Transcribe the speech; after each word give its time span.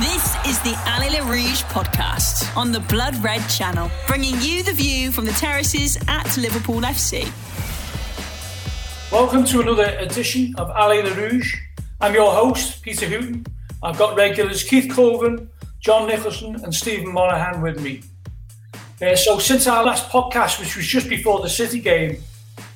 This 0.00 0.36
is 0.46 0.60
the 0.60 0.80
Allez 0.86 1.10
les 1.10 1.22
Rouges 1.22 1.64
podcast 1.64 2.56
on 2.56 2.70
the 2.70 2.78
Blood 2.78 3.16
Red 3.16 3.40
channel, 3.48 3.90
bringing 4.06 4.40
you 4.40 4.62
the 4.62 4.72
view 4.72 5.10
from 5.10 5.24
the 5.24 5.32
terraces 5.32 5.98
at 6.06 6.36
Liverpool 6.36 6.82
FC. 6.82 7.28
Welcome 9.10 9.44
to 9.46 9.60
another 9.60 9.96
edition 9.98 10.54
of 10.56 10.70
Allez 10.70 11.02
les 11.02 11.10
Rouges. 11.14 11.52
I'm 12.00 12.14
your 12.14 12.30
host, 12.30 12.80
Peter 12.80 13.06
Hooton. 13.06 13.44
I've 13.82 13.98
got 13.98 14.16
regulars 14.16 14.62
Keith 14.62 14.88
Colvin, 14.88 15.50
John 15.80 16.06
Nicholson, 16.06 16.54
and 16.62 16.72
Stephen 16.72 17.12
Monaghan 17.12 17.60
with 17.60 17.82
me. 17.82 18.02
Uh, 19.02 19.16
so, 19.16 19.40
since 19.40 19.66
our 19.66 19.82
last 19.82 20.08
podcast, 20.10 20.60
which 20.60 20.76
was 20.76 20.86
just 20.86 21.08
before 21.08 21.40
the 21.40 21.48
City 21.48 21.80
game, 21.80 22.22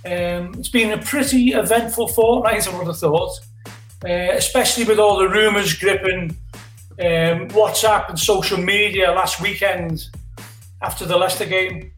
um, 0.04 0.54
it's 0.58 0.70
been 0.70 0.90
a 0.90 0.98
pretty 1.00 1.52
eventful 1.52 2.08
fortnight, 2.08 2.66
I 2.66 2.76
would 2.76 2.88
have 2.88 2.98
thought, 2.98 3.38
uh, 4.04 4.32
especially 4.32 4.82
with 4.82 4.98
all 4.98 5.18
the 5.18 5.28
rumours 5.28 5.74
gripping 5.74 6.36
um, 7.00 7.48
WhatsApp 7.48 8.10
and 8.10 8.18
social 8.18 8.58
media 8.58 9.12
last 9.12 9.40
weekend 9.40 10.08
after 10.82 11.04
the 11.04 11.16
Leicester 11.16 11.46
game. 11.46 11.92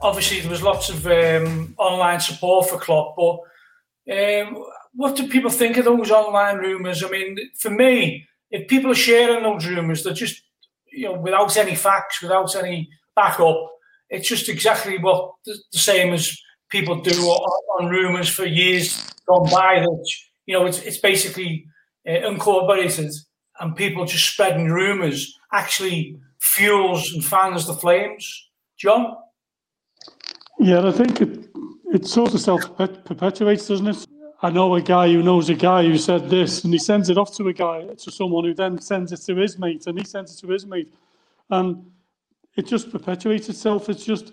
Obviously, 0.00 0.40
there 0.40 0.50
was 0.50 0.62
lots 0.62 0.88
of 0.88 1.06
um, 1.06 1.74
online 1.78 2.20
support 2.20 2.68
for 2.68 2.78
Klopp, 2.78 3.16
but 3.16 3.38
um, 4.12 4.64
what 4.94 5.16
do 5.16 5.28
people 5.28 5.50
think 5.50 5.76
of 5.76 5.84
those 5.84 6.10
online 6.10 6.58
rumours? 6.58 7.04
I 7.04 7.08
mean, 7.08 7.38
for 7.58 7.70
me, 7.70 8.26
if 8.50 8.68
people 8.68 8.90
are 8.90 8.96
sharing 8.96 9.42
those 9.42 9.66
rumours, 9.66 10.02
they're 10.02 10.12
just, 10.12 10.42
you 10.90 11.04
know, 11.04 11.14
without 11.14 11.56
any 11.56 11.74
facts, 11.74 12.20
without 12.20 12.54
any 12.56 12.90
backup, 13.14 13.70
it's 14.10 14.28
just 14.28 14.48
exactly 14.48 14.98
what 14.98 15.32
the, 15.46 15.56
same 15.72 16.12
as 16.12 16.36
people 16.70 17.00
do 17.00 17.10
on, 17.10 17.88
rumours 17.88 18.28
for 18.28 18.44
years 18.44 19.02
gone 19.26 19.48
by. 19.50 19.80
That 19.80 20.12
you 20.46 20.54
know, 20.54 20.66
it's 20.66 20.80
it's 20.82 20.98
basically 20.98 21.66
uh, 22.06 22.28
and 23.60 23.76
people 23.76 24.04
just 24.04 24.32
spreading 24.32 24.70
rumours 24.70 25.38
actually 25.52 26.18
fuels 26.40 27.12
and 27.12 27.24
fans 27.24 27.66
the 27.66 27.74
flames. 27.74 28.50
John? 28.78 29.16
Yeah, 30.58 30.86
I 30.86 30.92
think 30.92 31.20
it, 31.20 31.48
it 31.92 32.06
sort 32.06 32.34
of 32.34 32.40
self 32.40 32.76
perpetuates, 32.76 33.68
doesn't 33.68 33.86
it? 33.86 34.06
I 34.44 34.50
know 34.50 34.74
a 34.74 34.82
guy 34.82 35.12
who 35.12 35.22
knows 35.22 35.48
a 35.50 35.54
guy 35.54 35.84
who 35.84 35.96
said 35.96 36.28
this, 36.28 36.64
and 36.64 36.72
he 36.72 36.78
sends 36.78 37.08
it 37.08 37.16
off 37.16 37.32
to 37.36 37.46
a 37.46 37.52
guy, 37.52 37.86
to 37.86 38.10
someone 38.10 38.44
who 38.44 38.54
then 38.54 38.80
sends 38.80 39.12
it 39.12 39.20
to 39.26 39.36
his 39.36 39.56
mate, 39.56 39.86
and 39.86 39.96
he 39.96 40.04
sends 40.04 40.34
it 40.34 40.40
to 40.40 40.52
his 40.52 40.66
mate. 40.66 40.92
And 41.50 41.86
it 42.56 42.66
just 42.66 42.90
perpetuates 42.90 43.48
itself. 43.48 43.88
It's 43.88 44.04
just, 44.04 44.32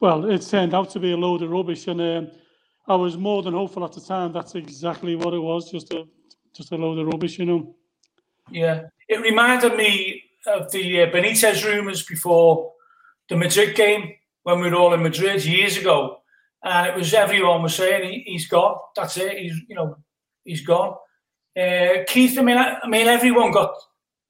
well, 0.00 0.28
it 0.28 0.42
turned 0.42 0.74
out 0.74 0.90
to 0.90 1.00
be 1.00 1.12
a 1.12 1.16
load 1.16 1.42
of 1.42 1.50
rubbish. 1.50 1.86
And 1.86 2.00
um, 2.00 2.30
I 2.88 2.96
was 2.96 3.16
more 3.16 3.42
than 3.42 3.54
hopeful 3.54 3.84
at 3.84 3.92
the 3.92 4.00
time 4.00 4.32
that's 4.32 4.56
exactly 4.56 5.14
what 5.14 5.34
it 5.34 5.38
was, 5.38 5.70
just 5.70 5.92
a, 5.92 6.04
just 6.52 6.72
a 6.72 6.76
load 6.76 6.98
of 6.98 7.06
rubbish, 7.06 7.38
you 7.38 7.46
know. 7.46 7.76
Yeah, 8.50 8.82
it 9.08 9.20
reminded 9.20 9.76
me 9.76 10.22
of 10.46 10.70
the 10.70 11.02
uh, 11.02 11.06
Benitez 11.10 11.64
rumours 11.64 12.04
before 12.04 12.72
the 13.28 13.36
Madrid 13.36 13.74
game 13.74 14.14
when 14.42 14.60
we 14.60 14.68
were 14.68 14.76
all 14.76 14.94
in 14.94 15.02
Madrid 15.02 15.44
years 15.44 15.76
ago, 15.76 16.18
and 16.62 16.86
it 16.86 16.94
was 16.94 17.14
everyone 17.14 17.62
was 17.62 17.74
saying 17.74 18.24
he, 18.26 18.34
has 18.34 18.46
gone. 18.46 18.76
That's 18.96 19.16
it. 19.16 19.38
He's 19.38 19.56
you 19.68 19.74
know 19.74 19.96
he's 20.44 20.64
gone. 20.64 20.96
Uh, 21.56 22.04
Keith, 22.06 22.36
I 22.38 22.42
mean, 22.42 22.58
I, 22.58 22.78
I, 22.82 22.88
mean, 22.88 23.06
everyone 23.06 23.52
got 23.52 23.74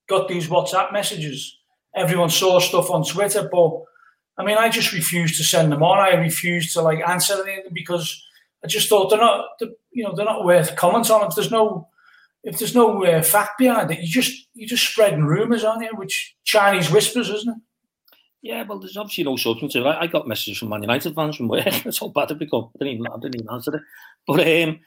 got 0.08 0.28
these 0.28 0.48
WhatsApp 0.48 0.92
messages. 0.92 1.58
Everyone 1.94 2.30
saw 2.30 2.58
stuff 2.58 2.90
on 2.90 3.04
Twitter, 3.04 3.48
but 3.50 3.82
I 4.36 4.44
mean, 4.44 4.58
I 4.58 4.68
just 4.68 4.92
refused 4.92 5.36
to 5.36 5.44
send 5.44 5.72
them 5.72 5.82
on. 5.82 5.98
I 5.98 6.14
refused 6.16 6.74
to 6.74 6.82
like 6.82 7.06
answer 7.06 7.34
anything 7.46 7.72
because 7.72 8.22
I 8.64 8.66
just 8.66 8.88
thought 8.88 9.10
they're 9.10 9.18
not, 9.18 9.46
they're, 9.60 9.70
you 9.92 10.04
know, 10.04 10.14
they're 10.14 10.24
not 10.24 10.44
worth 10.44 10.76
comment 10.76 11.10
on. 11.10 11.26
If 11.26 11.34
there's 11.34 11.50
no 11.50 11.88
if 12.44 12.58
there's 12.58 12.74
no 12.74 13.04
uh, 13.04 13.22
fact 13.22 13.58
behind 13.58 13.90
it, 13.90 14.00
you 14.00 14.08
just 14.08 14.48
you're 14.54 14.68
just 14.68 14.86
spreading 14.86 15.24
rumours 15.24 15.64
on 15.64 15.82
it, 15.82 15.96
which 15.96 16.36
Chinese 16.44 16.90
whispers, 16.90 17.30
isn't 17.30 17.56
it? 17.56 17.62
Yeah, 18.42 18.62
well, 18.64 18.78
there's 18.78 18.98
obviously 18.98 19.24
no 19.24 19.36
substance 19.36 19.72
to 19.72 19.80
it. 19.80 19.86
I, 19.86 20.06
got 20.06 20.28
messages 20.28 20.58
from 20.58 20.68
Man 20.68 20.82
United 20.82 21.14
fans 21.14 21.36
from 21.36 21.48
work. 21.48 21.64
That's 21.84 21.98
how 21.98 22.08
bad 22.08 22.30
it 22.30 22.38
become. 22.38 22.68
I 22.76 22.84
didn't 22.84 22.94
even, 22.94 23.06
I 23.06 23.16
didn't 23.16 23.36
even 23.36 23.48
answer 23.50 23.74
it. 23.74 23.82
But 24.26 24.40
um, 24.40 24.80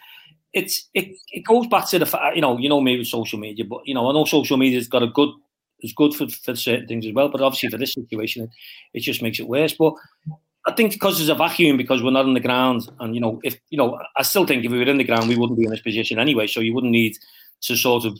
it's 0.53 0.87
it, 0.93 1.17
it 1.29 1.43
goes 1.43 1.65
back 1.65 1.89
to 1.89 1.97
the 1.97 2.05
fact, 2.05 2.35
you 2.35 2.41
know, 2.43 2.59
you 2.59 2.69
know 2.69 2.79
me 2.79 2.99
with 2.99 3.07
social 3.07 3.39
media, 3.39 3.65
but 3.65 3.81
you 3.85 3.95
know, 3.95 4.07
I 4.07 4.13
know 4.13 4.25
social 4.25 4.57
media's 4.57 4.87
got 4.87 5.01
a 5.01 5.07
good, 5.07 5.29
it's 5.79 5.93
good 5.93 6.13
for, 6.13 6.27
for 6.27 6.55
certain 6.55 6.87
things 6.87 7.07
as 7.07 7.13
well. 7.13 7.29
But 7.29 7.41
obviously 7.41 7.69
for 7.69 7.79
this 7.79 7.93
situation, 7.93 8.43
it, 8.43 8.49
it 8.93 8.99
just 8.99 9.23
makes 9.23 9.39
it 9.39 9.47
worse. 9.47 9.73
But 9.73 9.93
I 10.67 10.73
think 10.73 10.91
because 10.91 11.17
there's 11.17 11.29
a 11.29 11.35
vacuum 11.35 11.77
because 11.77 12.03
we're 12.03 12.11
not 12.11 12.25
on 12.25 12.35
the 12.35 12.39
ground, 12.39 12.87
and 12.99 13.15
you 13.15 13.21
know, 13.21 13.39
if 13.43 13.59
you 13.71 13.77
know, 13.79 13.99
I 14.15 14.21
still 14.21 14.45
think 14.45 14.65
if 14.65 14.71
we 14.71 14.77
were 14.77 14.83
in 14.83 14.97
the 14.97 15.03
ground, 15.03 15.29
we 15.29 15.35
wouldn't 15.35 15.57
be 15.57 15.65
in 15.65 15.71
this 15.71 15.81
position 15.81 16.19
anyway. 16.19 16.45
So 16.45 16.59
you 16.59 16.75
wouldn't 16.75 16.91
need 16.91 17.17
to 17.61 17.75
sort 17.75 18.05
of, 18.05 18.17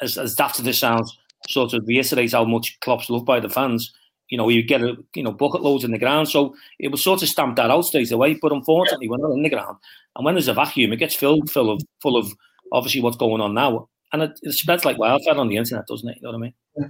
as, 0.00 0.18
as 0.18 0.34
daft 0.34 0.58
as 0.58 0.64
this 0.64 0.78
sounds, 0.78 1.16
sort 1.48 1.72
of 1.72 1.86
reiterate 1.86 2.32
how 2.32 2.44
much 2.44 2.78
Klopp's 2.80 3.10
loved 3.10 3.26
by 3.26 3.40
the 3.40 3.48
fans. 3.48 3.92
You 4.28 4.36
know, 4.36 4.48
you 4.48 4.62
get 4.62 4.82
a 4.82 4.96
you 5.14 5.22
know 5.22 5.32
bucket 5.32 5.62
loads 5.62 5.84
in 5.84 5.90
the 5.90 5.98
ground, 5.98 6.28
so 6.28 6.54
it 6.78 6.88
was 6.88 7.02
sort 7.02 7.22
of 7.22 7.28
stamped 7.28 7.56
that 7.56 7.70
out 7.70 7.82
straight 7.82 8.12
away. 8.12 8.34
But 8.34 8.52
unfortunately, 8.52 9.06
yeah. 9.06 9.12
we're 9.12 9.28
not 9.28 9.36
in 9.36 9.42
the 9.42 9.48
ground, 9.48 9.78
and 10.16 10.24
when 10.24 10.34
there's 10.34 10.48
a 10.48 10.54
vacuum, 10.54 10.92
it 10.92 10.96
gets 10.96 11.14
filled 11.14 11.50
full 11.50 11.70
of 11.70 11.80
full 12.02 12.16
of 12.16 12.30
obviously 12.70 13.00
what's 13.00 13.16
going 13.16 13.40
on 13.40 13.54
now, 13.54 13.88
and 14.12 14.22
it, 14.22 14.38
it 14.42 14.52
spreads 14.52 14.84
like 14.84 14.98
wildfire 14.98 15.36
on 15.36 15.48
the 15.48 15.56
internet, 15.56 15.86
doesn't 15.86 16.08
it? 16.08 16.16
You 16.16 16.22
know 16.22 16.30
what 16.30 16.36
I 16.36 16.40
mean? 16.40 16.54
Yeah, 16.76 16.86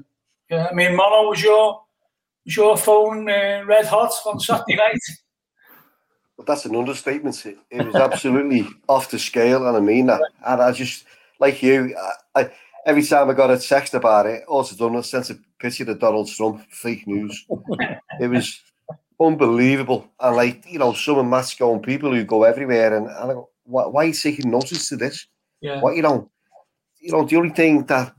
yeah 0.51 0.69
I 0.69 0.75
mean, 0.75 0.97
Mono 0.97 1.29
was 1.29 1.43
your 1.43 1.81
was 2.45 2.57
your 2.57 2.77
phone 2.77 3.29
uh, 3.29 3.63
red 3.67 3.87
hot 3.87 4.13
on 4.27 4.41
Saturday 4.41 4.75
night? 4.77 4.99
Well, 6.37 6.45
that's 6.45 6.65
an 6.65 6.75
understatement. 6.75 7.45
It, 7.47 7.59
it 7.71 7.87
was 7.87 7.95
absolutely 7.95 8.67
off 8.89 9.11
the 9.11 9.19
scale, 9.19 9.67
and 9.67 9.77
I 9.77 9.81
mean 9.81 10.07
that. 10.07 10.23
And 10.45 10.61
I 10.61 10.73
just 10.73 11.05
like 11.39 11.63
you, 11.63 11.97
I, 12.35 12.41
I, 12.41 12.51
every 12.87 13.03
time 13.03 13.31
I 13.31 13.35
got 13.35 13.51
a 13.51 13.59
text 13.59 13.95
about 13.95 14.27
it, 14.27 14.43
also 14.49 14.75
done 14.77 14.97
a 14.97 15.03
sense 15.03 15.31
of 15.31 15.39
picture 15.59 15.89
of 15.91 15.99
Donald 15.99 16.29
Trump 16.29 16.65
fake 16.71 17.07
news. 17.07 17.47
it 18.21 18.29
was 18.29 18.61
unbelievable. 19.21 20.09
And 20.21 20.37
like, 20.37 20.65
you 20.67 20.79
know, 20.79 20.93
some 20.93 21.19
of 21.19 21.27
Matt's 21.27 21.55
going 21.55 21.81
people 21.81 22.13
who 22.15 22.25
go 22.25 22.45
everywhere 22.45 22.97
and, 22.97 23.07
and 23.07 23.31
I 23.31 23.35
go, 23.35 23.51
why, 23.65 23.87
why, 23.87 24.05
are 24.05 24.07
you 24.07 24.15
taking 24.15 24.51
notice 24.51 24.89
to 24.89 24.97
this? 24.97 25.27
Yeah. 25.61 25.81
What 25.81 25.97
you 25.97 26.03
know, 26.03 26.31
you 27.01 27.13
know, 27.13 27.25
the 27.25 27.37
only 27.37 27.51
thing 27.51 27.85
that 27.87 28.15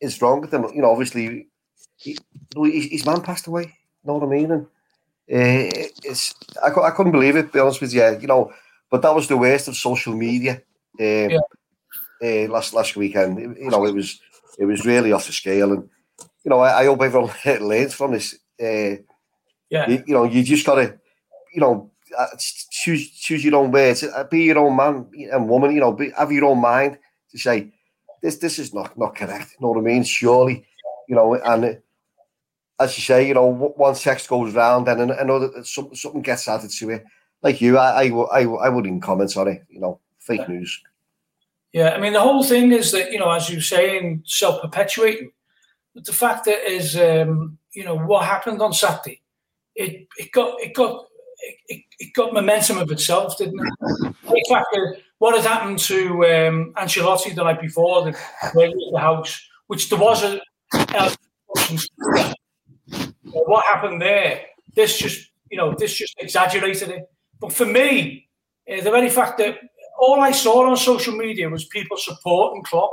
is 0.00 0.20
wrong 0.20 0.40
with 0.40 0.52
him, 0.52 0.66
you 0.74 0.82
know, 0.82 0.90
obviously 0.90 1.48
he, 1.96 2.18
his 2.56 3.06
man 3.06 3.22
passed 3.22 3.46
away. 3.46 3.62
You 3.62 4.08
know 4.12 4.14
what 4.14 4.26
I 4.26 4.30
mean? 4.30 4.50
And 4.50 4.62
uh, 4.62 5.88
it's 6.04 6.34
I, 6.62 6.68
I 6.68 6.90
couldn't 6.90 7.12
believe 7.12 7.36
it, 7.36 7.52
be 7.52 7.60
honest 7.60 7.80
with 7.80 7.94
you. 7.94 8.18
You 8.20 8.26
know, 8.26 8.52
but 8.90 9.02
that 9.02 9.14
was 9.14 9.28
the 9.28 9.36
worst 9.36 9.68
of 9.68 9.76
social 9.76 10.14
media. 10.14 10.62
Um, 10.98 11.30
yeah 11.30 11.38
uh, 12.22 12.52
last 12.52 12.74
last 12.74 12.96
weekend. 12.96 13.38
You 13.38 13.70
know, 13.70 13.84
it 13.86 13.94
was 13.94 14.20
it 14.58 14.64
was 14.64 14.84
really 14.84 15.12
off 15.12 15.26
the 15.26 15.32
scale, 15.32 15.72
and 15.72 15.88
you 16.44 16.50
know, 16.50 16.60
I, 16.60 16.80
I 16.80 16.84
hope 16.86 17.02
everyone 17.02 17.32
learns 17.60 17.94
from 17.94 18.12
this. 18.12 18.34
Uh, 18.60 19.02
yeah, 19.68 19.88
you, 19.88 20.04
you, 20.06 20.14
know, 20.14 20.24
you 20.24 20.42
just 20.42 20.64
gotta, 20.64 20.98
you 21.52 21.60
know, 21.60 21.90
uh, 22.16 22.26
choose 22.70 23.10
choose 23.10 23.44
your 23.44 23.56
own 23.56 23.72
words, 23.72 24.02
uh, 24.02 24.24
be 24.24 24.44
your 24.44 24.58
own 24.58 24.76
man 24.76 25.06
and 25.32 25.48
woman. 25.48 25.74
You 25.74 25.80
know, 25.80 25.92
be, 25.92 26.10
have 26.16 26.32
your 26.32 26.46
own 26.46 26.60
mind 26.60 26.98
to 27.30 27.38
say 27.38 27.72
this 28.22 28.36
this 28.36 28.58
is 28.58 28.72
not 28.72 28.96
not 28.96 29.16
correct. 29.16 29.52
You 29.52 29.66
know 29.66 29.72
what 29.72 29.78
I 29.78 29.82
mean? 29.82 30.04
Surely, 30.04 30.66
you 31.08 31.16
know, 31.16 31.34
and. 31.34 31.64
Uh, 31.64 31.74
as 32.78 32.96
you 32.98 33.02
say, 33.02 33.26
you 33.26 33.34
know, 33.34 33.46
one 33.46 33.94
text 33.94 34.28
goes 34.28 34.52
round 34.54 34.86
and 34.88 35.10
another 35.10 35.64
something 35.64 36.20
gets 36.20 36.46
added 36.46 36.70
to 36.70 36.90
it. 36.90 37.04
Like 37.42 37.60
you, 37.60 37.78
I, 37.78 38.04
I, 38.04 38.08
I, 38.10 38.42
I 38.42 38.68
wouldn't 38.68 39.02
comment 39.02 39.36
on 39.36 39.48
it. 39.48 39.62
You 39.70 39.80
know, 39.80 40.00
fake 40.18 40.48
news. 40.48 40.78
Yeah, 41.76 41.90
I 41.90 41.98
mean 42.00 42.14
the 42.14 42.22
whole 42.22 42.42
thing 42.42 42.72
is 42.72 42.90
that 42.92 43.12
you 43.12 43.18
know, 43.18 43.30
as 43.30 43.50
you 43.50 43.60
say, 43.60 43.98
in 43.98 44.22
self-perpetuating. 44.24 45.30
But 45.94 46.06
the 46.06 46.12
fact 46.14 46.46
that 46.46 46.66
is, 46.66 46.96
um, 46.96 47.58
you 47.74 47.84
know, 47.84 47.98
what 47.98 48.24
happened 48.24 48.62
on 48.62 48.72
Saturday, 48.72 49.20
it 49.74 50.08
it 50.16 50.32
got 50.32 50.58
it 50.62 50.72
got 50.72 51.04
it, 51.68 51.82
it 51.98 52.14
got 52.14 52.32
momentum 52.32 52.78
of 52.78 52.90
itself, 52.90 53.36
didn't 53.36 53.60
it? 53.60 54.14
the 54.22 54.46
fact 54.48 54.68
that 54.72 55.02
what 55.18 55.36
had 55.36 55.44
happened 55.44 55.78
to 55.80 56.24
um, 56.24 56.72
Ancelotti 56.78 57.34
the 57.34 57.44
night 57.44 57.60
before, 57.60 58.06
the, 58.06 58.16
the 58.54 58.98
house, 58.98 59.38
which 59.66 59.90
there 59.90 59.98
was 59.98 60.24
a, 60.24 60.40
a 60.72 61.14
what 63.32 63.66
happened 63.66 64.00
there. 64.00 64.46
This 64.74 64.96
just 64.96 65.30
you 65.50 65.58
know, 65.58 65.74
this 65.78 65.92
just 65.92 66.14
exaggerated 66.20 66.88
it. 66.88 67.02
But 67.38 67.52
for 67.52 67.66
me, 67.66 68.30
uh, 68.66 68.82
the 68.82 68.90
very 68.90 69.10
fact 69.10 69.36
that 69.38 69.58
all 70.06 70.20
I 70.20 70.30
saw 70.30 70.68
on 70.70 70.76
social 70.76 71.16
media 71.16 71.48
was 71.48 71.64
people 71.64 71.96
supporting 71.96 72.62
Klopp. 72.62 72.92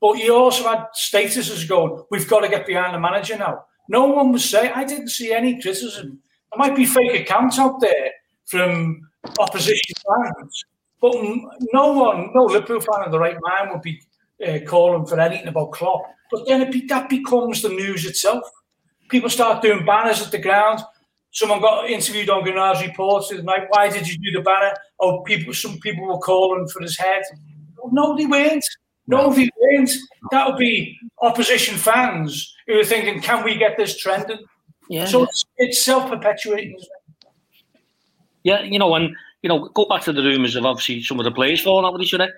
But 0.00 0.18
you 0.18 0.34
also 0.34 0.68
had 0.68 0.86
statuses 0.96 1.68
going, 1.68 2.02
we've 2.10 2.28
got 2.28 2.40
to 2.40 2.48
get 2.48 2.66
behind 2.66 2.92
the 2.92 2.98
manager 2.98 3.38
now. 3.38 3.66
No 3.88 4.06
one 4.06 4.32
was 4.32 4.44
saying, 4.44 4.72
I 4.74 4.84
didn't 4.84 5.10
see 5.10 5.32
any 5.32 5.60
criticism. 5.60 6.18
There 6.50 6.58
might 6.58 6.74
be 6.74 6.84
fake 6.84 7.20
accounts 7.20 7.58
out 7.58 7.80
there 7.80 8.10
from 8.46 9.00
opposition 9.38 9.94
fans, 10.04 10.64
but 11.00 11.14
no 11.72 11.92
one, 11.92 12.30
no 12.34 12.44
Liverpool 12.44 12.80
fan 12.80 13.04
of 13.04 13.12
the 13.12 13.18
right 13.18 13.36
mind 13.40 13.70
would 13.70 13.82
be 13.82 14.02
uh, 14.44 14.58
calling 14.66 15.06
for 15.06 15.20
anything 15.20 15.46
about 15.46 15.70
Klopp. 15.70 16.02
But 16.32 16.46
then 16.46 16.68
be, 16.70 16.84
that 16.86 17.08
becomes 17.08 17.62
the 17.62 17.68
news 17.68 18.04
itself. 18.04 18.42
People 19.08 19.30
start 19.30 19.62
doing 19.62 19.86
banners 19.86 20.20
at 20.20 20.32
the 20.32 20.38
ground. 20.38 20.80
Someone 21.32 21.60
got 21.60 21.88
interviewed 21.88 22.30
on 22.30 22.44
Granada 22.44 22.86
Reports 22.86 23.28
tonight. 23.28 23.66
Why 23.70 23.88
did 23.88 24.06
you 24.06 24.16
do 24.18 24.38
the 24.38 24.42
banner? 24.42 24.72
Oh, 25.00 25.22
people. 25.22 25.52
Some 25.52 25.78
people 25.78 26.06
were 26.06 26.18
calling 26.18 26.68
for 26.68 26.80
his 26.80 26.96
head. 26.96 27.22
No, 27.90 28.16
they 28.16 28.26
weren't. 28.26 28.64
No, 29.06 29.34
you 29.34 29.50
weren't, 29.60 29.90
that 30.30 30.46
would 30.46 30.58
be 30.58 30.96
opposition 31.22 31.76
fans 31.76 32.54
who 32.66 32.78
are 32.78 32.84
thinking, 32.84 33.20
"Can 33.20 33.44
we 33.44 33.56
get 33.56 33.76
this 33.76 33.96
trending?" 33.96 34.38
Yeah. 34.88 35.06
So 35.06 35.24
it's, 35.24 35.44
it's 35.56 35.84
self-perpetuating. 35.84 36.78
Yeah, 38.44 38.62
you 38.62 38.78
know, 38.78 38.94
and 38.94 39.16
you 39.42 39.48
know, 39.48 39.68
go 39.74 39.86
back 39.86 40.02
to 40.02 40.12
the 40.12 40.22
rumours 40.22 40.54
of 40.54 40.64
obviously 40.64 41.02
some 41.02 41.18
of 41.18 41.24
the 41.24 41.32
players 41.32 41.60
falling 41.60 41.84
out 41.84 41.92
with 41.92 42.02
each 42.02 42.14
other. 42.14 42.32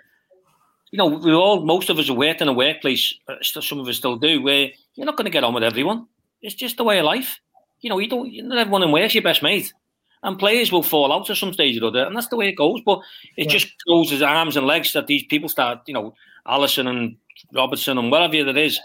You 0.90 0.98
know, 0.98 1.06
we 1.06 1.32
all, 1.32 1.64
most 1.64 1.90
of 1.90 1.98
us 1.98 2.08
have 2.08 2.16
worked 2.16 2.40
in 2.40 2.48
a 2.48 2.52
workplace, 2.52 3.12
uh, 3.28 3.34
some 3.42 3.80
of 3.80 3.88
us 3.88 3.96
still 3.96 4.16
do, 4.16 4.40
where 4.40 4.70
you're 4.94 5.06
not 5.06 5.16
going 5.16 5.24
to 5.24 5.30
get 5.30 5.44
on 5.44 5.52
with 5.52 5.64
everyone. 5.64 6.06
It's 6.40 6.54
just 6.54 6.76
the 6.76 6.84
way 6.84 6.98
of 6.98 7.04
life. 7.04 7.40
You 7.84 7.90
know, 7.90 7.98
you 7.98 8.08
don't, 8.08 8.32
you 8.32 8.42
not 8.42 8.56
everyone 8.56 8.82
in 8.82 8.92
work's 8.92 9.14
your 9.14 9.22
best 9.22 9.42
mate. 9.42 9.74
And 10.22 10.38
players 10.38 10.72
will 10.72 10.82
fall 10.82 11.12
out 11.12 11.28
at 11.28 11.36
some 11.36 11.52
stage 11.52 11.78
or 11.82 11.88
other, 11.88 12.06
and 12.06 12.16
that's 12.16 12.28
the 12.28 12.36
way 12.36 12.48
it 12.48 12.56
goes. 12.56 12.80
But 12.80 13.00
it 13.36 13.44
yeah. 13.44 13.52
just 13.52 13.74
goes 13.86 14.10
as 14.10 14.22
arms 14.22 14.56
and 14.56 14.66
legs 14.66 14.94
that 14.94 15.06
these 15.06 15.22
people 15.24 15.50
start, 15.50 15.80
you 15.86 15.92
know, 15.92 16.14
Alisson 16.48 16.88
and 16.88 17.16
Robertson 17.52 17.98
and 17.98 18.10
whatever 18.10 18.36
it 18.36 18.56
is. 18.56 18.80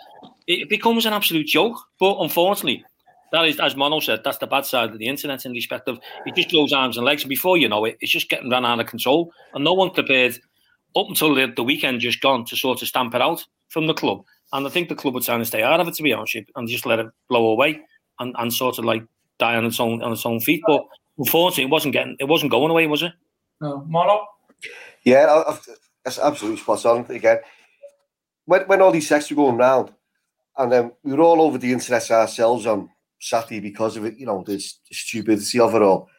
It 0.47 0.67
becomes 0.67 1.05
an 1.05 1.13
absolute 1.13 1.47
joke. 1.47 1.77
But 1.97 2.19
unfortunately, 2.19 2.83
that 3.31 3.45
is, 3.45 3.57
as 3.57 3.77
Mono 3.77 4.01
said, 4.01 4.21
that's 4.25 4.39
the 4.39 4.47
bad 4.47 4.65
side 4.65 4.89
of 4.89 4.99
the 4.99 5.07
internet 5.07 5.45
in 5.45 5.53
respect 5.53 5.87
of 5.87 6.01
it 6.25 6.35
just 6.35 6.51
goes 6.51 6.73
arms 6.73 6.97
and 6.97 7.05
legs, 7.05 7.23
and 7.23 7.29
before 7.29 7.57
you 7.57 7.69
know 7.69 7.85
it, 7.85 7.97
it's 8.01 8.11
just 8.11 8.27
getting 8.27 8.49
run 8.49 8.65
out 8.65 8.81
of 8.81 8.87
control, 8.87 9.31
and 9.53 9.63
no 9.63 9.71
one 9.71 9.91
prepared 9.91 10.37
up 10.97 11.07
until 11.07 11.33
the, 11.35 11.47
the 11.55 11.63
weekend 11.63 12.01
just 12.01 12.19
gone 12.19 12.43
to 12.43 12.57
sort 12.57 12.81
of 12.81 12.87
stamp 12.89 13.15
it 13.15 13.21
out 13.21 13.45
from 13.69 13.87
the 13.87 13.93
club. 13.93 14.25
And 14.51 14.67
I 14.67 14.69
think 14.69 14.89
the 14.89 14.95
club 14.95 15.13
were 15.13 15.21
trying 15.21 15.39
to 15.39 15.45
stay 15.45 15.63
out 15.63 15.79
of 15.79 15.87
it, 15.87 15.93
to 15.93 16.03
be 16.03 16.11
honest, 16.11 16.35
and 16.57 16.67
just 16.67 16.85
let 16.85 16.99
it 16.99 17.07
blow 17.29 17.45
away 17.51 17.79
and, 18.19 18.35
and 18.37 18.53
sort 18.53 18.77
of 18.77 18.85
like 18.85 19.03
die 19.39 19.55
on 19.55 19.65
its 19.65 19.79
own 19.79 20.01
on 20.01 20.11
its 20.11 20.25
own 20.25 20.39
feet. 20.39 20.61
But 20.65 20.83
unfortunately, 21.17 21.65
it 21.65 21.69
wasn't 21.69 21.93
getting, 21.93 22.15
it 22.19 22.25
wasn't 22.25 22.51
going 22.51 22.71
away, 22.71 22.87
was 22.87 23.03
it? 23.03 23.13
No, 23.61 23.83
Mono. 23.87 24.25
Yeah, 25.03 25.43
that's 26.03 26.19
absolutely 26.19 26.59
spot 26.59 26.85
on. 26.85 27.05
Again, 27.09 27.39
when 28.45 28.61
when 28.63 28.81
all 28.81 28.91
these 28.91 29.09
texts 29.09 29.31
were 29.31 29.37
going 29.37 29.57
round, 29.57 29.93
and 30.57 30.71
then 30.71 30.91
we 31.03 31.13
were 31.13 31.23
all 31.23 31.41
over 31.41 31.57
the 31.57 31.71
internet 31.71 32.09
ourselves 32.11 32.65
on 32.65 32.89
Saturday 33.19 33.59
because 33.59 33.97
of 33.97 34.05
it, 34.05 34.17
you 34.17 34.25
know, 34.25 34.43
the, 34.45 34.55
the 34.55 34.95
stupidity 34.95 35.59
of 35.59 35.75
it 35.75 35.81
all. 35.81 36.09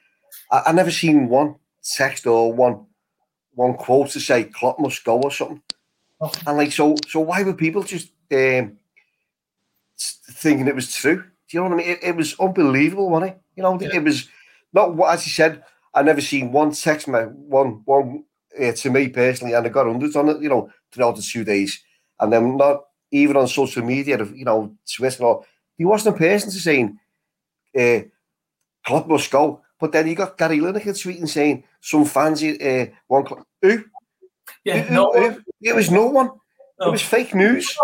I, 0.51 0.63
I 0.67 0.73
never 0.73 0.91
seen 0.91 1.29
one 1.29 1.57
text 1.83 2.27
or 2.27 2.53
one 2.53 2.87
one 3.55 3.75
quote 3.75 4.11
to 4.11 4.21
say 4.21 4.45
Klopp 4.45 4.79
must 4.79 5.05
go 5.05 5.21
or 5.21 5.31
something. 5.31 5.63
And 6.47 6.57
like 6.57 6.73
so 6.73 6.97
so 7.09 7.21
why 7.21 7.43
were 7.43 7.55
people 7.55 7.83
just 7.83 8.13
um, 8.33 8.77
thinking 9.99 10.69
it 10.69 10.75
was 10.75 10.95
true? 10.95 11.25
Do 11.51 11.57
you 11.57 11.65
know 11.65 11.71
what 11.71 11.75
I 11.75 11.77
mean? 11.79 11.91
It, 11.91 11.99
it 12.03 12.17
was 12.17 12.39
unbelievable, 12.39 13.11
wasn't 13.11 13.33
it? 13.33 13.41
You 13.57 13.63
know, 13.65 13.79
yeah. 13.81 13.89
it 13.95 14.05
was 14.05 14.29
not 14.73 14.95
what 14.95 15.13
as 15.13 15.27
you 15.27 15.33
said, 15.33 15.65
I 15.93 16.03
never 16.03 16.21
seen 16.21 16.53
one 16.53 16.73
text 16.73 17.09
me 17.09 17.19
one 17.19 17.83
one 17.85 18.25
uh, 18.59 18.73
to 18.73 18.91
me 18.91 19.09
personally, 19.09 19.55
and 19.55 19.67
I 19.67 19.69
got 19.69 19.87
hundreds 19.87 20.17
on 20.17 20.29
it, 20.29 20.43
you 20.43 20.49
know, 20.49 20.71
throughout 20.93 21.17
the 21.17 21.23
two 21.23 21.45
days. 21.45 21.83
And 22.21 22.33
then 22.33 22.57
not 22.57 22.85
even 23.11 23.37
on 23.37 23.49
social 23.49 23.83
media, 23.83 24.23
you 24.25 24.45
know, 24.45 24.77
Twitter 24.97 25.25
or 25.25 25.45
he 25.77 25.85
wasn't 25.85 26.15
a 26.15 26.19
person 26.19 26.51
to 26.51 26.61
saying, 26.61 26.99
uh, 27.77 28.01
Klopp 28.85 29.09
must 29.09 29.31
go. 29.31 29.63
But 29.81 29.93
then 29.93 30.07
you 30.07 30.15
got 30.15 30.37
Gary 30.37 30.59
Lineker 30.59 30.93
tweeting 30.93 31.29
saying 31.29 31.65
some 31.81 32.05
fans 32.05 32.43
uh, 32.43 32.87
one 33.09 33.25
club. 33.25 33.45
Who? 33.63 33.83
Yeah, 34.63 34.83
who, 34.83 34.95
no. 34.95 35.13
Who? 35.13 35.41
It 35.63 35.75
was 35.75 35.91
no 35.91 36.07
one. 36.07 36.31
No. 36.79 36.89
It 36.89 36.91
was 36.91 37.03
fake 37.03 37.35
news. 37.35 37.75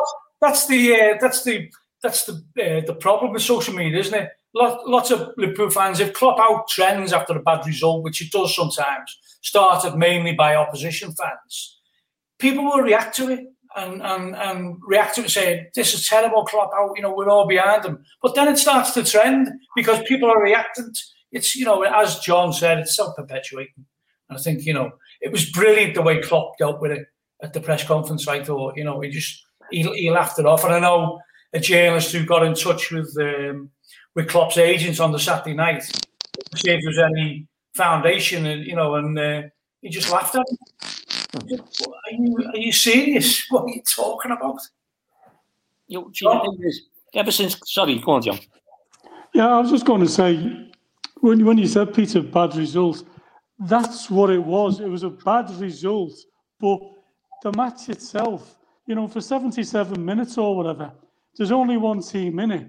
That's 0.41 0.67
the 0.67 0.95
uh, 0.95 1.19
that's 1.21 1.43
the 1.43 1.71
that's 2.03 2.25
the 2.25 2.33
uh, 2.59 2.87
the 2.87 2.95
problem 2.95 3.33
with 3.33 3.43
social 3.43 3.75
media, 3.75 3.99
isn't 4.01 4.15
it? 4.15 4.31
Lot, 4.55 4.89
lots 4.89 5.11
of 5.11 5.33
Liverpool 5.37 5.71
fans, 5.71 6.01
if 6.01 6.15
Klopp 6.15 6.39
out 6.41 6.69
trends 6.69 7.13
after 7.13 7.37
a 7.37 7.43
bad 7.43 7.67
result, 7.67 8.05
which 8.05 8.23
it 8.23 8.33
does 8.33 8.55
sometimes, 8.55 9.19
started 9.43 9.97
mainly 9.97 10.33
by 10.33 10.57
opposition 10.57 11.13
fans, 11.13 11.79
people 12.39 12.65
will 12.65 12.81
react 12.81 13.15
to 13.17 13.31
it 13.31 13.41
and, 13.77 14.03
and, 14.03 14.35
and 14.35 14.77
react 14.87 15.17
to 15.17 15.25
it 15.25 15.31
saying, 15.31 15.67
this 15.75 15.93
is 15.93 16.09
terrible, 16.09 16.45
Klopp 16.47 16.71
out, 16.75 16.93
you 16.97 17.03
know, 17.03 17.15
we're 17.15 17.29
all 17.29 17.47
behind 17.47 17.83
them. 17.83 18.03
But 18.23 18.35
then 18.35 18.49
it 18.49 18.57
starts 18.57 18.93
to 18.93 19.05
trend 19.05 19.49
because 19.75 20.03
people 20.05 20.31
are 20.31 20.43
reacting. 20.43 20.91
It's, 21.33 21.55
you 21.55 21.67
know, 21.67 21.83
as 21.83 22.21
John 22.21 22.55
said, 22.55 22.79
it's 22.79 22.97
self-perpetuating. 22.97 23.85
And 24.31 24.39
I 24.39 24.41
think, 24.41 24.65
you 24.65 24.73
know, 24.73 24.91
it 25.21 25.33
was 25.33 25.51
brilliant 25.51 25.95
the 25.95 26.03
way 26.03 26.23
Klopp 26.23 26.57
dealt 26.57 26.81
with 26.81 26.93
it 26.93 27.07
at 27.43 27.53
the 27.53 27.61
press 27.61 27.85
conference. 27.85 28.27
I 28.27 28.43
thought, 28.43 28.77
you 28.77 28.85
know, 28.85 29.01
he 29.01 29.11
just, 29.11 29.45
he, 29.71 29.83
he 29.83 30.11
laughed 30.11 30.39
it 30.39 30.47
off. 30.47 30.65
And 30.65 30.73
I 30.73 30.79
know 30.79 31.21
a 31.53 31.61
journalist 31.61 32.13
who 32.13 32.25
got 32.25 32.45
in 32.45 32.55
touch 32.55 32.91
with 32.91 33.17
um, 33.21 33.71
with 34.15 34.29
Klopp's 34.29 34.59
agents 34.59 35.01
on 35.01 35.13
the 35.13 35.19
Saturday 35.19 35.55
night 35.55 35.83
to 35.83 36.59
see 36.59 36.71
if 36.71 36.83
there 36.83 36.91
was 36.91 36.99
any 36.99 37.47
foundation, 37.75 38.47
and 38.47 38.65
you 38.65 38.75
know, 38.75 38.97
and 38.97 39.19
uh, 39.19 39.43
he 39.81 39.89
just 39.89 40.11
laughed 40.11 40.35
at 40.35 40.45
him. 40.49 40.59
Are 41.35 42.13
you, 42.13 42.51
are 42.53 42.57
you 42.57 42.73
serious? 42.73 43.47
What 43.51 43.65
are 43.65 43.69
you 43.69 43.83
talking 43.83 44.33
about? 44.33 44.59
You, 45.89 46.11
ever 47.15 47.31
since, 47.31 47.59
sorry, 47.65 47.99
go 47.99 48.13
on, 48.13 48.23
John. 48.23 48.39
Yeah, 49.35 49.49
I 49.49 49.61
was 49.61 49.71
just 49.71 49.85
going 49.85 50.01
to 50.01 50.09
say, 50.09 50.71
when, 51.21 51.45
when 51.45 51.59
you 51.59 51.67
said, 51.67 51.95
Peter, 51.95 52.23
bad 52.23 52.57
results, 52.57 53.05
that's 53.61 54.11
what 54.11 54.31
it 54.31 54.43
was. 54.43 54.81
It 54.81 54.89
was 54.89 55.03
a 55.03 55.11
bad 55.11 55.51
result. 55.61 56.13
But 56.59 56.81
the 57.43 57.53
match 57.53 57.89
itself, 57.89 58.59
you 58.87 58.95
know, 58.95 59.07
for 59.07 59.21
77 59.21 60.05
minutes 60.05 60.39
or 60.39 60.57
whatever, 60.57 60.91
there's 61.37 61.53
only 61.53 61.77
one 61.77 62.01
team 62.01 62.39
in 62.39 62.51
it. 62.51 62.69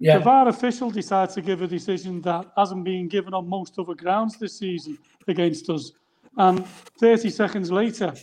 Yeah. 0.00 0.18
The 0.18 0.24
VAR 0.24 0.48
official 0.48 0.90
decides 0.90 1.34
to 1.34 1.42
give 1.42 1.60
a 1.62 1.66
decision 1.66 2.20
that 2.22 2.46
hasn't 2.56 2.84
been 2.84 3.08
given 3.08 3.34
on 3.34 3.48
most 3.48 3.78
other 3.78 3.94
grounds 3.94 4.38
this 4.38 4.58
season 4.58 4.96
against 5.26 5.68
us. 5.70 5.92
And 6.36 6.64
30 7.00 7.30
seconds 7.30 7.72
later, 7.72 8.14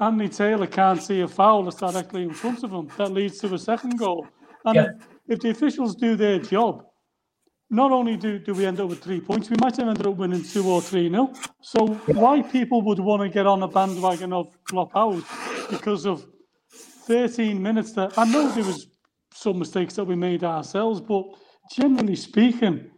Andy 0.00 0.28
Taylor 0.28 0.66
can't 0.66 1.00
see 1.00 1.20
a 1.20 1.28
foul 1.28 1.64
that's 1.64 1.76
directly 1.76 2.24
in 2.24 2.32
front 2.32 2.64
of 2.64 2.72
him 2.72 2.90
that 2.98 3.12
leads 3.12 3.38
to 3.38 3.54
a 3.54 3.58
second 3.58 3.98
goal. 3.98 4.26
And 4.64 4.74
yeah. 4.74 4.88
if 5.28 5.40
the 5.40 5.50
officials 5.50 5.94
do 5.94 6.16
their 6.16 6.40
job, 6.40 6.84
not 7.70 7.92
only 7.92 8.16
do, 8.16 8.38
do 8.38 8.52
we 8.52 8.66
end 8.66 8.80
up 8.80 8.88
with 8.88 9.02
three 9.02 9.20
points, 9.20 9.50
we 9.50 9.56
might 9.60 9.76
have 9.76 9.88
ended 9.88 10.06
up 10.06 10.16
winning 10.16 10.42
two 10.42 10.68
or 10.68 10.80
three 10.80 11.08
nil. 11.08 11.32
So 11.60 11.86
why 12.06 12.42
people 12.42 12.82
would 12.82 12.98
want 12.98 13.22
to 13.22 13.28
get 13.28 13.46
on 13.46 13.62
a 13.62 13.68
bandwagon 13.68 14.32
of 14.32 14.56
Klopp 14.64 14.96
out 14.96 15.22
because 15.70 16.04
of 16.04 16.26
13 16.70 17.60
minutes 17.60 17.92
that 17.92 18.16
I 18.18 18.24
know 18.24 18.50
there 18.50 18.64
was 18.64 18.88
some 19.36 19.58
mistakes 19.58 19.94
that 19.94 20.04
we 20.04 20.14
made 20.14 20.44
ourselves, 20.44 21.00
but 21.00 21.24
generally 21.72 22.16
speaking, 22.16 22.90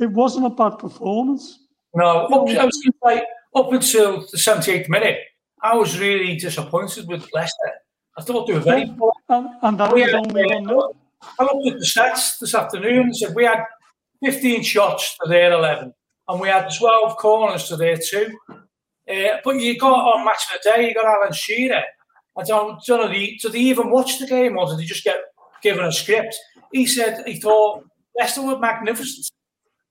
it 0.00 0.10
wasn't 0.10 0.46
a 0.46 0.50
bad 0.50 0.78
performance. 0.78 1.60
No, 1.94 2.26
up, 2.26 2.48
I 2.48 2.64
was 2.64 2.90
like 3.02 3.24
up 3.54 3.72
until 3.72 4.20
the 4.20 4.36
78th 4.36 4.88
minute, 4.88 5.20
I 5.62 5.74
was 5.74 5.98
really 5.98 6.36
disappointed 6.36 7.08
with 7.08 7.28
Leicester. 7.32 7.72
I 8.18 8.22
thought 8.22 8.46
they 8.46 8.54
were 8.54 8.60
very 8.60 8.92
poor. 8.98 9.12
And, 9.28 9.48
and 9.62 9.78
that 9.78 9.92
we 9.92 10.02
was 10.02 10.10
had, 10.10 10.26
only 10.26 10.44
one 10.44 10.92
I 11.38 11.42
looked 11.42 11.68
at 11.68 11.78
the 11.78 11.84
stats 11.84 12.38
this 12.40 12.54
afternoon 12.54 13.06
and 13.06 13.16
said 13.16 13.34
we 13.34 13.44
had 13.44 13.64
15 14.24 14.62
shots 14.62 15.16
to 15.22 15.28
their 15.28 15.52
11, 15.52 15.92
and 16.28 16.40
we 16.40 16.48
had 16.48 16.68
12 16.76 17.16
corners 17.16 17.68
to 17.68 17.76
their 17.76 17.96
two. 17.96 18.36
Uh, 18.50 19.38
but 19.44 19.56
you 19.56 19.78
got 19.78 19.92
on 19.92 20.24
match 20.24 20.42
of 20.52 20.60
the 20.62 20.70
day, 20.70 20.88
you 20.88 20.94
got 20.94 21.06
Alan 21.06 21.32
Shearer. 21.32 21.82
I 22.38 22.42
don't, 22.42 22.82
don't 22.84 23.06
know, 23.06 23.12
did 23.12 23.52
they 23.52 23.58
even 23.60 23.90
watch 23.90 24.18
the 24.18 24.26
game 24.26 24.58
or 24.58 24.68
did 24.68 24.78
they 24.78 24.84
just 24.84 25.04
get 25.04 25.16
given 25.62 25.84
a 25.84 25.92
script. 25.92 26.36
He 26.72 26.86
said 26.86 27.22
he 27.26 27.40
thought 27.40 27.84
Leicester 28.18 28.42
were 28.42 28.58
magnificent. 28.58 29.30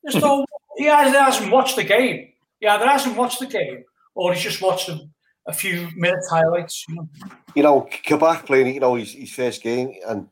Just 0.05 0.19
thought, 0.19 0.45
he 0.77 0.85
hasn't 0.85 1.51
watched 1.51 1.75
the 1.75 1.83
game. 1.83 2.29
He 2.59 2.67
hasn't 2.67 3.17
watched 3.17 3.39
the 3.39 3.47
game, 3.47 3.83
or 4.13 4.33
he's 4.33 4.43
just 4.43 4.61
watched 4.61 4.89
a, 4.89 4.99
a 5.47 5.53
few 5.53 5.89
minutes 5.95 6.29
highlights. 6.29 6.85
You 6.87 6.95
know, 6.95 7.09
you 7.55 7.63
know 7.63 7.87
Kabak 8.03 8.45
playing, 8.45 8.73
you 8.73 8.79
know, 8.79 8.95
his, 8.95 9.13
his 9.13 9.31
first 9.31 9.61
game, 9.63 9.93
and 10.07 10.27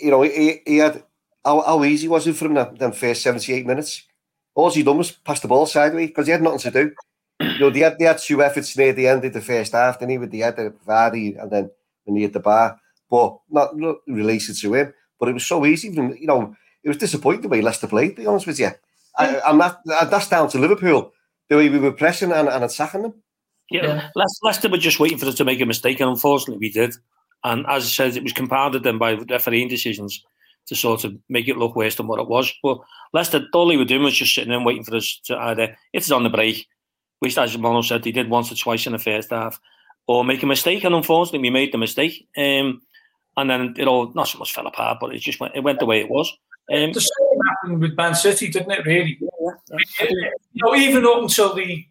you 0.00 0.10
know 0.10 0.22
he, 0.22 0.60
he 0.66 0.78
had 0.78 1.02
how, 1.44 1.60
how 1.62 1.84
easy 1.84 2.08
was 2.08 2.26
it 2.26 2.36
for 2.36 2.46
him 2.46 2.54
them, 2.54 2.92
first 2.92 3.22
seventy 3.22 3.52
eight 3.52 3.66
minutes. 3.66 4.04
All 4.54 4.70
he 4.70 4.82
done 4.82 4.98
was 4.98 5.12
pass 5.12 5.40
the 5.40 5.48
ball 5.48 5.66
sideways 5.66 6.08
because 6.08 6.26
he 6.26 6.32
had 6.32 6.42
nothing 6.42 6.58
to 6.58 6.70
do. 6.70 6.92
You 7.40 7.58
know, 7.58 7.70
they 7.70 7.80
had, 7.80 7.98
they 7.98 8.04
had 8.04 8.18
two 8.18 8.42
efforts 8.42 8.76
near 8.76 8.92
the 8.92 9.08
end 9.08 9.24
of 9.24 9.32
the 9.32 9.40
first 9.40 9.72
half, 9.72 9.98
then 9.98 10.10
he 10.10 10.18
with 10.18 10.30
the 10.30 10.40
head 10.40 10.58
of 10.58 10.74
Vardy 10.84 11.40
and 11.40 11.50
then 11.50 11.70
when 12.04 12.16
he 12.16 12.22
hit 12.22 12.34
the 12.34 12.40
bar 12.40 12.78
but 13.12 13.36
not, 13.50 13.76
not 13.76 13.96
related 14.08 14.56
to 14.56 14.72
him. 14.72 14.94
But 15.20 15.28
it 15.28 15.34
was 15.34 15.46
so 15.46 15.66
easy. 15.66 15.88
Even, 15.88 16.16
you 16.18 16.26
know, 16.26 16.56
it 16.82 16.88
was 16.88 16.96
disappointing 16.96 17.42
the 17.42 17.48
way 17.48 17.60
Leicester 17.60 17.86
played, 17.86 18.16
to 18.16 18.22
be 18.22 18.26
honest 18.26 18.46
with 18.46 18.58
you. 18.58 18.70
I, 19.18 19.36
and 19.46 19.60
that, 19.60 19.76
that's 19.84 20.30
down 20.30 20.48
to 20.48 20.58
Liverpool, 20.58 21.12
the 21.50 21.56
way 21.56 21.68
we 21.68 21.78
were 21.78 21.92
pressing 21.92 22.32
and, 22.32 22.48
and 22.48 22.64
attacking 22.64 23.02
them. 23.02 23.22
Yeah, 23.70 24.08
yeah. 24.16 24.24
Leicester 24.42 24.70
were 24.70 24.78
just 24.78 24.98
waiting 24.98 25.18
for 25.18 25.26
us 25.26 25.34
to 25.34 25.44
make 25.44 25.60
a 25.60 25.66
mistake, 25.66 26.00
and 26.00 26.08
unfortunately 26.08 26.58
we 26.58 26.72
did. 26.72 26.94
And 27.44 27.66
as 27.68 27.84
I 27.84 27.88
said, 27.88 28.16
it 28.16 28.22
was 28.22 28.32
compounded 28.32 28.82
then 28.82 28.96
by 28.96 29.12
refereeing 29.12 29.68
decisions 29.68 30.24
to 30.66 30.74
sort 30.74 31.04
of 31.04 31.14
make 31.28 31.48
it 31.48 31.58
look 31.58 31.76
worse 31.76 31.96
than 31.96 32.06
what 32.06 32.20
it 32.20 32.28
was. 32.28 32.50
But 32.62 32.78
Leicester, 33.12 33.44
all 33.52 33.68
they 33.68 33.76
were 33.76 33.84
doing 33.84 34.04
was 34.04 34.14
just 34.14 34.34
sitting 34.34 34.52
and 34.52 34.64
waiting 34.64 34.84
for 34.84 34.96
us 34.96 35.20
to 35.24 35.36
either 35.36 35.76
it's 35.92 36.10
on 36.10 36.22
the 36.22 36.30
break, 36.30 36.66
which 37.18 37.36
as 37.36 37.58
Mono 37.58 37.82
said, 37.82 38.04
they 38.04 38.12
did 38.12 38.30
once 38.30 38.50
or 38.50 38.54
twice 38.54 38.86
in 38.86 38.92
the 38.92 38.98
first 38.98 39.30
half, 39.30 39.60
or 40.06 40.24
make 40.24 40.42
a 40.42 40.46
mistake. 40.46 40.84
And 40.84 40.94
unfortunately, 40.94 41.40
we 41.40 41.50
made 41.50 41.72
the 41.72 41.78
mistake. 41.78 42.26
Um, 42.38 42.80
and 43.36 43.48
then 43.48 43.74
it 43.78 43.88
all 43.88 44.12
not 44.14 44.28
so 44.28 44.38
much 44.38 44.54
fell 44.54 44.66
apart, 44.66 44.98
but 45.00 45.14
it 45.14 45.20
just 45.20 45.40
went 45.40 45.54
it 45.56 45.60
went 45.60 45.78
the 45.78 45.86
way 45.86 46.00
it 46.00 46.10
was. 46.10 46.30
Um, 46.72 46.92
the 46.92 47.00
same 47.00 47.38
happened 47.48 47.80
with 47.80 47.96
Man 47.96 48.14
City, 48.14 48.48
didn't 48.48 48.70
it? 48.70 48.86
Really, 48.86 49.18
yeah, 49.20 50.06
you 50.52 50.64
know, 50.64 50.74
even 50.74 51.04
up 51.04 51.22
until 51.22 51.54
the 51.54 51.84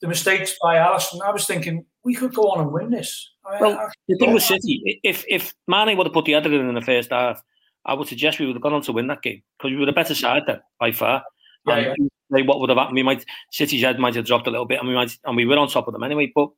the 0.00 0.08
mistakes 0.08 0.56
by 0.62 0.76
Alisson, 0.76 1.22
I 1.22 1.30
was 1.30 1.46
thinking 1.46 1.84
we 2.04 2.14
could 2.14 2.34
go 2.34 2.50
on 2.50 2.60
and 2.60 2.72
win 2.72 2.90
this. 2.90 3.30
well, 3.60 3.78
I, 3.78 3.88
the 4.08 4.16
thing 4.16 4.34
with 4.34 4.42
City, 4.42 5.00
if 5.02 5.24
if 5.28 5.54
Mane 5.66 5.96
would 5.96 6.06
have 6.06 6.14
put 6.14 6.24
the 6.24 6.34
other 6.34 6.52
in 6.52 6.68
in 6.68 6.74
the 6.74 6.80
first 6.80 7.10
half, 7.10 7.42
I 7.84 7.94
would 7.94 8.08
suggest 8.08 8.38
we 8.38 8.46
would 8.46 8.56
have 8.56 8.62
gone 8.62 8.74
on 8.74 8.82
to 8.82 8.92
win 8.92 9.06
that 9.08 9.22
game 9.22 9.42
because 9.58 9.70
we 9.70 9.78
were 9.78 9.86
the 9.86 9.92
better 9.92 10.14
side 10.14 10.42
then 10.46 10.60
by 10.80 10.92
far. 10.92 11.22
Yeah, 11.66 11.94
and 11.98 12.10
yeah. 12.30 12.42
what 12.44 12.60
would 12.60 12.70
have 12.70 12.78
happened? 12.78 12.96
We 12.96 13.02
might 13.02 13.24
City's 13.50 13.82
head 13.82 13.98
might 13.98 14.14
have 14.14 14.26
dropped 14.26 14.46
a 14.46 14.50
little 14.50 14.66
bit, 14.66 14.80
and 14.80 14.88
we 14.88 14.94
might 14.94 15.16
and 15.24 15.36
we 15.36 15.46
were 15.46 15.58
on 15.58 15.68
top 15.68 15.86
of 15.86 15.92
them 15.92 16.02
anyway. 16.02 16.32
But 16.34 16.50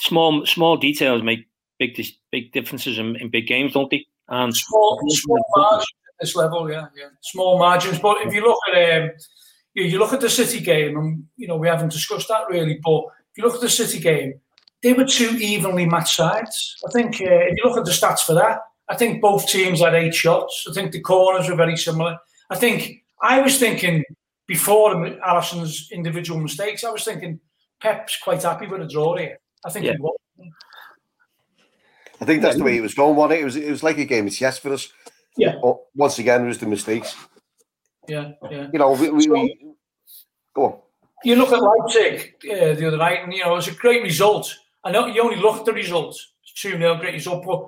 small 0.00 0.46
small 0.46 0.76
details 0.76 1.22
make 1.22 1.46
big 1.78 2.04
big 2.30 2.52
differences 2.52 2.98
in, 2.98 3.16
in 3.16 3.30
big 3.30 3.46
games, 3.46 3.72
don't 3.72 3.90
they? 3.90 4.06
And 4.28 4.54
small, 4.54 5.00
small 5.08 5.44
margins 5.56 5.86
at 6.08 6.14
this 6.20 6.36
level, 6.36 6.70
yeah, 6.70 6.86
yeah, 6.96 7.08
small 7.22 7.58
margins. 7.58 7.98
But 7.98 8.18
if 8.26 8.34
you 8.34 8.42
look 8.42 8.58
at 8.74 9.02
um, 9.02 9.10
you, 9.74 9.84
you 9.84 9.98
look 9.98 10.12
at 10.12 10.20
the 10.20 10.30
City 10.30 10.60
game, 10.60 10.96
and 10.98 11.24
you 11.36 11.48
know 11.48 11.56
we 11.56 11.68
haven't 11.68 11.92
discussed 11.92 12.28
that 12.28 12.48
really, 12.50 12.78
but 12.84 13.04
if 13.30 13.38
you 13.38 13.44
look 13.44 13.54
at 13.54 13.60
the 13.60 13.70
City 13.70 14.00
game, 14.00 14.34
they 14.82 14.92
were 14.92 15.04
two 15.04 15.36
evenly 15.40 15.86
matched 15.86 16.16
sides. 16.16 16.76
I 16.86 16.92
think 16.92 17.14
uh, 17.14 17.24
if 17.24 17.56
you 17.56 17.64
look 17.64 17.78
at 17.78 17.84
the 17.84 17.90
stats 17.90 18.20
for 18.20 18.34
that, 18.34 18.60
I 18.88 18.96
think 18.96 19.20
both 19.20 19.48
teams 19.48 19.80
had 19.80 19.94
eight 19.94 20.14
shots. 20.14 20.66
I 20.68 20.72
think 20.72 20.92
the 20.92 21.00
corners 21.00 21.48
were 21.48 21.56
very 21.56 21.76
similar. 21.76 22.16
I 22.50 22.56
think 22.56 23.04
I 23.22 23.40
was 23.40 23.58
thinking 23.58 24.04
before 24.46 24.94
Alisson's 25.26 25.88
individual 25.92 26.40
mistakes, 26.40 26.84
I 26.84 26.90
was 26.90 27.04
thinking 27.04 27.38
Pep's 27.80 28.18
quite 28.22 28.42
happy 28.42 28.66
with 28.66 28.80
a 28.80 28.88
draw 28.88 29.16
here. 29.16 29.38
I 29.64 29.70
think 29.70 29.84
yeah. 29.84 29.92
he 29.92 29.98
was. 29.98 30.16
I 32.20 32.24
think 32.24 32.42
that's 32.42 32.56
the 32.56 32.64
way 32.64 32.76
it 32.76 32.82
was 32.82 32.94
going. 32.94 33.16
One, 33.16 33.32
it? 33.32 33.40
it 33.40 33.44
was 33.44 33.56
it 33.56 33.70
was 33.70 33.82
like 33.82 33.98
a 33.98 34.04
game 34.04 34.26
of 34.26 34.34
chess 34.34 34.58
for 34.58 34.72
us. 34.72 34.92
Yeah. 35.36 35.54
But 35.62 35.76
once 35.94 36.18
again, 36.18 36.44
it 36.44 36.48
was 36.48 36.58
the 36.58 36.66
mistakes. 36.66 37.14
Yeah, 38.08 38.32
yeah. 38.50 38.68
You 38.72 38.78
know, 38.78 38.92
we, 38.92 39.10
we, 39.10 39.22
so, 39.22 39.32
we 39.32 39.56
go 40.54 40.64
on. 40.64 40.78
You 41.24 41.36
look 41.36 41.52
at 41.52 41.60
Leipzig 41.60 42.34
uh, 42.50 42.74
the 42.74 42.86
other 42.86 42.96
night, 42.96 43.22
and 43.22 43.32
you 43.32 43.44
know 43.44 43.52
it 43.52 43.56
was 43.56 43.68
a 43.68 43.72
great 43.72 44.02
result. 44.02 44.52
I 44.84 44.90
know 44.90 45.06
you 45.06 45.22
only 45.22 45.36
look 45.36 45.58
at 45.58 45.64
the 45.64 45.72
results, 45.72 46.32
two 46.56 46.70
0 46.70 46.96
great 46.96 47.14
result, 47.14 47.44
but 47.46 47.66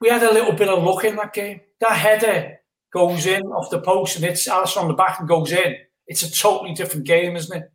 we 0.00 0.08
had 0.08 0.22
a 0.22 0.32
little 0.32 0.52
bit 0.52 0.68
of 0.68 0.82
luck 0.82 1.04
in 1.04 1.16
that 1.16 1.32
game. 1.32 1.60
That 1.80 1.96
header 1.96 2.58
goes 2.92 3.26
in 3.26 3.42
off 3.46 3.70
the 3.70 3.80
post 3.80 4.16
and 4.16 4.24
it's 4.24 4.48
Alisson 4.48 4.82
on 4.82 4.88
the 4.88 4.94
back 4.94 5.18
and 5.18 5.28
goes 5.28 5.52
in. 5.52 5.76
It's 6.06 6.22
a 6.22 6.30
totally 6.30 6.74
different 6.74 7.06
game, 7.06 7.36
isn't 7.36 7.56
it? 7.56 7.70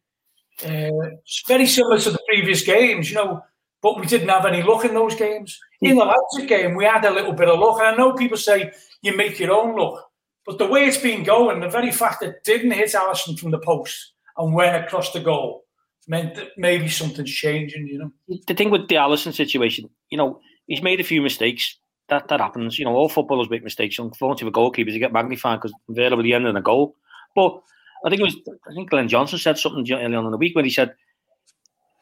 Uh, 0.63 1.09
it's 1.23 1.43
very 1.47 1.65
similar 1.65 1.99
to 1.99 2.11
the 2.11 2.19
previous 2.27 2.63
games, 2.63 3.09
you 3.09 3.15
know, 3.15 3.43
but 3.81 3.99
we 3.99 4.05
didn't 4.05 4.29
have 4.29 4.45
any 4.45 4.61
luck 4.61 4.85
in 4.85 4.93
those 4.93 5.15
games. 5.15 5.59
In 5.81 5.97
the 5.97 6.05
Leipzig 6.05 6.49
game, 6.49 6.75
we 6.75 6.83
had 6.85 7.05
a 7.05 7.11
little 7.11 7.33
bit 7.33 7.47
of 7.47 7.59
luck. 7.59 7.79
And 7.79 7.87
I 7.87 7.95
know 7.95 8.13
people 8.13 8.37
say 8.37 8.71
you 9.01 9.15
make 9.15 9.39
your 9.39 9.53
own 9.53 9.77
luck, 9.77 10.09
but 10.45 10.57
the 10.57 10.67
way 10.67 10.85
it's 10.85 10.97
been 10.97 11.23
going, 11.23 11.61
the 11.61 11.69
very 11.69 11.91
fact 11.91 12.19
that 12.21 12.43
didn't 12.43 12.71
hit 12.71 12.89
Alisson 12.89 13.39
from 13.39 13.51
the 13.51 13.59
post 13.59 14.13
and 14.37 14.53
went 14.53 14.83
across 14.83 15.13
the 15.13 15.19
goal 15.19 15.63
meant 16.07 16.35
that 16.35 16.49
maybe 16.57 16.89
something's 16.89 17.31
changing, 17.31 17.87
you 17.87 17.99
know. 17.99 18.11
The 18.47 18.53
thing 18.53 18.71
with 18.71 18.87
the 18.87 18.95
Alisson 18.95 19.33
situation, 19.33 19.89
you 20.09 20.17
know, 20.17 20.41
he's 20.67 20.81
made 20.81 20.99
a 20.99 21.03
few 21.03 21.21
mistakes 21.21 21.77
that 22.09 22.27
that 22.27 22.41
happens. 22.41 22.77
You 22.77 22.85
know, 22.85 22.95
all 22.95 23.09
footballers 23.09 23.49
make 23.49 23.63
mistakes. 23.63 23.99
Unfortunately, 23.99 24.51
for 24.51 24.59
goalkeepers, 24.59 24.93
you 24.93 24.99
get 24.99 25.13
magnified 25.13 25.59
because 25.61 25.73
invariably 25.87 26.23
the 26.23 26.33
end 26.33 26.47
of 26.47 26.55
a 26.55 26.61
goal. 26.61 26.95
But 27.35 27.61
I 28.05 28.09
think 28.09 28.21
it 28.21 28.25
was 28.25 28.35
I 28.67 28.73
think 28.73 28.89
Glenn 28.89 29.07
Johnson 29.07 29.39
said 29.39 29.57
something 29.57 29.85
early 29.91 30.15
on 30.15 30.25
in 30.25 30.31
the 30.31 30.37
week 30.37 30.55
when 30.55 30.65
he 30.65 30.71
said, 30.71 30.93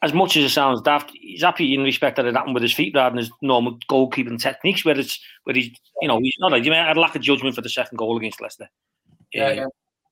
as 0.02 0.14
much 0.14 0.36
as 0.36 0.44
it 0.44 0.50
sounds 0.50 0.80
daft, 0.82 1.10
he's 1.12 1.42
happy 1.42 1.74
in 1.74 1.82
respect 1.82 2.16
that 2.16 2.26
it 2.26 2.34
happened 2.34 2.54
with 2.54 2.62
his 2.62 2.72
feet 2.74 2.94
rather 2.94 3.10
than 3.10 3.18
his 3.18 3.30
normal 3.42 3.78
goalkeeping 3.90 4.40
techniques, 4.40 4.84
where 4.84 4.98
it's 4.98 5.18
where 5.44 5.54
he's 5.54 5.70
you 6.00 6.08
know 6.08 6.18
he's 6.20 6.36
not 6.38 6.64
you 6.64 6.72
had 6.72 6.96
a 6.96 7.00
lack 7.00 7.16
of 7.16 7.22
judgment 7.22 7.54
for 7.54 7.62
the 7.62 7.68
second 7.68 7.96
goal 7.96 8.16
against 8.16 8.40
Leicester. 8.40 8.68
Yeah, 9.32 9.46
uh, 9.46 9.52
yeah. 9.52 9.66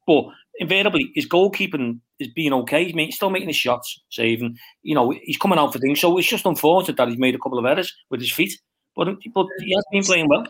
But 0.07 0.27
invariably, 0.59 1.11
his 1.15 1.29
goalkeeping 1.29 2.01
is 2.19 2.29
being 2.29 2.53
okay. 2.53 2.91
He's 2.91 3.17
still 3.17 3.31
making 3.31 3.49
his 3.49 3.57
shots, 3.57 4.01
saving. 4.11 4.57
You 4.83 4.95
know, 4.95 5.13
he's 5.23 5.37
coming 5.37 5.59
out 5.59 5.73
for 5.73 5.79
things. 5.79 6.01
So 6.01 6.17
it's 6.19 6.29
just 6.29 6.47
unfortunate 6.47 6.97
that 6.97 7.09
he's 7.09 7.19
made 7.19 7.35
a 7.35 7.39
couple 7.39 7.59
of 7.59 7.65
errors 7.65 7.93
with 8.11 8.21
his 8.21 8.33
feet. 8.33 8.59
But, 8.95 9.09
but 9.35 9.47
he 9.59 9.75
has 9.75 9.85
been 9.91 10.05
playing 10.05 10.29
well. 10.29 10.47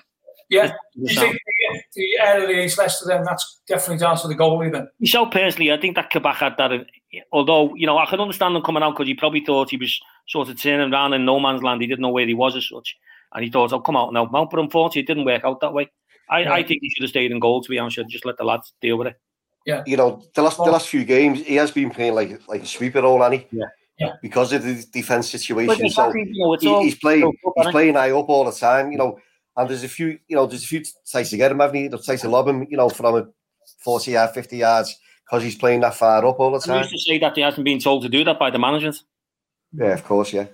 Yeah. 0.51 0.73
You 1.73 1.81
think 1.95 2.19
the 2.19 2.27
error 2.27 2.47
against 2.47 2.79
Leicester 2.79 3.07
then 3.07 3.25
that's 3.25 3.61
definitely 3.67 3.99
down 3.99 4.17
to 4.19 4.29
the 4.29 4.35
goalie 4.35 4.73
then? 4.73 4.89
Myself 5.01 5.31
personally, 5.31 5.73
I 5.73 5.81
think 5.81 5.97
that 5.97 6.11
Kabak 6.11 6.37
had 6.37 6.55
that. 6.59 6.87
Although, 7.33 7.75
you 7.75 7.87
know, 7.87 7.99
I 7.99 8.07
can 8.07 8.21
understand 8.21 8.57
him 8.57 8.63
coming 8.63 8.83
out 8.83 8.93
because 8.93 9.09
he 9.09 9.15
probably 9.15 9.45
thought 9.45 9.71
he 9.71 9.77
was 9.77 10.01
sort 10.29 10.49
of 10.49 10.61
turning 10.61 10.93
around 10.93 11.15
in 11.15 11.25
no 11.25 11.41
man's 11.41 11.63
land. 11.63 11.81
He 11.81 11.87
didn't 11.87 12.03
know 12.03 12.11
where 12.11 12.27
he 12.27 12.35
was 12.35 12.57
as 12.57 12.69
such. 12.69 12.97
And 13.35 13.45
he 13.45 13.51
thought, 13.51 13.73
I'll 13.73 13.81
come 13.81 13.97
out 13.97 14.13
now. 14.13 14.27
But 14.27 14.61
unfortunately, 14.61 15.03
it 15.03 15.07
didn't 15.07 15.25
work 15.25 15.45
out 15.45 15.61
that 15.61 15.73
way. 15.73 15.89
I, 16.29 16.41
yeah. 16.41 16.53
I 16.53 16.63
think 16.63 16.81
he 16.83 16.91
should 16.91 17.03
have 17.03 17.11
stayed 17.11 17.31
in 17.31 17.39
goal, 17.39 17.63
to 17.63 17.69
be 17.69 17.79
honest. 17.79 17.99
Just 18.09 18.25
let 18.25 18.37
the 18.37 18.45
lads 18.45 18.73
deal 18.81 18.99
with 18.99 19.09
it. 19.09 19.17
Yeah. 19.65 19.83
You 19.87 19.97
know, 19.97 20.23
the 20.35 20.43
last 20.43 20.59
the 20.59 20.65
last 20.65 20.89
few 20.89 21.05
games, 21.05 21.41
he 21.41 21.57
has 21.57 21.71
been 21.71 21.91
playing 21.91 22.15
like 22.15 22.41
like 22.49 22.63
a 22.63 22.67
sweeper 22.67 23.03
role, 23.03 23.23
Annie. 23.23 23.47
Yeah. 23.51 23.65
Yeah. 23.99 24.13
Because 24.21 24.53
of 24.53 24.63
the 24.63 24.85
defense 24.93 25.31
situation, 25.31 25.89
so 25.89 26.13
you 26.15 26.27
know, 26.35 26.57
he, 26.61 26.85
he's 26.85 26.99
playing 26.99 27.33
he's 27.57 27.67
playing 27.69 27.95
high 27.95 28.11
up 28.11 28.29
all 28.29 28.45
the 28.45 28.53
time. 28.53 28.93
You 28.93 28.99
know, 28.99 29.19
and 29.57 29.71
there's 29.71 29.85
a 29.85 29.89
few, 29.89 30.19
you 30.29 30.37
know, 30.37 30.47
there's 30.47 30.65
a 30.65 30.67
few 30.67 30.83
tries 31.11 31.31
to 31.31 31.37
get 31.37 31.51
him, 31.51 31.61
haven't 31.61 31.81
you? 31.81 31.89
There's 31.89 32.05
tries 32.05 32.21
to 32.23 32.29
lob 32.29 32.49
him, 32.49 32.67
you 32.71 32.77
know, 32.77 32.89
from 32.89 33.15
a 33.15 33.27
40 33.79 34.11
yard, 34.13 34.31
50 34.31 34.57
yards, 34.57 34.99
because 35.25 35.43
he's 35.43 35.57
playing 35.57 35.81
that 35.81 35.95
far 35.95 36.25
up 36.25 36.39
all 36.39 36.53
the 36.53 36.61
time. 36.61 36.77
I 36.77 36.81
used 36.81 36.93
to 36.93 36.99
say 36.99 37.19
that 37.19 37.37
he 37.37 37.43
hasn't 37.43 37.65
been 37.65 37.79
told 37.79 38.03
to 38.03 38.09
do 38.09 38.25
that 38.25 38.39
by 38.39 38.51
the 38.51 38.59
managers. 38.59 39.05
Yeah, 39.73 39.95
of 39.95 40.05
course, 40.05 40.33
yeah. 40.33 40.47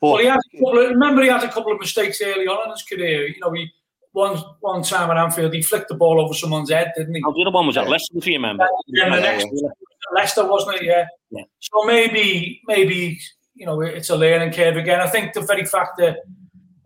But, 0.00 0.08
well, 0.08 0.18
he 0.18 0.26
had 0.26 0.38
a 0.38 0.56
couple 0.58 0.78
of, 0.78 0.90
remember, 0.90 1.22
he 1.22 1.28
had 1.28 1.42
a 1.42 1.48
couple 1.48 1.72
of 1.72 1.80
mistakes 1.80 2.20
early 2.22 2.46
on 2.46 2.66
in 2.66 2.70
his 2.70 2.82
career. 2.82 3.28
You 3.28 3.40
know, 3.40 3.52
he 3.52 3.70
one 4.12 4.36
one 4.60 4.82
time 4.82 5.10
at 5.10 5.16
Anfield, 5.16 5.54
he 5.54 5.62
flicked 5.62 5.88
the 5.88 5.94
ball 5.94 6.20
over 6.20 6.34
someone's 6.34 6.70
head, 6.70 6.92
didn't 6.96 7.14
he? 7.14 7.22
Oh, 7.24 7.32
the 7.32 7.42
other 7.42 7.54
one 7.54 7.66
was 7.66 7.76
at 7.76 7.88
Leicester, 7.88 8.18
if 8.18 8.26
you 8.26 8.34
remember. 8.34 8.66
Yeah, 8.88 9.06
yeah, 9.06 9.14
the 9.14 9.20
next 9.20 9.46
yeah. 9.52 9.68
Leicester, 10.14 10.46
wasn't 10.46 10.76
it? 10.76 10.84
Yeah. 10.84 11.06
yeah. 11.30 11.44
So 11.60 11.84
maybe, 11.84 12.60
maybe 12.66 13.20
you 13.54 13.66
know, 13.66 13.80
it's 13.80 14.10
a 14.10 14.16
learning 14.16 14.52
curve 14.52 14.76
again. 14.76 15.00
I 15.00 15.06
think 15.06 15.34
the 15.34 15.42
very 15.42 15.64
fact 15.64 15.98
that 15.98 16.18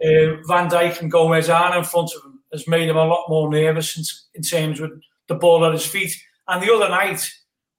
uh, 0.02 0.36
Van 0.46 0.68
Dijk 0.68 1.00
and 1.00 1.10
Gomez 1.10 1.48
are 1.48 1.76
in 1.76 1.84
front 1.84 2.10
of 2.14 2.24
him 2.24 2.34
has 2.54 2.68
made 2.68 2.88
him 2.88 2.96
a 2.96 3.04
lot 3.04 3.28
more 3.28 3.50
nervous 3.50 3.98
in, 3.98 4.04
in 4.34 4.42
terms 4.42 4.80
with 4.80 4.92
the 5.28 5.34
ball 5.34 5.64
at 5.66 5.72
his 5.72 5.86
feet. 5.86 6.16
And 6.48 6.62
the 6.62 6.72
other 6.72 6.88
night, 6.88 7.28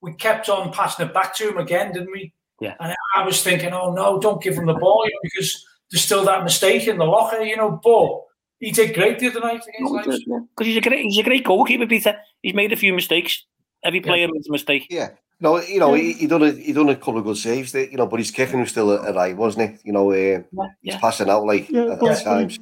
we 0.01 0.13
kept 0.13 0.49
on 0.49 0.71
passing 0.71 1.07
it 1.07 1.13
back 1.13 1.35
to 1.37 1.49
him 1.49 1.57
again, 1.57 1.93
didn't 1.93 2.11
we? 2.11 2.33
Yeah. 2.59 2.75
And 2.79 2.95
I 3.15 3.25
was 3.25 3.41
thinking, 3.41 3.73
oh 3.73 3.93
no, 3.93 4.19
don't 4.19 4.41
give 4.41 4.55
him 4.55 4.65
the 4.65 4.73
ball 4.73 5.07
because 5.23 5.65
there's 5.89 6.03
still 6.03 6.25
that 6.25 6.43
mistake 6.43 6.87
in 6.87 6.97
the 6.97 7.05
locker, 7.05 7.41
you 7.41 7.57
know. 7.57 7.79
But 7.83 8.21
he 8.59 8.71
did 8.71 8.93
great 8.93 9.19
the 9.19 9.29
other 9.29 9.39
night 9.41 9.61
against 9.67 10.25
Because 10.25 10.67
he's 10.67 10.77
a 10.77 10.81
great, 10.81 11.03
he's 11.05 11.19
a 11.19 11.23
great 11.23 11.43
goalkeeper, 11.43 11.87
Peter. 11.87 12.17
He's 12.41 12.53
made 12.53 12.71
a 12.71 12.77
few 12.77 12.93
mistakes. 12.93 13.45
Every 13.83 14.01
player 14.01 14.27
yeah. 14.27 14.31
makes 14.31 14.47
a 14.47 14.51
mistake. 14.51 14.87
Yeah. 14.89 15.09
No, 15.39 15.59
you 15.61 15.79
know, 15.79 15.93
he, 15.93 16.13
he 16.13 16.27
done 16.27 16.43
a 16.43 16.51
he 16.51 16.71
done 16.71 16.89
a 16.89 16.95
couple 16.95 17.17
of 17.17 17.25
good 17.25 17.37
saves, 17.37 17.73
there, 17.73 17.89
you 17.89 17.97
know, 17.97 18.07
but 18.07 18.19
his 18.19 18.31
kicking 18.31 18.61
was 18.61 18.69
still 18.69 18.91
a, 18.91 19.01
a 19.01 19.13
right, 19.13 19.35
wasn't 19.35 19.69
it? 19.69 19.81
You 19.83 19.91
know, 19.91 20.11
uh, 20.11 20.15
yeah, 20.15 20.41
he's 20.81 20.93
yeah. 20.93 20.99
passing 20.99 21.29
out 21.29 21.45
like 21.45 21.69
yeah, 21.69 21.93
at, 21.93 22.03
at 22.03 22.23
times. 22.23 22.57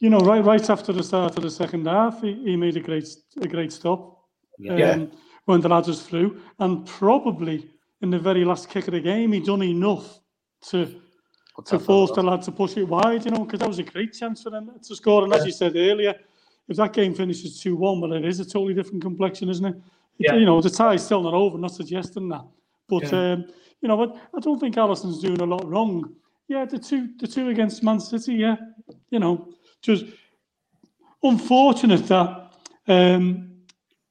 You 0.00 0.10
know, 0.10 0.20
right 0.20 0.42
right 0.42 0.70
after 0.70 0.92
the 0.92 1.02
start 1.02 1.36
of 1.36 1.42
the 1.42 1.50
second 1.50 1.86
half, 1.86 2.22
he, 2.22 2.34
he 2.44 2.56
made 2.56 2.76
a 2.76 2.80
great 2.80 3.08
a 3.40 3.46
great 3.46 3.72
stop. 3.72 4.18
Yeah. 4.58 4.92
Um, 4.92 5.12
when 5.44 5.60
the 5.60 5.68
lads 5.68 5.88
was 5.88 6.02
through, 6.02 6.40
and 6.58 6.86
probably 6.86 7.68
in 8.00 8.10
the 8.10 8.18
very 8.18 8.44
last 8.46 8.70
kick 8.70 8.88
of 8.88 8.94
the 8.94 9.00
game, 9.00 9.32
he 9.32 9.40
done 9.40 9.62
enough 9.62 10.20
to 10.70 11.00
to 11.66 11.78
force 11.78 12.12
the 12.12 12.22
lad 12.22 12.42
to 12.42 12.52
push 12.52 12.78
it 12.78 12.84
wide. 12.84 13.26
You 13.26 13.30
know, 13.32 13.44
because 13.44 13.60
that 13.60 13.68
was 13.68 13.78
a 13.78 13.82
great 13.82 14.14
chance 14.14 14.42
for 14.42 14.50
them 14.50 14.70
to 14.82 14.96
score. 14.96 15.24
And 15.24 15.34
as 15.34 15.44
you 15.44 15.52
said 15.52 15.76
earlier, 15.76 16.14
if 16.66 16.78
that 16.78 16.94
game 16.94 17.14
finishes 17.14 17.60
two 17.60 17.76
one, 17.76 18.00
well, 18.00 18.14
it 18.14 18.24
is 18.24 18.40
a 18.40 18.44
totally 18.44 18.72
different 18.72 19.02
complexion, 19.02 19.50
isn't 19.50 19.66
it? 19.66 19.76
Yeah. 20.18 20.34
you 20.34 20.46
know, 20.46 20.60
the 20.60 20.70
tie's 20.70 21.04
still 21.04 21.22
not 21.22 21.34
over, 21.34 21.58
not 21.58 21.72
suggesting 21.72 22.28
that. 22.28 22.44
But, 22.88 23.10
yeah. 23.12 23.32
um, 23.32 23.46
you 23.80 23.88
know, 23.88 23.96
but 23.96 24.16
I 24.36 24.40
don't 24.40 24.58
think 24.58 24.76
Alisson's 24.76 25.20
doing 25.20 25.40
a 25.40 25.46
lot 25.46 25.66
wrong. 25.68 26.14
Yeah, 26.48 26.64
the 26.64 26.78
two, 26.78 27.10
the 27.18 27.26
two 27.26 27.48
against 27.48 27.82
Man 27.82 27.98
City, 27.98 28.34
yeah, 28.34 28.56
you 29.10 29.18
know, 29.18 29.48
just 29.82 30.04
unfortunate 31.22 32.06
that 32.08 32.52
um, 32.86 33.50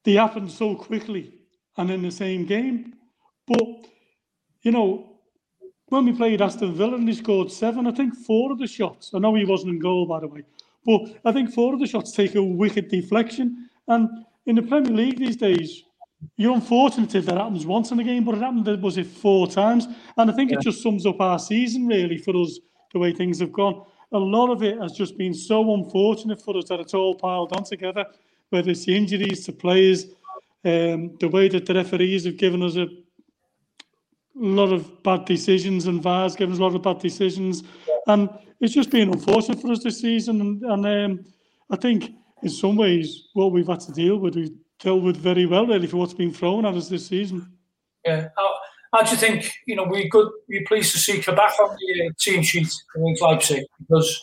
they 0.02 0.14
happened 0.14 0.50
so 0.50 0.74
quickly 0.74 1.32
and 1.76 1.90
in 1.90 2.02
the 2.02 2.10
same 2.10 2.44
game. 2.44 2.94
But, 3.46 3.86
you 4.62 4.72
know, 4.72 5.18
when 5.88 6.06
we 6.06 6.12
played 6.12 6.42
Aston 6.42 6.74
Villa 6.74 6.96
and 6.96 7.08
he 7.08 7.14
scored 7.14 7.52
seven, 7.52 7.86
I 7.86 7.92
think 7.92 8.16
four 8.16 8.50
of 8.50 8.58
the 8.58 8.66
shots, 8.66 9.12
I 9.14 9.18
know 9.18 9.34
he 9.34 9.44
wasn't 9.44 9.74
in 9.74 9.78
goal, 9.78 10.06
by 10.06 10.20
the 10.20 10.28
way, 10.28 10.42
but 10.84 11.02
I 11.24 11.32
think 11.32 11.52
four 11.52 11.72
of 11.72 11.80
the 11.80 11.86
shots 11.86 12.12
take 12.12 12.34
a 12.34 12.42
wicked 12.42 12.88
deflection. 12.88 13.68
And 13.86 14.08
in 14.46 14.56
the 14.56 14.62
Premier 14.62 14.92
League 14.92 15.18
these 15.18 15.36
days, 15.36 15.84
you're 16.36 16.54
unfortunate 16.54 17.14
if 17.14 17.26
that 17.26 17.36
happens 17.36 17.66
once 17.66 17.90
in 17.90 18.00
a 18.00 18.04
game, 18.04 18.24
but 18.24 18.34
it 18.34 18.40
happened, 18.40 18.82
was 18.82 18.98
it 18.98 19.06
four 19.06 19.46
times? 19.46 19.86
And 20.16 20.30
I 20.30 20.34
think 20.34 20.50
yeah. 20.50 20.58
it 20.58 20.62
just 20.62 20.82
sums 20.82 21.06
up 21.06 21.20
our 21.20 21.38
season, 21.38 21.86
really, 21.86 22.18
for 22.18 22.36
us, 22.36 22.58
the 22.92 22.98
way 22.98 23.12
things 23.12 23.40
have 23.40 23.52
gone. 23.52 23.84
A 24.12 24.18
lot 24.18 24.50
of 24.50 24.62
it 24.62 24.78
has 24.80 24.92
just 24.92 25.18
been 25.18 25.34
so 25.34 25.74
unfortunate 25.74 26.40
for 26.40 26.56
us 26.56 26.68
that 26.68 26.80
it's 26.80 26.94
all 26.94 27.14
piled 27.14 27.52
on 27.52 27.64
together, 27.64 28.04
whether 28.50 28.70
it's 28.70 28.84
the 28.84 28.96
injuries 28.96 29.44
to 29.46 29.52
players, 29.52 30.06
um, 30.64 31.16
the 31.18 31.28
way 31.28 31.48
that 31.48 31.66
the 31.66 31.74
referees 31.74 32.24
have 32.24 32.36
given 32.36 32.62
us 32.62 32.76
a 32.76 32.88
lot 34.34 34.72
of 34.72 35.02
bad 35.02 35.24
decisions 35.24 35.86
and 35.86 36.02
VAR's 36.02 36.36
given 36.36 36.52
us 36.52 36.60
a 36.60 36.62
lot 36.62 36.74
of 36.74 36.82
bad 36.82 36.98
decisions. 37.00 37.64
And 38.06 38.28
it's 38.60 38.74
just 38.74 38.90
been 38.90 39.10
unfortunate 39.10 39.60
for 39.60 39.72
us 39.72 39.82
this 39.82 40.00
season. 40.00 40.40
And, 40.40 40.62
and 40.62 40.86
um, 40.86 41.24
I 41.70 41.76
think 41.76 42.12
in 42.42 42.50
some 42.50 42.76
ways, 42.76 43.28
what 43.32 43.52
we've 43.52 43.66
had 43.66 43.80
to 43.80 43.92
deal 43.92 44.18
with, 44.18 44.36
we 44.36 44.52
dealt 44.80 45.02
with 45.02 45.16
very 45.16 45.46
well, 45.46 45.66
really, 45.66 45.86
for 45.86 45.98
what's 45.98 46.14
been 46.14 46.32
thrown 46.32 46.66
at 46.66 46.74
us 46.74 46.88
this 46.88 47.06
season. 47.06 47.50
Yeah, 48.04 48.28
I, 48.36 48.54
how 48.92 49.02
do 49.02 49.10
you 49.10 49.16
think? 49.16 49.50
You 49.66 49.76
know, 49.76 49.84
we 49.84 50.08
could 50.08 50.28
be 50.48 50.60
pleased 50.64 50.92
to 50.92 50.98
see 50.98 51.20
Kabak 51.20 51.58
on 51.60 51.76
the 51.76 52.06
uh, 52.06 52.10
team 52.18 52.42
sheet 52.42 52.72
against 52.96 53.22
Leipzig 53.22 53.64
because 53.80 54.22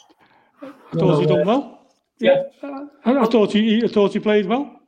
I 0.62 0.72
thought 0.93 1.20
he 1.20 1.25
done 1.25 1.46
well. 1.46 1.81
Yeah. 2.20 2.43
Uh, 2.62 2.86
I, 3.03 3.17
I 3.17 3.25
thought 3.25 3.51
he, 3.51 3.84
I 3.84 3.88
thought 3.88 4.13
he 4.13 4.20
played 4.20 4.46
well. 4.46 4.79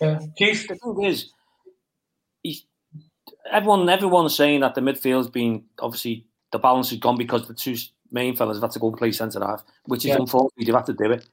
Yeah, 0.00 0.18
Keith. 0.36 0.66
The 0.68 0.74
thing 0.74 1.04
is, 1.04 1.30
he's, 2.42 2.64
everyone 3.50 3.88
everyone's 3.88 4.36
saying 4.36 4.60
that 4.60 4.74
the 4.74 4.80
midfield's 4.80 5.30
been 5.30 5.64
obviously 5.78 6.26
the 6.52 6.58
balance 6.58 6.90
has 6.90 6.98
gone 6.98 7.16
because 7.16 7.46
the 7.46 7.54
two 7.54 7.76
main 8.10 8.34
fellas 8.34 8.56
have 8.56 8.62
had 8.62 8.70
to 8.72 8.78
go 8.78 8.88
and 8.88 8.96
play 8.96 9.12
centre 9.12 9.40
half, 9.40 9.64
which 9.84 10.04
is 10.04 10.10
Yeah. 10.10 10.16
unfortunate. 10.16 10.66
They've 10.66 10.74
had 10.74 10.86
to 10.86 10.94
do 10.94 11.12
it. 11.12 11.26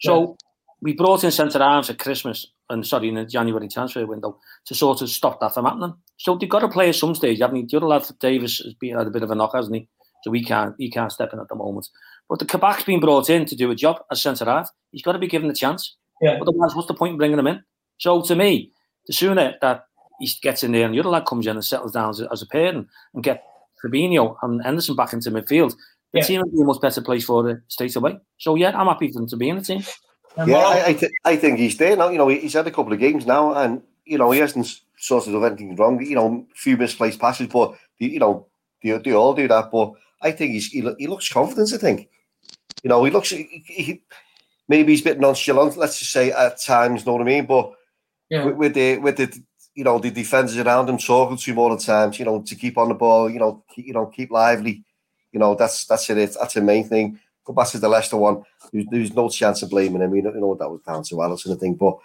So 0.00 0.36
we 0.82 0.94
brought 0.94 1.24
in 1.24 1.30
centre 1.30 1.58
halves 1.58 1.90
at 1.90 1.98
Christmas 1.98 2.46
and 2.68 2.86
sorry 2.86 3.08
in 3.08 3.14
the 3.16 3.24
January 3.24 3.68
transfer 3.68 4.06
window 4.06 4.38
to 4.66 4.74
sort 4.74 5.02
of 5.02 5.10
stop 5.10 5.40
that 5.40 5.54
from 5.54 5.64
happening. 5.66 5.94
So 6.18 6.36
they've 6.36 6.48
got 6.48 6.60
to 6.60 6.68
play 6.68 6.88
at 6.90 6.94
some 6.94 7.14
stage, 7.14 7.40
haven't 7.40 7.56
they? 7.56 7.66
The 7.66 7.76
other 7.78 7.86
lad 7.86 8.06
Davis 8.20 8.58
has 8.58 8.74
been 8.74 8.96
had 8.96 9.06
a 9.06 9.10
bit 9.10 9.22
of 9.22 9.30
a 9.30 9.34
knock, 9.34 9.54
hasn't 9.54 9.76
he? 9.76 9.88
So 10.22 10.32
he 10.32 10.42
can't 10.44 10.74
he 10.78 10.90
can't 10.90 11.12
step 11.12 11.32
in 11.32 11.40
at 11.40 11.48
the 11.48 11.54
moment. 11.54 11.88
But 12.28 12.38
the 12.38 12.44
Kabak's 12.44 12.84
been 12.84 13.00
brought 13.00 13.28
in 13.30 13.44
to 13.46 13.56
do 13.56 13.70
a 13.70 13.74
job 13.74 14.02
as 14.10 14.22
centre 14.22 14.44
half. 14.44 14.70
He's 14.92 15.02
got 15.02 15.12
to 15.12 15.18
be 15.18 15.26
given 15.26 15.50
a 15.50 15.54
chance. 15.54 15.96
Yeah. 16.20 16.38
Otherwise, 16.40 16.74
what's 16.74 16.88
the 16.88 16.94
point 16.94 17.12
in 17.12 17.18
bringing 17.18 17.38
him 17.38 17.46
in? 17.46 17.62
So 17.98 18.22
to 18.22 18.36
me, 18.36 18.72
the 19.06 19.12
sooner 19.12 19.54
that 19.60 19.84
he 20.20 20.30
gets 20.42 20.62
in 20.62 20.72
there 20.72 20.84
and 20.84 20.94
the 20.94 21.00
other 21.00 21.08
lad 21.08 21.24
comes 21.26 21.46
in 21.46 21.56
and 21.56 21.64
settles 21.64 21.92
down 21.92 22.10
as 22.10 22.20
a, 22.20 22.28
as 22.30 22.42
a 22.42 22.46
pair 22.46 22.68
and, 22.68 22.86
and 23.14 23.24
get 23.24 23.42
Fabinho 23.84 24.36
and 24.42 24.62
Henderson 24.62 24.94
back 24.94 25.12
into 25.14 25.30
midfield, 25.30 25.74
the 26.12 26.18
Yeah. 26.20 26.24
team 26.24 26.40
will 26.42 26.50
be 26.50 26.60
a 26.62 26.64
much 26.64 26.80
better 26.80 27.00
place 27.00 27.24
for 27.24 27.48
it 27.48 27.60
straight 27.68 27.96
away. 27.96 28.18
So 28.38 28.54
yeah, 28.54 28.78
I'm 28.78 28.86
happy 28.86 29.08
for 29.08 29.14
them 29.14 29.28
to 29.28 29.36
be 29.36 29.48
in 29.48 29.56
the 29.56 29.62
team. 29.62 29.82
Yeah, 30.36 30.56
I, 30.56 30.86
I, 30.86 30.92
th- 30.92 31.12
I 31.24 31.36
think 31.36 31.58
he's 31.58 31.76
there 31.76 31.96
now. 31.96 32.08
You 32.08 32.18
know, 32.18 32.28
he's 32.28 32.54
had 32.54 32.66
a 32.66 32.70
couple 32.70 32.92
of 32.92 32.98
games 32.98 33.26
now, 33.26 33.54
and 33.54 33.82
you 34.04 34.18
know 34.18 34.30
he 34.30 34.38
hasn't 34.38 34.80
sort 34.96 35.26
of 35.26 35.42
anything 35.42 35.76
wrong. 35.76 36.02
You 36.02 36.14
know, 36.14 36.46
few 36.54 36.76
misplaced 36.76 37.20
passes, 37.20 37.48
but 37.48 37.74
you 37.98 38.18
know 38.18 38.46
they, 38.82 38.96
they 38.98 39.12
all 39.12 39.34
do 39.34 39.48
that. 39.48 39.70
But 39.70 39.92
I 40.22 40.32
think 40.32 40.52
he's 40.52 40.68
he, 40.68 40.88
he 40.98 41.06
looks 41.06 41.32
confident. 41.32 41.72
I 41.72 41.78
think, 41.78 42.08
you 42.82 42.88
know, 42.88 43.04
he 43.04 43.10
looks 43.10 43.30
he, 43.30 43.64
he, 43.66 44.02
maybe 44.68 44.92
he's 44.92 45.00
a 45.00 45.04
bit 45.04 45.20
nonchalant. 45.20 45.76
Let's 45.76 45.98
just 45.98 46.12
say 46.12 46.30
at 46.30 46.60
times, 46.62 47.04
know 47.04 47.14
what 47.14 47.22
I 47.22 47.24
mean? 47.24 47.46
But 47.46 47.72
yeah. 48.28 48.44
with, 48.44 48.56
with 48.56 48.74
the 48.74 48.98
with 48.98 49.16
the 49.16 49.42
you 49.74 49.84
know 49.84 49.98
the 49.98 50.10
defenders 50.10 50.58
around 50.58 50.88
him 50.88 50.98
talking 50.98 51.36
to 51.36 51.50
him 51.50 51.58
all 51.58 51.76
the 51.76 51.82
time. 51.82 52.12
You 52.14 52.24
know, 52.24 52.42
to 52.42 52.54
keep 52.54 52.78
on 52.78 52.88
the 52.88 52.94
ball. 52.94 53.28
You 53.28 53.40
know, 53.40 53.64
keep, 53.74 53.86
you 53.86 53.92
know 53.92 54.06
keep 54.06 54.30
lively. 54.30 54.84
You 55.32 55.40
know, 55.40 55.54
that's 55.54 55.84
that's 55.86 56.08
it. 56.10 56.16
That's 56.16 56.54
the 56.54 56.60
main 56.60 56.88
thing. 56.88 57.20
Go 57.44 57.52
back 57.52 57.68
to 57.68 57.78
the 57.78 57.88
Leicester 57.88 58.16
one. 58.16 58.42
There's, 58.72 58.86
there's 58.90 59.14
no 59.14 59.28
chance 59.28 59.62
of 59.62 59.70
blaming 59.70 60.02
him. 60.02 60.14
You 60.14 60.22
know, 60.22 60.34
you 60.34 60.40
know 60.40 60.54
that 60.54 60.70
was 60.70 60.80
down 60.82 61.02
to 61.04 61.14
Alisson, 61.16 61.54
I 61.54 61.58
think. 61.58 61.78
But 61.78 61.98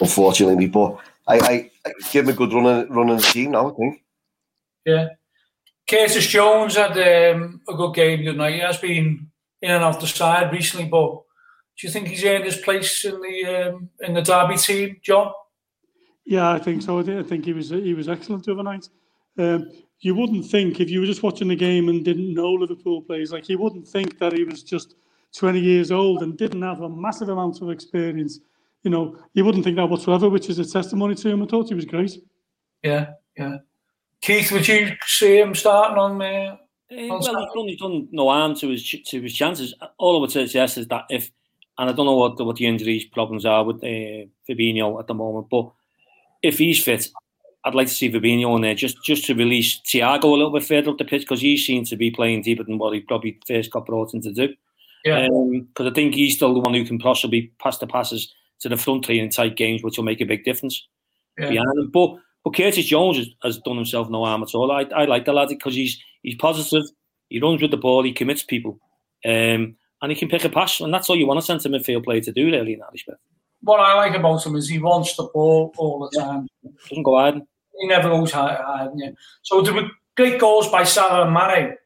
unfortunately, 0.00 0.68
but 0.68 0.98
I, 1.26 1.38
I, 1.38 1.70
I 1.86 1.92
give 2.10 2.24
him 2.24 2.30
a 2.30 2.36
good 2.36 2.52
run 2.52 2.66
in, 2.66 2.92
run 2.92 3.08
the 3.08 3.18
team 3.18 3.52
now. 3.52 3.70
I 3.70 3.74
think. 3.74 4.02
Yeah. 4.84 5.08
Curtis 5.88 6.26
Jones 6.26 6.76
had 6.76 6.92
um, 6.92 7.60
a 7.68 7.74
good 7.74 7.94
game 7.94 8.24
tonight. 8.24 8.54
He 8.54 8.60
has 8.60 8.78
been 8.78 9.30
in 9.60 9.70
and 9.70 9.84
out 9.84 10.00
the 10.00 10.06
side 10.06 10.52
recently, 10.52 10.86
but 10.86 11.22
do 11.78 11.86
you 11.86 11.92
think 11.92 12.08
he's 12.08 12.24
earned 12.24 12.44
his 12.44 12.56
place 12.56 13.04
in 13.04 13.20
the 13.20 13.68
um, 13.68 13.90
in 14.00 14.14
the 14.14 14.22
Derby 14.22 14.56
team, 14.56 14.96
John? 15.02 15.32
Yeah, 16.24 16.52
I 16.52 16.58
think 16.58 16.82
so. 16.82 16.98
I 16.98 17.18
I 17.18 17.22
think 17.22 17.44
he 17.44 17.52
was 17.52 17.70
he 17.70 17.94
was 17.94 18.08
excellent 18.08 18.44
the 18.44 18.52
other 18.52 18.62
night. 18.62 18.88
Um, 19.38 19.70
you 20.02 20.14
wouldn't 20.14 20.44
think 20.46 20.80
if 20.80 20.90
you 20.90 21.00
were 21.00 21.06
just 21.06 21.22
watching 21.22 21.48
the 21.48 21.56
game 21.56 21.88
and 21.88 22.04
didn't 22.04 22.34
know 22.34 22.52
Liverpool 22.52 23.00
plays, 23.02 23.32
like 23.32 23.48
you 23.48 23.58
wouldn't 23.58 23.88
think 23.88 24.18
that 24.18 24.32
he 24.32 24.44
was 24.44 24.62
just 24.62 24.94
20 25.36 25.58
years 25.58 25.90
old 25.90 26.22
and 26.22 26.36
didn't 26.36 26.62
have 26.62 26.82
a 26.82 26.88
massive 26.88 27.28
amount 27.30 27.62
of 27.62 27.70
experience. 27.70 28.40
You 28.82 28.90
know, 28.90 29.16
you 29.32 29.44
wouldn't 29.44 29.64
think 29.64 29.76
that 29.76 29.88
whatsoever, 29.88 30.28
which 30.28 30.50
is 30.50 30.58
a 30.58 30.64
testimony 30.64 31.14
to 31.14 31.28
him. 31.30 31.42
I 31.42 31.46
thought 31.46 31.68
he 31.68 31.74
was 31.74 31.84
great. 31.84 32.18
Yeah, 32.82 33.12
yeah. 33.38 33.58
Keith, 34.20 34.52
would 34.52 34.66
you 34.68 34.92
see 35.06 35.38
him 35.40 35.54
starting 35.54 35.98
on? 35.98 36.20
Uh, 36.20 36.56
Eh, 36.94 37.04
On 37.04 37.08
well, 37.08 37.18
he's 37.20 37.26
Saturday. 37.26 37.46
done, 37.54 37.68
he's 37.68 37.80
done 37.80 38.08
no 38.12 38.28
harm 38.28 38.54
to 38.56 38.68
his 38.68 38.86
to 39.06 39.22
his 39.22 39.32
chances. 39.32 39.72
All 39.96 40.18
I 40.18 40.20
would 40.20 40.30
say 40.30 40.42
is 40.42 40.54
yes 40.54 40.76
is 40.76 40.86
that 40.88 41.06
if, 41.08 41.30
and 41.78 41.88
I 41.88 41.92
don't 41.94 42.04
know 42.04 42.16
what 42.16 42.36
the, 42.36 42.44
what 42.44 42.56
the 42.56 42.66
injuries 42.66 43.06
problems 43.06 43.46
are 43.46 43.64
with 43.64 43.76
uh, 43.82 44.26
Fabinho 44.46 45.00
at 45.00 45.06
the 45.06 45.14
moment, 45.14 45.46
but 45.50 45.70
if 46.42 46.58
he's 46.58 46.84
fit, 46.84 47.08
I'd 47.64 47.74
like 47.74 47.86
to 47.86 47.94
see 47.94 48.10
Fabinho 48.10 48.56
in 48.56 48.62
there 48.62 48.74
just 48.74 49.02
just 49.04 49.24
to 49.26 49.34
release 49.34 49.80
Thiago 49.80 50.24
a 50.24 50.28
little 50.28 50.50
bit 50.50 50.64
further 50.64 50.90
up 50.90 50.98
the 50.98 51.04
pitch 51.04 51.22
because 51.22 51.40
he 51.40 51.56
seems 51.56 51.90
to 51.90 51.96
be 51.96 52.10
playing 52.10 52.42
deeper 52.42 52.64
than 52.64 52.78
what 52.78 52.92
he 52.92 53.00
probably 53.00 53.38
first 53.46 53.70
got 53.70 53.86
brought 53.86 54.14
in 54.14 54.20
to 54.22 54.32
do. 54.32 54.54
yeah, 55.04 55.28
Because 55.28 55.90
I 55.90 55.94
think 55.94 56.14
he's 56.14 56.34
still 56.34 56.54
the 56.54 56.60
one 56.60 56.74
who 56.74 56.84
can 56.84 56.98
possibly 56.98 57.52
pass 57.60 57.78
the 57.78 57.86
passes 57.86 58.32
to 58.60 58.68
the 58.68 58.76
front 58.76 59.04
three 59.04 59.20
in 59.20 59.30
tight 59.30 59.56
games, 59.56 59.82
which 59.82 59.96
will 59.96 60.04
make 60.04 60.20
a 60.20 60.26
big 60.26 60.44
difference 60.44 60.86
yeah, 61.38 61.50
behind 61.50 61.78
him. 61.78 61.90
But 61.92 62.16
but 62.44 62.56
Curtis 62.56 62.86
Jones 62.86 63.18
has, 63.18 63.28
has 63.42 63.58
done 63.58 63.76
himself 63.76 64.10
no 64.10 64.24
harm 64.24 64.42
at 64.42 64.54
all. 64.54 64.72
I, 64.72 64.82
I 64.94 65.04
like 65.04 65.24
the 65.24 65.32
lad 65.32 65.48
because 65.48 65.74
he's 65.74 66.02
he's 66.22 66.36
positive. 66.36 66.84
He 67.28 67.40
runs 67.40 67.62
with 67.62 67.70
the 67.70 67.76
ball. 67.76 68.02
He 68.02 68.12
commits 68.12 68.42
people, 68.42 68.80
um, 69.24 69.76
and 70.02 70.10
he 70.10 70.14
can 70.14 70.28
pick 70.28 70.44
a 70.44 70.48
pass. 70.48 70.80
And 70.80 70.92
that's 70.92 71.08
all 71.08 71.16
you 71.16 71.26
want 71.26 71.38
a 71.38 71.42
centre 71.42 71.68
midfield 71.68 72.04
player 72.04 72.20
to 72.20 72.32
do, 72.32 72.46
really, 72.46 72.74
in 72.74 72.80
that 72.80 72.92
respect. 72.92 73.18
What 73.62 73.78
I 73.78 73.94
like 73.94 74.16
about 74.16 74.44
him 74.44 74.56
is 74.56 74.68
he 74.68 74.80
wants 74.80 75.14
the 75.16 75.28
ball 75.32 75.72
all 75.78 76.00
the 76.00 76.18
time. 76.18 76.48
Doesn't 76.88 77.04
go 77.04 77.16
hard. 77.16 77.42
He 77.82 77.88
never 77.88 78.08
goes 78.08 78.30
high. 78.30 78.88
yeah. 78.94 79.10
So 79.42 79.60
there 79.60 79.74
were 79.74 79.90
great 80.16 80.40
goals 80.40 80.68
by 80.68 80.84
Salah 80.84 81.26
and 81.26 81.34
Mane. 81.34 81.76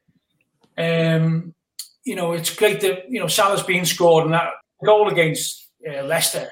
Um, 0.77 1.55
you 2.03 2.15
know, 2.15 2.33
it's 2.33 2.55
great 2.55 2.81
that 2.81 3.09
you 3.09 3.19
know 3.19 3.25
Salah's 3.25 3.63
being 3.63 3.83
scored, 3.83 4.25
and 4.25 4.33
that 4.35 4.51
goal 4.85 5.09
against 5.09 5.69
uh, 5.89 6.03
Leicester 6.03 6.49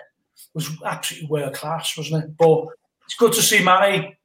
was 0.56 0.72
absolutely 0.84 1.30
world 1.30 1.54
class, 1.54 1.96
wasn't 1.96 2.24
it? 2.24 2.36
But 2.36 2.66
it's 3.06 3.16
good 3.16 3.34
to 3.34 3.42
see 3.44 3.64
Mane 3.64 4.16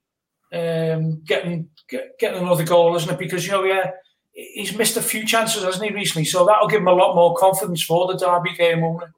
um, 0.55 1.21
getting 1.27 1.69
get, 1.87 2.19
getting 2.19 2.41
another 2.41 2.65
goal, 2.65 2.97
isn't 2.97 3.11
it? 3.11 3.19
Because 3.19 3.45
you 3.45 3.53
know, 3.53 3.65
yeah, 3.65 3.91
he's 4.33 4.75
missed 4.75 4.97
a 4.97 5.03
few 5.03 5.27
chances, 5.27 5.63
hasn't 5.63 5.85
he, 5.85 5.95
recently? 5.95 6.25
So 6.25 6.47
that'll 6.47 6.69
give 6.69 6.81
him 6.81 6.89
a 6.89 6.95
lot 6.95 7.15
more 7.15 7.37
confidence 7.37 7.83
for 7.83 8.07
the 8.07 8.17
derby 8.17 8.57
game, 8.57 8.81
won't 8.81 9.03
it? 9.03 9.09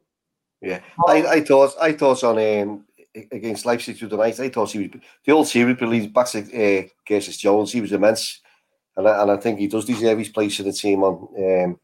Yeah, 0.61 0.81
I, 1.07 1.27
I 1.27 1.41
thought 1.43 1.75
I 1.81 1.93
thought 1.93 2.25
on 2.25 2.39
um, 2.39 2.85
against 3.15 3.67
Leipzig 3.67 3.97
through 3.97 4.09
the 4.09 4.17
night. 4.17 4.39
I 4.41 4.49
thought 4.49 4.71
he 4.71 4.79
was 4.89 5.01
the 5.25 5.33
old 5.33 5.49
series 5.49 5.77
believed 5.77 6.13
back 6.15 6.27
to 6.29 6.39
uh, 6.41 6.89
Curtis 7.07 7.37
Jones. 7.37 7.73
He 7.73 7.81
was 7.81 7.93
immense, 7.93 8.41
and 8.97 9.09
I, 9.09 9.23
and 9.23 9.31
I 9.31 9.37
think 9.37 9.59
he 9.59 9.67
does 9.69 9.85
deserve 9.85 10.19
his 10.19 10.29
place 10.29 10.59
in 10.61 10.67
the 10.67 10.73
team 10.73 11.03
on 11.03 11.29
um, 11.39 11.81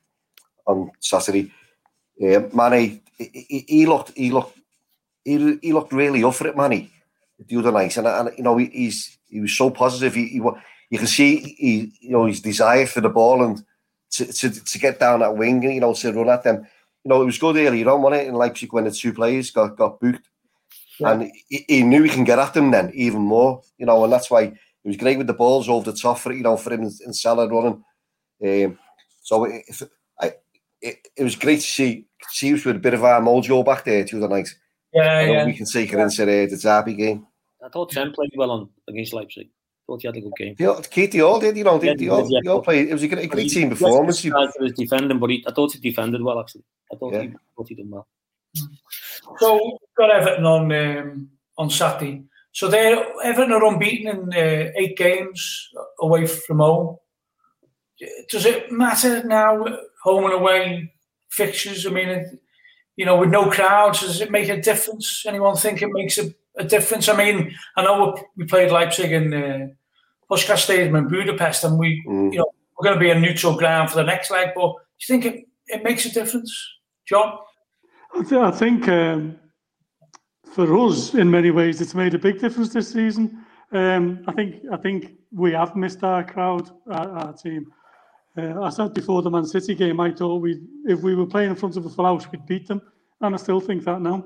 on 0.66 0.90
Saturday. 1.00 1.52
Uh, 2.22 2.42
Manny, 2.52 3.02
he, 3.16 3.46
he- 3.48 3.64
he 3.68 3.86
looked 3.86 4.12
he 4.16 4.30
looked 4.30 4.58
he, 5.24 5.58
he 5.62 5.72
looked 5.72 5.92
really 5.92 6.24
up 6.24 6.34
for 6.34 6.46
it, 6.48 6.56
Manny, 6.56 6.90
the 7.46 7.56
other 7.58 7.72
night, 7.72 7.96
and, 7.96 8.06
and 8.06 8.30
you 8.36 8.44
know 8.44 8.56
he, 8.56 8.66
he's 8.66 9.18
he 9.28 9.40
was 9.40 9.56
so 9.56 9.70
positive. 9.70 10.14
He, 10.14 10.28
he 10.28 10.40
you 10.90 10.98
can 10.98 11.06
see 11.06 11.54
he 11.58 11.92
you 12.00 12.10
know 12.10 12.26
his 12.26 12.40
desire 12.40 12.86
for 12.86 13.00
the 13.00 13.08
ball 13.10 13.44
and 13.44 13.62
to, 14.12 14.24
to, 14.32 14.64
to 14.64 14.78
get 14.78 14.98
down 14.98 15.20
that 15.20 15.36
wing, 15.36 15.62
you 15.62 15.80
know, 15.80 15.92
to 15.92 16.12
run 16.12 16.30
at 16.30 16.42
them 16.42 16.66
you 17.04 17.10
know, 17.10 17.22
it 17.22 17.26
was 17.26 17.38
good 17.38 17.56
earlier 17.56 17.88
on, 17.90 18.02
wasn't 18.02 18.22
it, 18.22 18.28
in 18.28 18.34
Leipzig 18.34 18.72
when 18.72 18.84
the 18.84 18.90
two 18.90 19.12
players 19.14 19.50
got, 19.50 19.76
got 19.76 20.00
booked. 20.00 20.27
Yeah. 20.98 21.12
And 21.12 21.30
he, 21.48 21.64
he 21.68 21.82
knew 21.82 22.02
he 22.02 22.08
can 22.10 22.24
get 22.24 22.38
at 22.38 22.54
them 22.54 22.70
then 22.70 22.90
even 22.94 23.20
more, 23.20 23.62
you 23.78 23.86
know, 23.86 24.02
and 24.04 24.12
that's 24.12 24.30
why 24.30 24.42
it 24.42 24.56
was 24.84 24.96
great 24.96 25.18
with 25.18 25.26
the 25.26 25.34
balls 25.34 25.68
over 25.68 25.90
the 25.90 25.96
top 25.96 26.18
for 26.18 26.32
you 26.32 26.42
know 26.42 26.56
for 26.56 26.72
him 26.72 26.82
and 26.82 27.14
Salah 27.16 27.48
running. 27.48 27.84
Um, 28.44 28.78
so 29.22 29.44
it, 29.44 29.64
if, 29.68 29.82
I, 30.20 30.32
it, 30.80 31.08
it 31.16 31.22
was 31.24 31.36
great 31.36 31.60
to 31.60 31.66
see 31.66 32.06
see 32.30 32.52
us 32.54 32.64
with 32.64 32.76
a 32.76 32.80
bit 32.80 32.94
of 32.94 33.04
our 33.04 33.20
mojo 33.20 33.64
back 33.64 33.84
there 33.84 34.04
the 34.04 34.16
other 34.16 34.28
night. 34.28 34.48
Yeah, 34.92 35.20
yeah. 35.20 35.46
we 35.46 35.52
can 35.52 35.66
take 35.66 35.92
it 35.92 35.98
into 35.98 36.24
the, 36.24 36.46
the 36.46 36.56
derby 36.56 36.94
game. 36.94 37.26
I 37.64 37.68
thought 37.68 37.90
Trent 37.90 38.14
played 38.14 38.30
well 38.36 38.50
on 38.50 38.68
against 38.88 39.12
Leipzig. 39.12 39.48
thought 39.86 40.00
he 40.00 40.08
had 40.08 40.16
a 40.16 40.20
good 40.20 40.32
game. 40.36 40.54
They 40.58 40.74
Keith, 40.90 41.12
they 41.12 41.20
all 41.20 41.38
did, 41.40 41.56
you 41.56 41.64
know, 41.64 41.78
they, 41.78 41.88
Yeah, 41.88 41.94
they, 41.98 42.08
all, 42.08 42.26
yeah, 42.30 42.40
they 42.42 42.50
all 42.50 42.62
played. 42.62 42.88
It 42.88 42.92
was 42.92 43.02
a 43.02 43.08
great, 43.08 43.28
great 43.30 43.44
He- 43.44 43.50
team 43.50 43.70
performance. 43.70 44.20
he 44.20 44.30
to 44.30 44.50
his 44.60 44.72
defending, 44.72 45.18
but 45.18 45.30
he, 45.30 45.44
I 45.46 45.52
thought 45.52 45.72
he 45.72 45.80
defended 45.80 46.22
well 46.22 46.40
actually. 46.40 46.64
I 46.92 46.96
thought 46.96 47.12
Yeah. 47.12 47.22
he 47.22 47.28
thought 47.56 47.68
he 47.68 47.74
done 47.74 47.90
well. 47.90 48.08
So 49.38 49.54
we've 49.54 49.96
got 49.96 50.10
Everton 50.10 50.44
on 50.46 50.72
um, 50.72 51.28
on 51.56 51.70
Saturday. 51.70 52.22
So 52.52 52.68
they 52.68 52.94
Everton 53.24 53.52
are 53.52 53.64
unbeaten 53.64 54.08
in 54.08 54.32
uh, 54.32 54.72
eight 54.76 54.96
games 54.96 55.68
away 56.00 56.26
from 56.26 56.58
home. 56.58 56.96
Does 58.30 58.46
it 58.46 58.70
matter 58.70 59.24
now, 59.24 59.64
home 60.02 60.24
and 60.24 60.34
away 60.34 60.92
fixtures? 61.30 61.86
I 61.86 61.90
mean, 61.90 62.38
you 62.96 63.04
know, 63.04 63.16
with 63.16 63.30
no 63.30 63.50
crowds, 63.50 64.00
does 64.00 64.20
it 64.20 64.30
make 64.30 64.48
a 64.48 64.60
difference? 64.60 65.24
Anyone 65.26 65.56
think 65.56 65.82
it 65.82 65.90
makes 65.92 66.18
a, 66.18 66.32
a 66.56 66.64
difference? 66.64 67.08
I 67.08 67.16
mean, 67.16 67.54
I 67.76 67.82
know 67.82 68.16
we 68.36 68.44
played 68.44 68.70
Leipzig 68.70 69.12
in 69.12 69.34
uh, 69.34 69.68
Puskás 70.30 70.58
Stadium 70.58 70.94
in 70.96 71.08
Budapest, 71.08 71.64
and 71.64 71.78
we, 71.78 72.04
Mm. 72.06 72.32
you 72.32 72.38
know, 72.38 72.50
we're 72.76 72.84
going 72.84 72.98
to 72.98 73.04
be 73.04 73.10
a 73.10 73.18
neutral 73.18 73.56
ground 73.56 73.90
for 73.90 73.96
the 73.96 74.04
next 74.04 74.30
leg. 74.30 74.50
But 74.54 74.72
do 74.72 75.14
you 75.14 75.20
think 75.20 75.24
it, 75.24 75.46
it 75.66 75.82
makes 75.82 76.06
a 76.06 76.12
difference, 76.12 76.56
John? 77.08 77.36
I, 78.14 78.22
th- 78.22 78.32
I 78.32 78.50
think 78.50 78.88
um, 78.88 79.38
for 80.52 80.76
us, 80.78 81.14
in 81.14 81.30
many 81.30 81.50
ways, 81.50 81.80
it's 81.80 81.94
made 81.94 82.14
a 82.14 82.18
big 82.18 82.40
difference 82.40 82.72
this 82.72 82.92
season. 82.92 83.44
Um, 83.72 84.24
I 84.26 84.32
think 84.32 84.62
I 84.72 84.76
think 84.76 85.12
we 85.30 85.52
have 85.52 85.76
missed 85.76 86.02
our 86.02 86.24
crowd, 86.24 86.70
our, 86.90 87.08
our 87.10 87.32
team. 87.32 87.70
Uh, 88.36 88.62
I 88.62 88.70
said 88.70 88.94
before 88.94 89.20
the 89.22 89.30
Man 89.30 89.44
City 89.44 89.74
game, 89.74 90.00
I 90.00 90.10
thought 90.12 90.40
we, 90.40 90.60
if 90.86 91.00
we 91.00 91.14
were 91.14 91.26
playing 91.26 91.50
in 91.50 91.56
front 91.56 91.76
of 91.76 91.84
a 91.84 91.90
full 91.90 92.06
house, 92.06 92.30
we'd 92.30 92.46
beat 92.46 92.66
them, 92.66 92.80
and 93.20 93.34
I 93.34 93.38
still 93.38 93.60
think 93.60 93.84
that 93.84 94.00
now 94.00 94.24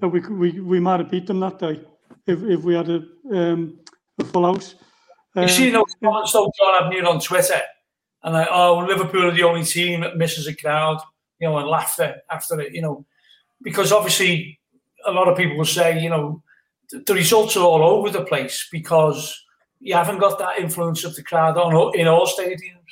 that 0.00 0.08
we 0.08 0.20
we 0.20 0.60
we 0.60 0.80
might 0.80 1.00
have 1.00 1.10
beat 1.10 1.26
them 1.26 1.40
that 1.40 1.58
day 1.58 1.80
if 2.26 2.42
if 2.42 2.62
we 2.62 2.74
had 2.74 2.88
a 2.88 3.02
um, 3.32 3.80
a 4.18 4.24
full 4.24 4.44
house. 4.44 4.76
You 5.34 5.42
Um, 5.42 5.48
see 5.48 5.70
those 5.70 5.94
comments 6.02 6.32
though, 6.32 6.52
John 6.56 6.84
Abney 6.84 7.00
on 7.00 7.18
Twitter, 7.18 7.60
and 8.22 8.34
like, 8.34 8.48
oh, 8.50 8.78
Liverpool 8.78 9.26
are 9.26 9.32
the 9.32 9.42
only 9.42 9.64
team 9.64 10.02
that 10.02 10.16
misses 10.16 10.46
a 10.46 10.54
crowd, 10.54 11.00
you 11.40 11.48
know, 11.48 11.58
and 11.58 11.68
laughter 11.68 12.22
after 12.30 12.60
it, 12.60 12.72
you 12.72 12.82
know, 12.82 13.04
because 13.62 13.92
obviously 13.92 14.58
a 15.06 15.12
lot 15.12 15.28
of 15.28 15.36
people 15.36 15.56
will 15.56 15.64
say, 15.64 16.00
you 16.00 16.10
know, 16.10 16.42
th- 16.90 17.04
the 17.04 17.14
results 17.14 17.56
are 17.56 17.64
all 17.64 17.82
over 17.82 18.10
the 18.10 18.24
place 18.24 18.68
because 18.70 19.44
you 19.80 19.94
haven't 19.94 20.18
got 20.18 20.38
that 20.38 20.58
influence 20.58 21.04
of 21.04 21.14
the 21.14 21.22
crowd 21.22 21.56
on 21.56 21.98
in 21.98 22.08
all 22.08 22.26
stadiums. 22.26 22.84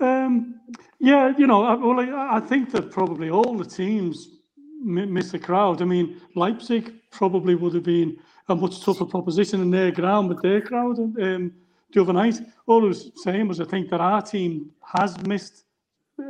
Um, 0.00 0.60
yeah, 1.00 1.32
you 1.36 1.46
know, 1.46 1.64
I, 1.64 1.74
well, 1.74 1.98
I, 2.00 2.40
think 2.40 2.70
that 2.70 2.90
probably 2.92 3.30
all 3.30 3.56
the 3.56 3.64
teams 3.64 4.38
mi- 4.80 5.06
miss 5.06 5.32
the 5.32 5.38
crowd. 5.38 5.82
I 5.82 5.84
mean, 5.84 6.20
Leipzig 6.36 6.92
probably 7.10 7.56
would 7.56 7.74
have 7.74 7.82
been 7.82 8.16
a 8.48 8.54
much 8.54 8.80
tougher 8.80 9.04
proposition 9.04 9.60
in 9.60 9.70
their 9.70 9.90
ground 9.90 10.28
with 10.28 10.40
their 10.40 10.60
crowd 10.60 10.98
um, 10.98 11.52
the 11.92 12.00
other 12.00 12.12
night. 12.12 12.40
All 12.66 12.84
I 12.84 12.88
was 12.88 13.10
saying 13.16 13.48
was 13.48 13.60
I 13.60 13.64
think 13.64 13.90
that 13.90 14.00
our 14.00 14.22
team 14.22 14.70
has 14.84 15.20
missed 15.26 15.64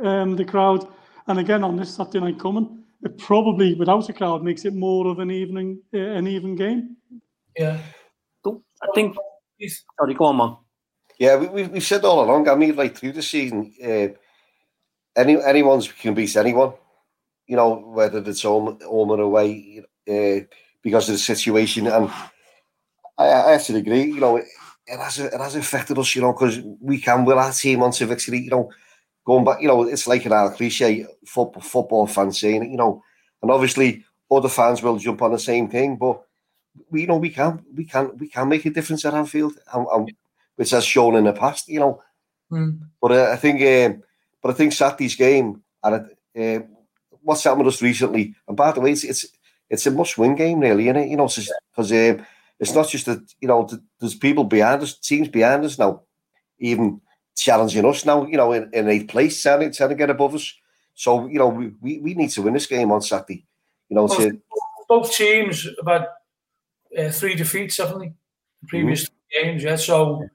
um, 0.03 0.35
the 0.35 0.45
crowd. 0.45 0.87
And 1.29 1.39
again, 1.39 1.63
on 1.63 1.77
this 1.77 1.95
Saturday 1.95 2.19
night 2.19 2.39
coming, 2.39 2.83
it 3.03 3.17
probably, 3.19 3.75
without 3.75 4.09
a 4.09 4.13
crowd, 4.13 4.43
makes 4.43 4.65
it 4.65 4.73
more 4.73 5.07
of 5.07 5.19
an 5.19 5.29
evening, 5.29 5.79
uh, 5.93 5.99
an 5.99 6.27
even 6.27 6.55
game. 6.55 6.97
Yeah. 7.55 7.77
Don't- 8.43 8.63
I 8.81 8.87
think. 8.95 9.15
Sorry, 9.99 10.15
go 10.15 10.25
on, 10.25 10.37
man. 10.37 10.57
Yeah, 11.19 11.35
we, 11.35 11.47
we, 11.47 11.63
we've 11.67 11.83
said 11.83 12.03
all 12.03 12.23
along, 12.23 12.49
I 12.49 12.55
mean, 12.55 12.75
like 12.75 12.97
through 12.97 13.11
the 13.11 13.21
season, 13.21 13.73
uh, 13.83 14.07
any 15.15 15.41
anyone's 15.43 15.91
can 15.91 16.13
beat 16.13 16.35
anyone, 16.35 16.73
you 17.45 17.57
know, 17.57 17.75
whether 17.75 18.19
it's 18.19 18.41
home, 18.41 18.79
home 18.81 19.11
or 19.11 19.19
away, 19.19 19.83
uh, 20.09 20.39
because 20.81 21.09
of 21.09 21.15
the 21.15 21.19
situation. 21.19 21.87
And 21.87 22.09
I, 23.17 23.25
I 23.25 23.51
have 23.51 23.65
to 23.65 23.75
agree, 23.75 24.05
you 24.05 24.21
know, 24.21 24.37
it, 24.37 24.45
it 24.87 24.97
has 24.97 25.19
it 25.19 25.33
has 25.33 25.55
affected 25.55 25.97
us, 25.99 26.15
you 26.15 26.21
know, 26.21 26.31
because 26.31 26.59
we 26.79 26.99
can 26.99 27.25
will 27.25 27.37
our 27.37 27.51
team 27.51 27.83
onto 27.83 28.05
victory, 28.05 28.39
you 28.39 28.49
know, 28.49 28.71
going 29.25 29.45
back, 29.45 29.61
you 29.61 29.67
know, 29.67 29.83
it's 29.83 30.07
like 30.07 30.25
an 30.25 30.33
old 30.33 30.55
cliche, 30.55 31.05
football, 31.25 31.61
football 31.61 32.07
fans 32.07 32.39
saying 32.39 32.63
it, 32.63 32.69
you 32.69 32.77
know, 32.77 33.03
and 33.41 33.51
obviously 33.51 34.03
other 34.31 34.49
fans 34.49 34.81
will 34.81 34.97
jump 34.97 35.21
on 35.21 35.31
the 35.31 35.39
same 35.39 35.69
thing, 35.69 35.97
but 35.97 36.21
we 36.89 37.01
you 37.01 37.07
know 37.07 37.17
we 37.17 37.29
can 37.29 37.63
we 37.75 37.85
can 37.85 38.17
we 38.17 38.27
can 38.27 38.47
make 38.47 38.65
a 38.65 38.69
difference 38.69 39.05
at 39.05 39.13
Anfield, 39.13 39.53
and, 39.73 39.87
and 39.91 40.11
which 40.55 40.71
has 40.71 40.85
shown 40.85 41.15
in 41.15 41.25
the 41.25 41.33
past, 41.33 41.67
you 41.67 41.79
know. 41.79 42.01
Mm. 42.51 42.79
But 43.01 43.11
uh, 43.11 43.29
I 43.31 43.35
think, 43.35 43.61
um, 43.61 44.03
but 44.41 44.51
I 44.51 44.53
think 44.53 44.73
Saturday's 44.73 45.15
game 45.15 45.61
and 45.83 46.09
uh, 46.37 46.65
what's 47.21 47.43
happened 47.43 47.65
with 47.65 47.75
us 47.75 47.81
recently. 47.81 48.35
And 48.47 48.57
by 48.57 48.71
the 48.71 48.81
way, 48.81 48.91
it's 48.91 49.03
it's, 49.03 49.25
it's 49.69 49.87
a 49.87 49.91
must-win 49.91 50.35
game, 50.35 50.59
really, 50.59 50.87
isn't 50.87 51.03
it? 51.03 51.09
You 51.09 51.17
know, 51.17 51.27
because 51.27 51.91
um, 51.91 52.25
it's 52.59 52.73
not 52.73 52.89
just 52.89 53.05
that 53.05 53.21
you 53.39 53.47
know 53.47 53.65
th- 53.65 53.81
there's 53.99 54.15
people 54.15 54.43
behind 54.43 54.81
us, 54.81 54.97
teams 54.97 55.27
behind 55.27 55.63
us 55.63 55.77
now, 55.77 56.03
even 56.59 57.01
challenging 57.39 57.85
us 57.85 58.05
now. 58.05 58.25
You 58.25 58.37
know, 58.37 58.51
in, 58.53 58.69
in 58.73 58.87
eighth 58.89 59.07
place, 59.07 59.41
trying 59.41 59.61
to, 59.61 59.71
trying 59.71 59.89
to 59.89 59.95
get 59.95 60.09
above 60.09 60.35
us. 60.35 60.53
So 60.93 61.27
you 61.27 61.39
know, 61.39 61.47
we, 61.47 61.71
we, 61.81 61.99
we 61.99 62.13
need 62.13 62.29
to 62.31 62.41
win 62.41 62.53
this 62.53 62.67
game 62.67 62.91
on 62.91 63.01
Saturday. 63.01 63.45
You 63.89 63.95
know, 63.95 64.07
to, 64.07 64.39
Both 64.87 65.13
teams 65.13 65.63
have 65.63 65.87
had 65.87 66.07
uh, 66.97 67.11
three 67.11 67.35
defeats, 67.35 67.77
haven't 67.77 67.99
they? 67.99 68.13
The 68.61 68.67
previous 68.67 69.07
three 69.07 69.43
games, 69.43 69.63
yeah. 69.63 69.77
So, 69.77 70.27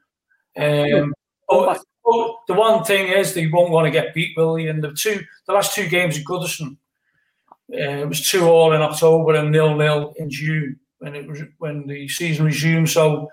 um, 0.56 1.14
but, 1.48 1.82
but 2.04 2.34
the 2.48 2.54
one 2.54 2.84
thing 2.84 3.08
is 3.08 3.34
they 3.34 3.46
won't 3.46 3.70
want 3.70 3.86
to 3.86 3.90
get 3.90 4.14
beat, 4.14 4.36
will 4.36 4.54
they? 4.54 4.68
And 4.68 4.82
the 4.82 4.92
two, 4.92 5.20
the 5.46 5.52
last 5.52 5.74
two 5.74 5.88
games 5.88 6.18
at 6.18 6.24
Goodison, 6.24 6.76
uh, 7.72 8.02
it 8.02 8.08
was 8.08 8.28
two 8.28 8.46
all 8.46 8.72
in 8.72 8.82
October 8.82 9.34
and 9.34 9.50
nil 9.50 9.76
nil 9.76 10.14
in 10.18 10.30
June 10.30 10.78
when 10.98 11.14
it 11.14 11.26
was 11.26 11.42
when 11.58 11.86
the 11.86 12.08
season 12.08 12.46
resumed. 12.46 12.90
So, 12.90 13.28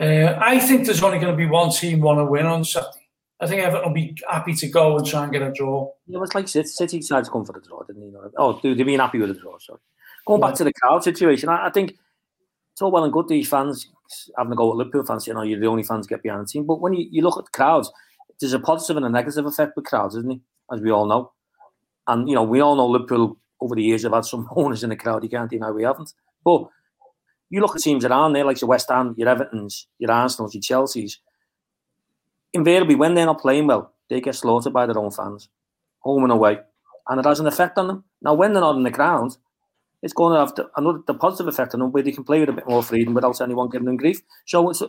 uh, 0.00 0.38
I 0.40 0.58
think 0.58 0.86
there's 0.86 1.02
only 1.02 1.18
going 1.18 1.32
to 1.32 1.36
be 1.36 1.46
one 1.46 1.70
team 1.70 2.00
want 2.00 2.18
to 2.18 2.24
win 2.24 2.46
on 2.46 2.64
Saturday. 2.64 3.08
I 3.40 3.46
think 3.46 3.62
Everton 3.62 3.88
will 3.88 3.94
be 3.94 4.16
happy 4.28 4.54
to 4.54 4.68
go 4.68 4.96
and 4.96 5.06
try 5.06 5.24
and 5.24 5.32
get 5.32 5.42
a 5.42 5.52
draw. 5.52 5.90
Yeah, 6.06 6.16
it 6.16 6.20
was 6.20 6.34
like 6.34 6.48
City, 6.48 6.98
decided 6.98 7.26
to 7.26 7.30
come 7.30 7.44
for 7.44 7.52
the 7.52 7.60
draw, 7.60 7.82
didn't 7.82 8.02
he? 8.02 8.12
Oh, 8.36 8.58
dude, 8.60 8.78
they've 8.78 8.86
been 8.86 9.00
happy 9.00 9.18
with 9.18 9.28
the 9.28 9.40
draw. 9.40 9.58
Sorry. 9.58 9.80
Going 10.26 10.40
back 10.40 10.54
to 10.54 10.64
the 10.64 10.72
crowd 10.72 11.04
situation, 11.04 11.48
I, 11.48 11.66
I 11.66 11.70
think 11.70 11.94
it's 12.72 12.80
all 12.80 12.90
well 12.90 13.04
and 13.04 13.12
good 13.12 13.28
these 13.28 13.48
fans 13.48 13.88
having 14.36 14.50
to 14.50 14.56
go 14.56 14.70
at 14.70 14.76
Liverpool 14.76 15.04
fans, 15.04 15.26
you 15.26 15.34
know, 15.34 15.42
you're 15.42 15.60
the 15.60 15.66
only 15.66 15.82
fans 15.82 16.06
get 16.06 16.22
behind 16.22 16.42
the 16.42 16.50
team. 16.50 16.66
But 16.66 16.80
when 16.80 16.94
you, 16.94 17.06
you 17.10 17.22
look 17.22 17.38
at 17.38 17.44
the 17.44 17.50
crowds, 17.50 17.90
there's 18.40 18.52
a 18.52 18.58
positive 18.58 18.96
and 18.96 19.06
a 19.06 19.08
negative 19.08 19.46
effect 19.46 19.72
with 19.76 19.84
crowds, 19.84 20.16
isn't 20.16 20.32
it? 20.32 20.40
As 20.72 20.80
we 20.80 20.90
all 20.90 21.06
know. 21.06 21.32
And, 22.06 22.28
you 22.28 22.34
know, 22.34 22.42
we 22.42 22.60
all 22.60 22.76
know 22.76 22.86
Liverpool 22.86 23.38
over 23.60 23.74
the 23.74 23.82
years 23.82 24.02
have 24.02 24.12
had 24.12 24.24
some 24.24 24.48
owners 24.56 24.82
in 24.82 24.90
the 24.90 24.96
crowd. 24.96 25.22
You 25.22 25.30
can't 25.30 25.50
deny 25.50 25.70
we 25.70 25.84
haven't. 25.84 26.12
But 26.44 26.68
you 27.54 27.60
look 27.60 27.76
at 27.76 27.82
teams 27.82 28.04
around 28.04 28.32
there, 28.32 28.44
like 28.44 28.60
your 28.60 28.68
West 28.68 28.88
Ham, 28.90 29.14
your 29.16 29.28
Evertons, 29.28 29.86
your 29.98 30.10
Arsenals, 30.10 30.54
your 30.54 30.62
Chelseas. 30.62 31.18
Invariably, 32.52 32.96
when 32.96 33.14
they're 33.14 33.26
not 33.26 33.40
playing 33.40 33.68
well, 33.68 33.92
they 34.10 34.20
get 34.20 34.34
slaughtered 34.34 34.72
by 34.72 34.86
their 34.86 34.98
own 34.98 35.12
fans, 35.12 35.48
home 36.00 36.24
and 36.24 36.32
away. 36.32 36.58
And 37.08 37.20
it 37.20 37.26
has 37.26 37.38
an 37.38 37.46
effect 37.46 37.78
on 37.78 37.86
them. 37.86 38.04
Now, 38.22 38.34
when 38.34 38.52
they're 38.52 38.60
not 38.60 38.74
in 38.74 38.82
the 38.82 38.90
ground, 38.90 39.36
it's 40.02 40.12
going 40.12 40.34
to 40.34 40.40
have 40.40 40.54
the, 40.56 40.68
another 40.76 40.98
the 41.06 41.14
positive 41.14 41.46
effect 41.46 41.74
on 41.74 41.80
them 41.80 41.92
where 41.92 42.02
they 42.02 42.10
can 42.10 42.24
play 42.24 42.40
with 42.40 42.48
a 42.48 42.52
bit 42.52 42.68
more 42.68 42.82
freedom 42.82 43.14
without 43.14 43.40
anyone 43.40 43.70
giving 43.70 43.86
them 43.86 43.96
grief. 43.96 44.20
So 44.46 44.68
it's, 44.70 44.82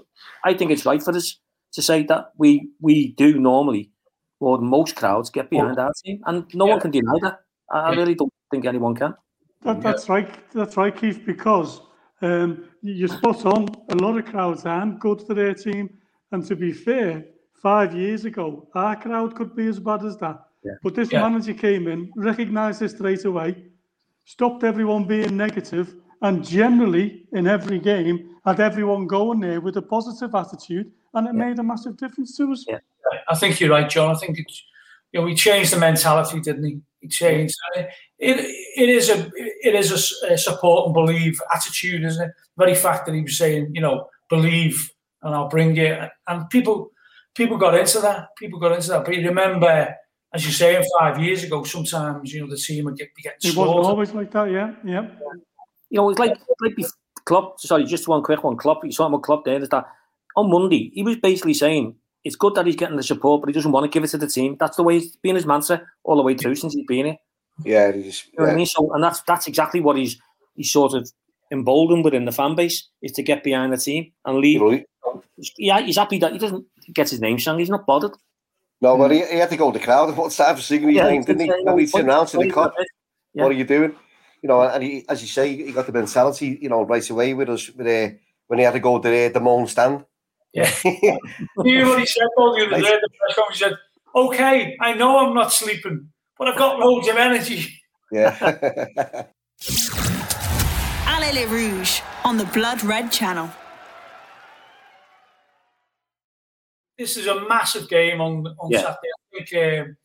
I 0.43 0.56
think 0.56 0.71
it's 0.71 0.88
right 0.88 1.04
for 1.04 1.15
us 1.15 1.38
to 1.73 1.82
say 1.84 2.01
that 2.04 2.32
we 2.38 2.69
we 2.82 3.12
do 3.12 3.38
normally, 3.39 3.91
or 4.39 4.58
most 4.58 4.95
crowds 4.95 5.30
get 5.30 5.51
behind 5.51 5.78
our 5.78 5.93
team, 6.04 6.23
and 6.25 6.45
no 6.56 6.65
one 6.65 6.80
can 6.80 6.91
deny 6.91 7.13
that. 7.21 7.41
I, 7.71 7.80
I 7.80 7.95
really 7.95 8.15
don't 8.15 8.34
think 8.49 8.65
anyone 8.65 8.95
can. 8.95 9.13
That, 9.63 9.82
that's 9.82 10.10
right. 10.10 10.30
That's 10.54 10.78
right, 10.78 10.95
Keith. 10.95 11.21
Because 11.25 11.82
um, 12.21 12.65
you're 12.82 13.08
spot 13.08 13.45
on. 13.45 13.67
A 13.89 13.95
lot 13.95 14.17
of 14.17 14.25
crowds 14.25 14.65
aren't 14.65 14.99
good 14.99 15.21
for 15.21 15.34
their 15.34 15.54
team, 15.54 15.89
and 16.32 16.45
to 16.47 16.56
be 16.56 16.71
fair, 16.71 17.25
five 17.62 17.95
years 17.95 18.25
ago, 18.25 18.67
our 18.75 18.95
crowd 18.95 19.36
could 19.36 19.56
be 19.56 19.67
as 19.67 19.80
bad 19.80 20.04
as 20.06 20.17
that. 20.17 20.39
Yeah. 20.63 20.73
But 20.84 20.95
this 20.95 21.12
Yeah. 21.12 21.21
manager 21.21 21.54
came 21.54 21.88
in, 21.88 22.12
recognised 22.15 22.80
this 22.80 22.91
straight 22.93 23.25
away, 23.25 23.65
stopped 24.25 24.63
everyone 24.63 25.06
being 25.06 25.36
negative, 25.38 25.95
and 26.21 26.43
generally 26.43 27.25
in 27.34 27.47
every 27.47 27.80
game 27.80 28.36
had 28.45 28.60
everyone 28.60 29.08
going 29.08 29.39
there 29.39 29.62
with 29.62 29.78
a 29.78 29.82
positive 29.82 30.34
attitude, 30.36 30.91
and 31.13 31.28
it 31.28 31.34
made 31.34 31.60
a 31.60 31.63
massive 31.63 31.97
difference 31.97 32.36
to 32.38 32.51
us. 32.51 32.65
Yeah. 32.67 32.80
I 33.28 33.36
think 33.36 33.60
you're 33.60 33.69
right, 33.69 33.89
John. 33.89 34.10
I 34.12 34.15
think 34.15 34.39
it's 34.39 34.63
you 35.12 35.21
know 35.21 35.28
he 35.28 35.36
changed 35.36 35.71
the 35.73 35.80
mentality, 35.80 36.39
didn't 36.41 36.65
he? 36.65 36.82
He 37.05 37.09
changed. 37.09 37.55
It 37.75 38.37
it 38.77 38.89
is 38.89 39.09
a 39.09 39.29
it 39.35 39.75
is 39.75 39.91
a 39.91 39.95
s- 39.95 40.21
a, 40.29 40.37
support 40.37 40.85
and 40.85 40.93
believe 40.93 41.39
attitude, 41.53 42.03
isn't 42.03 42.23
it? 42.23 42.31
The 42.57 42.65
very 42.65 42.75
fact 42.75 43.05
that 43.05 43.15
he 43.15 43.21
was 43.21 43.37
saying, 43.37 43.71
you 43.73 43.81
know, 43.81 44.07
believe 44.29 44.89
and 45.21 45.33
I'll 45.35 45.49
bring 45.49 45.75
it, 45.77 46.09
and 46.27 46.49
people 46.49 46.91
people 47.35 47.57
got 47.57 47.75
into 47.75 47.99
that. 47.99 48.29
People 48.37 48.59
got 48.59 48.71
into 48.73 48.89
that. 48.89 49.05
But 49.05 49.15
you 49.15 49.27
remember, 49.27 49.93
as 50.33 50.45
you 50.45 50.51
say, 50.51 50.81
five 50.99 51.19
years 51.19 51.43
ago, 51.43 51.63
sometimes 51.63 52.33
you 52.33 52.41
know 52.41 52.49
the 52.49 52.57
team 52.57 52.85
would 52.85 52.97
get 52.97 53.13
be 53.15 53.21
getting 53.21 53.51
It 53.51 53.55
wasn't 53.55 53.85
always 53.85 54.13
like 54.13 54.31
that, 54.31 54.51
yeah, 54.51 54.73
yeah. 54.83 55.07
You 55.89 55.97
know, 55.97 56.09
it's 56.09 56.19
like 56.19 56.37
like 56.61 56.75
bef- 56.75 56.91
Klopp. 57.25 57.59
Sorry, 57.59 57.85
just 57.85 58.07
one 58.07 58.23
quick 58.23 58.43
one. 58.43 58.57
Klopp. 58.57 58.83
You 58.85 58.91
saw 58.91 59.05
him 59.05 59.13
with 59.13 59.23
Klopp 59.23 59.45
there. 59.45 59.61
Is 59.61 59.69
that 59.69 59.85
on 60.35 60.49
Monday 60.49 60.91
he 60.93 61.03
was 61.03 61.17
basically 61.17 61.53
saying 61.53 61.95
it's 62.25 62.35
good 62.35 62.55
that 62.55 62.65
he's 62.65 62.75
getting 62.75 62.97
the 62.97 63.03
support, 63.03 63.41
but 63.41 63.47
he 63.47 63.53
doesn't 63.53 63.71
want 63.71 63.85
to 63.85 63.89
give 63.89 64.03
it 64.03 64.07
to 64.09 64.17
the 64.17 64.27
team. 64.27 64.57
That's 64.59 64.75
the 64.75 64.83
way 64.83 64.97
it's 64.97 65.15
been 65.17 65.35
his 65.35 65.45
mantra 65.45 65.81
all 66.03 66.17
the 66.17 66.23
way 66.23 66.33
through 66.33 66.55
since 66.55 66.73
he's 66.73 66.85
been 66.85 67.05
here. 67.05 67.17
yeah, 67.63 67.91
he's, 67.91 68.25
You 68.25 68.39
know 68.39 68.45
what 68.45 68.53
I 68.53 68.55
mean? 68.55 68.65
So, 68.65 68.91
and 68.93 69.03
that's 69.03 69.21
that's 69.21 69.47
exactly 69.47 69.79
what 69.79 69.95
he's 69.95 70.19
he's 70.55 70.71
sort 70.71 70.93
of 70.93 71.09
emboldened 71.51 72.03
within 72.03 72.25
the 72.25 72.31
fan 72.31 72.55
base 72.55 72.89
is 73.03 73.11
to 73.13 73.23
get 73.23 73.43
behind 73.43 73.71
the 73.71 73.77
team 73.77 74.11
and 74.25 74.39
lead. 74.39 74.59
You 74.59 74.85
know, 75.05 75.23
Yeah, 75.57 75.79
he's 75.81 75.97
happy 75.97 76.17
that 76.17 76.33
he 76.33 76.39
doesn't 76.39 76.65
get 76.93 77.09
his 77.09 77.21
name 77.21 77.39
sung. 77.39 77.59
He's 77.59 77.69
not 77.69 77.85
bothered. 77.85 78.11
No, 78.81 78.97
but 78.97 79.11
he, 79.11 79.23
he 79.25 79.38
had 79.38 79.49
to 79.51 79.57
go 79.57 79.71
to 79.71 79.79
the 79.79 79.85
crowd. 79.85 80.17
What 80.17 80.31
time 80.31 80.55
for 80.55 80.61
singing 80.61 80.89
his 80.89 80.97
name, 80.97 81.23
didn't 81.23 81.45
he? 81.45 81.49
And 81.49 81.79
he 81.79 81.88
turned 81.88 82.07
around 82.07 82.27
to 82.27 82.38
the 82.38 82.49
Kop. 82.51 82.71
Yeah. 83.33 83.43
What 83.43 83.51
are 83.51 83.55
you 83.55 83.65
doing? 83.65 83.95
You 84.41 84.49
know, 84.49 84.61
and 84.61 84.83
he, 84.83 85.05
as 85.07 85.21
you 85.21 85.27
say, 85.27 85.55
he 85.55 85.71
got 85.71 85.85
the 85.85 85.91
mentality, 85.91 86.57
you 86.61 86.69
know, 86.69 86.83
right 86.83 87.07
away 87.09 87.33
with 87.33 87.49
us 87.49 87.69
with 87.69 87.88
uh, 87.88 88.15
when 88.47 88.59
he 88.59 88.65
had 88.65 88.73
to 88.73 88.79
go 88.79 88.99
to 88.99 89.09
the, 89.09 89.27
the 89.29 89.39
Moan 89.39 89.67
stand. 89.67 90.05
Yeah. 90.55 90.71
You 90.83 91.79
know 91.83 91.89
what 91.89 91.99
he 91.99 92.05
said 92.05 92.27
though 92.37 92.55
the 92.55 92.65
other 92.65 92.81
day 92.81 92.93
at 92.93 93.01
the 93.01 93.09
press 93.19 93.35
conference? 93.35 93.59
He 93.59 93.63
said, 93.65 93.77
"Okay, 94.15 94.77
I 94.81 94.93
know 94.93 95.19
I'm 95.19 95.33
not 95.35 95.51
sleeping, 95.51 96.09
but 96.37 96.47
I've 96.47 96.57
got 96.57 96.79
loads 96.79 97.07
of 97.09 97.17
energy." 97.17 97.81
yeah. 98.11 98.35
Allez 101.07 101.33
les 101.33 101.45
Rouges 101.45 102.01
on 102.23 102.37
the 102.37 102.45
Blood 102.53 102.83
Red 102.83 103.11
Channel. 103.11 103.49
this 106.97 107.17
is 107.17 107.27
a 107.27 107.47
massive 107.47 107.89
game 107.89 108.21
on 108.21 108.47
on 108.59 108.71
Yeah. 108.71 108.79
Saturday. 108.81 109.11
I 109.11 109.43
think 109.43 109.49
um, 109.87 109.97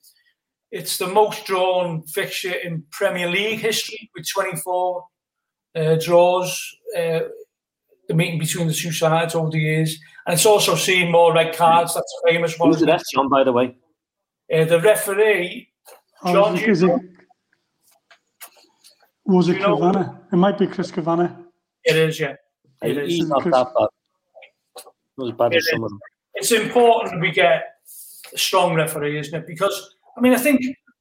it's 0.73 0.99
the 0.99 1.07
most 1.07 1.45
drawn 1.47 2.03
fixture 2.03 2.53
in 2.53 2.85
Premier 2.91 3.29
League 3.31 3.61
history 3.61 4.11
with 4.15 4.29
24 4.29 5.05
uh, 5.77 5.95
draws. 5.97 6.77
Uh, 6.97 7.21
the 8.11 8.17
meeting 8.17 8.41
between 8.41 8.67
the 8.67 8.75
two 8.75 8.91
sides 8.91 9.37
over 9.37 9.51
the 9.51 9.59
years, 9.61 9.91
and 10.27 10.35
it's 10.35 10.45
also 10.45 10.75
seen 10.75 11.13
more 11.13 11.33
red 11.33 11.55
cards. 11.57 11.95
That's 11.95 12.13
a 12.25 12.29
famous 12.33 12.59
one. 12.59 12.71
Who's 12.71 12.81
the 12.81 12.87
ref, 12.87 13.03
John? 13.15 13.29
By 13.29 13.45
the 13.45 13.53
way, 13.53 13.77
Uh, 14.53 14.65
the 14.65 14.81
referee, 14.81 15.69
Oh, 16.25 16.33
John, 16.35 16.57
is 16.57 16.63
it- 16.63 16.69
is 16.71 16.83
it, 16.83 16.91
was 19.25 19.49
it 19.49 19.59
you 19.59 19.61
know- 19.61 20.19
It 20.33 20.37
might 20.37 20.59
be 20.59 20.67
Chris 20.67 20.91
Kavanagh. 20.91 21.31
it 21.85 21.97
is, 21.97 22.19
yeah, 22.19 22.35
it 22.83 22.99
is. 22.99 23.09
he's 23.11 23.29
not 23.29 23.45
that 23.45 23.69
bad. 23.77 23.89
as 25.25 25.33
bad 25.41 25.55
as 25.55 25.69
some 25.71 25.85
of 25.85 25.91
them. 25.91 26.01
It's 26.35 26.51
important 26.51 27.21
we 27.21 27.31
get 27.31 27.59
a 28.35 28.39
strong 28.39 28.75
referee, 28.75 29.19
isn't 29.21 29.35
it? 29.41 29.47
Because 29.47 29.77
I 30.17 30.21
mean, 30.21 30.35
I 30.35 30.39
think 30.47 30.59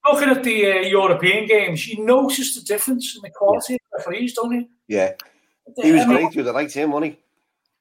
looking 0.07 0.29
at 0.29 0.43
the 0.43 0.57
uh, 0.73 0.75
European 0.99 1.47
games, 1.47 1.87
you 1.87 2.05
notice 2.05 2.49
the 2.55 2.61
difference 2.73 3.15
in 3.15 3.21
the 3.23 3.31
quality 3.31 3.73
of 3.75 3.79
referees, 3.97 4.33
don't 4.35 4.51
you? 4.57 4.67
Yeah, 4.87 5.13
he 5.77 5.91
was 5.91 6.05
great 6.05 6.31
through 6.31 6.43
the 6.43 6.53
right 6.53 6.69
team, 6.69 6.91
wasn't 6.91 7.13
he? 7.13 7.19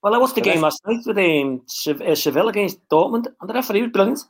Well, 0.03 0.15
I 0.15 0.19
watched 0.19 0.37
the 0.37 0.41
game 0.41 0.61
last 0.61 0.81
night 0.87 1.01
with 1.05 1.19
um, 1.19 1.63
uh, 2.09 2.15
Seville 2.15 2.49
against 2.49 2.89
Dortmund, 2.89 3.27
and 3.41 3.51
the 3.51 3.55
referee 3.55 3.83
was 3.83 3.91
brilliant. 3.91 4.21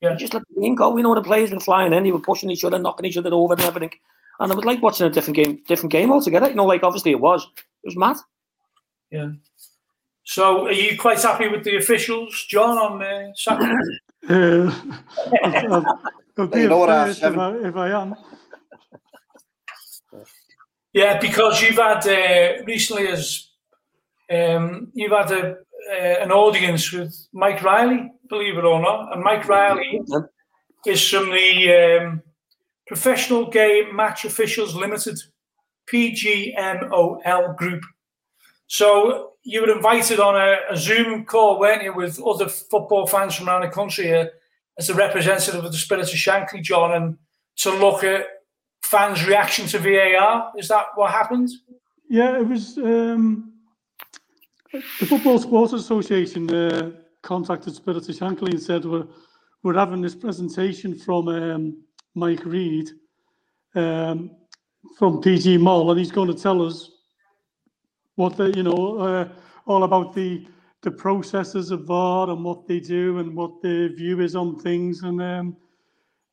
Yeah. 0.00 0.14
Just 0.14 0.34
let 0.34 0.42
the 0.54 0.60
game 0.60 0.74
go. 0.74 0.90
We 0.90 1.02
know 1.02 1.14
the 1.14 1.22
players 1.22 1.50
were 1.50 1.60
flying 1.60 1.92
in, 1.92 2.02
they 2.04 2.12
were 2.12 2.20
pushing 2.20 2.50
each 2.50 2.64
other, 2.64 2.78
knocking 2.78 3.06
each 3.06 3.16
other 3.16 3.32
over 3.32 3.54
and 3.54 3.62
everything. 3.62 3.90
And 4.38 4.50
it 4.50 4.56
was 4.56 4.64
like 4.64 4.82
watching 4.82 5.06
a 5.06 5.10
different 5.10 5.36
game, 5.36 5.62
different 5.66 5.92
game 5.92 6.10
altogether. 6.10 6.48
You 6.48 6.54
know, 6.54 6.66
like 6.66 6.82
obviously 6.82 7.12
it 7.12 7.20
was. 7.20 7.46
It 7.56 7.88
was 7.88 7.96
mad. 7.96 8.16
Yeah. 9.10 9.30
So, 10.24 10.66
are 10.66 10.72
you 10.72 10.96
quite 10.96 11.20
happy 11.20 11.48
with 11.48 11.64
the 11.64 11.76
officials, 11.76 12.46
John, 12.48 12.78
on 12.78 13.02
uh, 13.02 13.32
Saturday? 13.34 13.74
Uh, 14.28 14.72
I'll, 15.42 15.74
I'll, 15.74 16.02
I'll 16.38 16.46
be 16.46 16.60
You 16.60 16.68
know 16.68 16.78
what 16.78 16.90
I 16.90 17.08
embarrassed 17.08 17.24
I, 17.24 17.68
if 17.68 17.74
I 17.74 17.90
am. 17.90 18.14
Yeah, 20.92 21.18
because 21.18 21.62
you've 21.62 21.76
had 21.76 22.06
uh, 22.06 22.62
recently 22.64 23.08
as 23.08 23.48
um, 24.30 24.90
you've 24.92 25.12
had 25.12 25.30
a, 25.30 25.56
uh, 25.90 26.22
an 26.22 26.30
audience 26.30 26.92
with 26.92 27.14
Mike 27.32 27.62
Riley, 27.62 28.12
believe 28.28 28.58
it 28.58 28.64
or 28.64 28.80
not, 28.80 29.14
and 29.14 29.22
Mike 29.22 29.48
Riley 29.48 30.00
is 30.86 31.08
from 31.08 31.30
the 31.30 32.00
um, 32.02 32.22
Professional 32.86 33.48
Game 33.48 33.96
Match 33.96 34.26
Officials 34.26 34.74
Limited 34.74 35.18
(PGMOL) 35.90 37.56
group. 37.56 37.82
So 38.66 39.32
you 39.44 39.62
were 39.62 39.74
invited 39.74 40.20
on 40.20 40.36
a, 40.36 40.56
a 40.70 40.76
Zoom 40.76 41.24
call, 41.24 41.58
weren't 41.58 41.82
you, 41.82 41.94
with 41.94 42.20
other 42.22 42.48
football 42.48 43.06
fans 43.06 43.34
from 43.34 43.48
around 43.48 43.62
the 43.62 43.68
country 43.68 44.14
uh, 44.14 44.26
as 44.78 44.90
a 44.90 44.94
representative 44.94 45.64
of 45.64 45.72
the 45.72 45.78
Spirit 45.78 46.02
of 46.02 46.08
Shankly, 46.14 46.62
John, 46.62 46.92
and 46.92 47.18
to 47.56 47.70
look 47.70 48.04
at 48.04 48.26
fans' 48.92 49.26
reaction 49.26 49.66
to 49.66 49.78
VAR. 49.78 50.52
Is 50.56 50.68
that 50.68 50.86
what 50.94 51.10
happened? 51.10 51.48
Yeah, 52.08 52.38
it 52.38 52.46
was 52.46 52.76
um, 52.76 53.54
the 54.72 55.06
Football 55.06 55.38
Supporters' 55.38 55.80
Association 55.80 56.54
uh, 56.54 56.92
contacted 57.22 57.74
Spirit 57.74 58.08
of 58.08 58.14
Shankly 58.14 58.50
and 58.50 58.62
said 58.62 58.84
we're 58.84 59.06
we're 59.62 59.78
having 59.84 60.02
this 60.02 60.14
presentation 60.14 60.94
from 60.94 61.28
um, 61.28 61.82
Mike 62.14 62.44
Reed 62.44 62.90
um, 63.74 64.30
from 64.98 65.22
PGMOL, 65.22 65.90
and 65.90 65.98
he's 65.98 66.12
going 66.12 66.28
to 66.28 66.42
tell 66.48 66.60
us 66.60 66.90
what 68.16 68.36
the 68.36 68.50
you 68.50 68.62
know 68.62 68.98
uh, 68.98 69.28
all 69.66 69.84
about 69.84 70.14
the 70.14 70.46
the 70.82 70.90
processes 70.90 71.70
of 71.70 71.86
VAR 71.86 72.28
and 72.28 72.44
what 72.44 72.66
they 72.66 72.80
do 72.80 73.20
and 73.20 73.34
what 73.34 73.62
their 73.62 73.88
view 73.88 74.20
is 74.20 74.36
on 74.36 74.58
things, 74.58 75.02
and 75.02 75.22
um, 75.22 75.56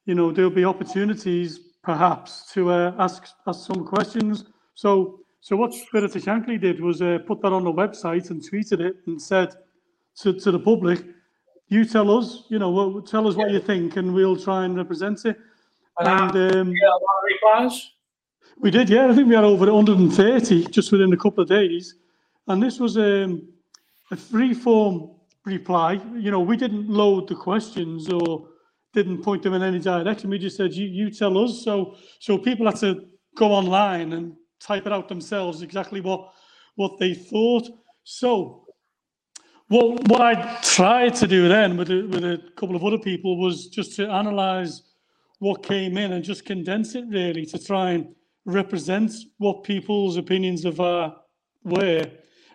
you 0.05 0.13
know 0.13 0.29
there'll 0.33 0.59
be 0.63 0.65
opportunities 0.65 1.68
perhaps 1.83 2.51
to 2.53 2.71
uh, 2.71 2.93
ask 2.97 3.27
ask 3.47 3.67
some 3.67 3.85
questions. 3.85 4.45
So 4.75 5.19
so 5.41 5.55
what 5.55 5.73
Spirit 5.73 6.03
of 6.03 6.21
Shankly 6.21 6.59
did 6.59 6.81
was 6.81 7.01
uh, 7.01 7.19
put 7.25 7.41
that 7.41 7.53
on 7.53 7.63
the 7.63 7.71
website 7.71 8.29
and 8.29 8.41
tweeted 8.41 8.81
it 8.81 8.97
and 9.07 9.21
said 9.21 9.55
to, 10.21 10.33
to 10.33 10.51
the 10.51 10.59
public, 10.59 11.05
you 11.69 11.85
tell 11.85 12.17
us, 12.17 12.43
you 12.49 12.59
know, 12.59 12.99
tell 13.01 13.27
us 13.27 13.35
what 13.35 13.51
you 13.51 13.59
think 13.59 13.95
and 13.95 14.13
we'll 14.13 14.35
try 14.35 14.65
and 14.65 14.75
represent 14.75 15.25
it. 15.25 15.37
And 15.99 16.31
um, 16.31 16.73
Yeah, 16.75 16.89
a 16.89 16.91
lot 16.91 17.01
of 17.01 17.23
replies. 17.63 17.91
we 18.57 18.69
did, 18.69 18.89
yeah. 18.89 19.07
I 19.07 19.15
think 19.15 19.29
we 19.29 19.35
had 19.35 19.43
over 19.45 19.71
130 19.71 20.65
just 20.65 20.91
within 20.91 21.13
a 21.13 21.17
couple 21.17 21.41
of 21.41 21.49
days. 21.49 21.95
And 22.47 22.61
this 22.61 22.79
was 22.79 22.97
um, 22.97 23.47
a 24.11 24.17
free 24.17 24.53
form 24.53 25.11
reply. 25.45 26.01
You 26.17 26.31
know, 26.31 26.41
we 26.41 26.57
didn't 26.57 26.89
load 26.89 27.29
the 27.29 27.35
questions 27.35 28.09
or 28.09 28.47
didn't 28.93 29.23
point 29.23 29.43
them 29.43 29.53
in 29.53 29.61
any 29.61 29.79
direction. 29.79 30.29
We 30.29 30.39
just 30.39 30.57
said, 30.57 30.73
you, 30.73 30.87
you 30.87 31.11
tell 31.11 31.37
us. 31.37 31.63
So, 31.63 31.95
so 32.19 32.37
people 32.37 32.65
had 32.65 32.77
to 32.77 33.05
go 33.35 33.51
online 33.51 34.13
and 34.13 34.33
type 34.59 34.85
it 34.85 34.91
out 34.91 35.07
themselves 35.07 35.61
exactly 35.61 36.01
what, 36.01 36.33
what 36.75 36.97
they 36.99 37.13
thought. 37.13 37.69
So, 38.03 38.65
well, 39.69 39.93
what 40.07 40.21
I 40.21 40.59
tried 40.63 41.15
to 41.15 41.27
do 41.27 41.47
then 41.47 41.77
with 41.77 41.91
a, 41.91 42.07
with 42.07 42.23
a 42.23 42.41
couple 42.55 42.75
of 42.75 42.83
other 42.83 42.97
people 42.97 43.39
was 43.39 43.67
just 43.67 43.95
to 43.97 44.09
analyze 44.09 44.81
what 45.37 45.63
came 45.63 45.97
in 45.97 46.13
and 46.13 46.23
just 46.23 46.45
condense 46.45 46.95
it 46.95 47.05
really 47.07 47.45
to 47.45 47.59
try 47.59 47.91
and 47.91 48.07
represent 48.45 49.11
what 49.37 49.63
people's 49.63 50.17
opinions 50.17 50.65
of 50.65 50.79
uh, 50.81 51.11
were. 51.63 52.05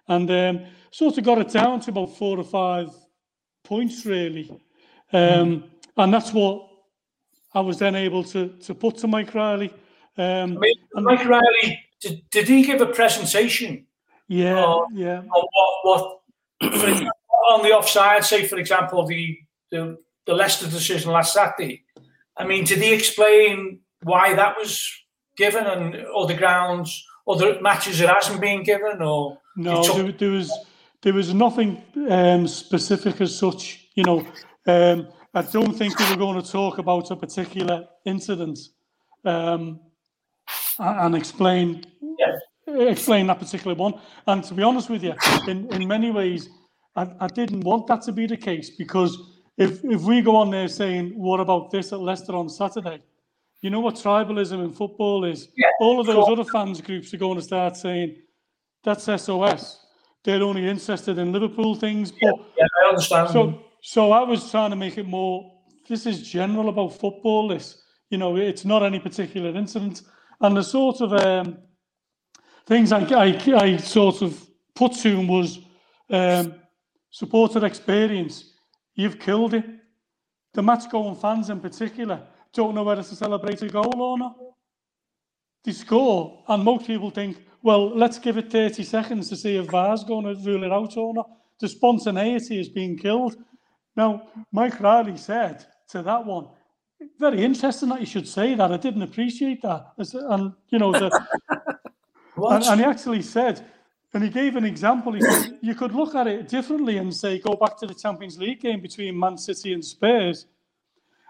And 0.09 0.31
um, 0.31 0.67
sort 0.91 1.17
of 1.17 1.25
got 1.25 1.39
it 1.39 1.51
down 1.51 1.81
to 1.81 1.91
about 1.91 2.17
four 2.17 2.39
or 2.39 2.45
five 2.45 2.89
points 3.63 4.05
really. 4.05 4.51
Um, 5.13 5.65
And 5.97 6.13
that's 6.13 6.33
what 6.33 6.69
I 7.55 7.61
was 7.61 7.79
then 7.79 7.95
able 7.95 8.25
to, 8.25 8.49
to 8.49 8.75
put 8.75 8.99
to 8.99 9.07
Mike 9.07 9.35
Riley. 9.35 9.73
Um, 10.17 10.57
I 10.57 10.61
mean, 10.61 10.75
Mike 10.95 11.25
Riley, 11.25 11.81
did, 12.01 12.23
did 12.31 12.49
he 12.49 12.65
give 12.65 12.81
a 12.81 12.87
presentation 12.87 13.87
yeah, 14.29 14.79
yeah. 14.93 15.19
on 15.19 15.47
what, 15.53 15.75
what 15.83 16.21
on 17.51 17.63
the 17.63 17.73
offside, 17.73 18.25
say, 18.25 18.47
for 18.47 18.59
example, 18.59 19.07
the, 19.07 19.39
the, 19.71 19.99
the 20.27 20.35
Leicester 20.35 20.67
decision 20.67 21.13
last 21.13 21.35
Saturday? 21.35 21.85
I 22.37 22.45
mean, 22.45 22.65
did 22.65 22.79
he 22.79 22.93
explain 22.93 23.81
why 24.03 24.35
that 24.35 24.57
was 24.59 24.91
given 25.37 25.65
and 25.65 25.95
other 26.17 26.37
grounds, 26.37 27.05
other 27.29 27.61
matches 27.61 28.01
it 28.01 28.09
hasn't 28.09 28.41
been 28.41 28.63
given? 28.63 29.03
Or 29.03 29.39
No, 29.57 29.83
took- 29.83 29.97
there, 29.97 30.13
there 30.13 30.31
was 30.31 30.53
there 31.03 31.13
was 31.13 31.35
nothing 31.35 31.83
um, 32.09 32.49
specific 32.49 33.21
as 33.21 33.39
such. 33.39 33.89
You 33.95 34.05
know, 34.05 34.27
um, 34.67 35.09
I 35.35 35.43
don't 35.43 35.73
think 35.73 35.99
we 35.99 36.09
were 36.11 36.17
going 36.17 36.41
to 36.41 36.49
talk 36.51 36.79
about 36.79 37.11
a 37.11 37.17
particular 37.17 37.87
incident 38.05 38.59
um, 39.25 39.81
and 40.79 41.15
explain 41.15 41.85
explain 42.67 43.27
that 43.27 43.39
particular 43.39 43.75
one. 43.75 43.95
And 44.27 44.43
to 44.45 44.55
be 44.55 44.63
honest 44.63 44.91
with 44.91 45.03
you, 45.03 45.15
in, 45.47 45.73
in 45.75 45.87
many 45.87 46.11
ways, 46.11 46.49
I, 46.97 47.09
I 47.21 47.27
didn't 47.27 47.61
want 47.61 47.87
that 47.89 48.03
to 48.03 48.13
be 48.13 48.27
the 48.27 48.37
case 48.37 48.71
because 48.71 49.19
if 49.57 49.85
if 49.85 50.03
we 50.03 50.21
go 50.21 50.37
on 50.37 50.51
there 50.51 50.69
saying, 50.69 51.13
"What 51.17 51.41
about 51.41 51.71
this 51.71 51.93
at 51.93 52.01
Leicester 52.01 52.35
on 52.35 52.49
Saturday?" 52.49 53.03
You 53.61 53.71
know 53.71 53.81
what 53.81 53.95
tribalism 53.95 54.63
in 54.65 54.73
football 54.73 55.25
is. 55.25 55.49
Yeah, 55.57 55.69
All 55.81 55.99
of 55.99 56.07
those 56.07 56.29
other 56.29 56.45
fans 56.45 56.81
groups 56.81 57.15
are 57.15 57.17
going 57.17 57.37
to 57.37 57.43
start 57.43 57.77
saying, 57.77 58.17
"That's 58.83 59.05
SOS." 59.05 59.81
They're 60.23 60.43
only 60.43 60.67
interested 60.67 61.19
in 61.19 61.33
Liverpool 61.33 61.75
things, 61.75 62.11
but 62.11 62.35
yeah, 62.59 62.67
I 62.83 62.89
understand. 62.89 63.31
so, 63.31 63.64
so 63.87 64.13
I 64.13 64.23
was 64.23 64.51
trying 64.51 64.71
to 64.71 64.77
make 64.77 64.97
it 64.97 65.07
more. 65.07 65.61
This 65.87 66.07
is 66.07 66.27
general 66.27 66.71
about 66.71 66.99
football. 66.99 67.49
This, 67.49 67.83
you 68.09 68.17
know, 68.17 68.35
it's 68.37 68.65
not 68.65 68.83
any 68.83 68.99
particular 68.99 69.55
incident, 69.55 70.01
and 70.41 70.57
the 70.57 70.63
sort 70.63 71.03
of 71.03 71.13
um, 71.13 71.59
things 72.67 72.93
I, 72.93 73.01
I, 73.01 73.55
I 73.59 73.77
sort 73.77 74.23
of 74.23 74.43
put 74.75 74.95
to 74.95 75.11
him 75.11 75.29
was 75.29 75.59
um, 76.09 76.55
supporter 77.11 77.67
experience. 77.67 78.55
You've 78.95 79.19
killed 79.19 79.53
it. 79.53 79.67
The 80.55 80.63
match 80.63 80.89
going 80.91 81.17
fans 81.17 81.51
in 81.51 81.61
particular 81.61 82.23
don't 82.55 82.75
know 82.75 82.85
whether 82.85 83.03
to 83.03 83.15
celebrate 83.15 83.61
a 83.61 83.69
goal 83.69 84.01
or 84.01 84.17
not. 84.17 84.35
They 85.63 85.73
score, 85.73 86.43
and 86.49 86.65
most 86.65 86.87
people 86.87 87.11
think, 87.11 87.37
well, 87.63 87.95
let's 87.95 88.19
give 88.19 88.39
it 88.39 88.51
30 88.51 88.83
seconds 88.83 89.29
to 89.29 89.37
see 89.37 89.59
if 89.59 89.67
VAR's 89.67 90.05
going 90.05 90.25
to 90.25 90.43
rule 90.43 90.65
it 90.65 90.73
out 90.73 90.97
or 90.97 91.13
not. 91.13 91.29
The 91.61 91.69
spontaneity 91.69 92.59
is 92.59 92.71
being 92.71 92.97
killed. 92.97 93.37
Now, 93.97 94.29
Mike 94.53 94.81
Riley 94.81 95.17
said 95.17 95.65
to 95.91 96.03
that 96.03 96.25
one, 96.25 96.49
very 97.19 97.45
interesting 97.45 97.89
that 97.91 98.01
you 98.01 98.07
should 98.07 98.27
say 98.27 98.55
that. 98.55 98.73
I 98.73 98.77
didn't 98.77 99.03
appreciate 99.03 99.63
that. 99.63 99.93
And, 99.97 100.53
you 100.71 100.79
know, 100.79 100.93
the, 100.93 101.11
and, 102.37 102.65
and 102.65 102.81
he 102.81 102.87
actually 102.87 103.23
said, 103.23 103.65
and 104.13 104.23
he 104.23 104.31
gave 104.31 104.57
an 104.57 104.65
example. 104.65 105.13
He 105.13 105.21
said, 105.21 105.59
you 105.61 105.75
could 105.75 105.93
look 105.93 106.15
at 106.15 106.27
it 106.27 106.49
differently 106.49 106.99
and 106.99 107.15
say, 107.15 107.39
go 107.39 107.55
back 107.55 107.77
to 107.79 107.87
the 107.87 107.95
Champions 107.95 108.39
League 108.39 108.61
game 108.61 108.81
between 108.81 109.19
Man 109.19 109.37
City 109.37 109.73
and 109.73 109.85
Spurs. 109.85 110.47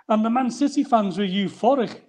And 0.08 0.24
the 0.24 0.30
Man 0.30 0.50
City 0.50 0.84
fans 0.84 1.18
were 1.18 1.24
euphoric 1.24 2.00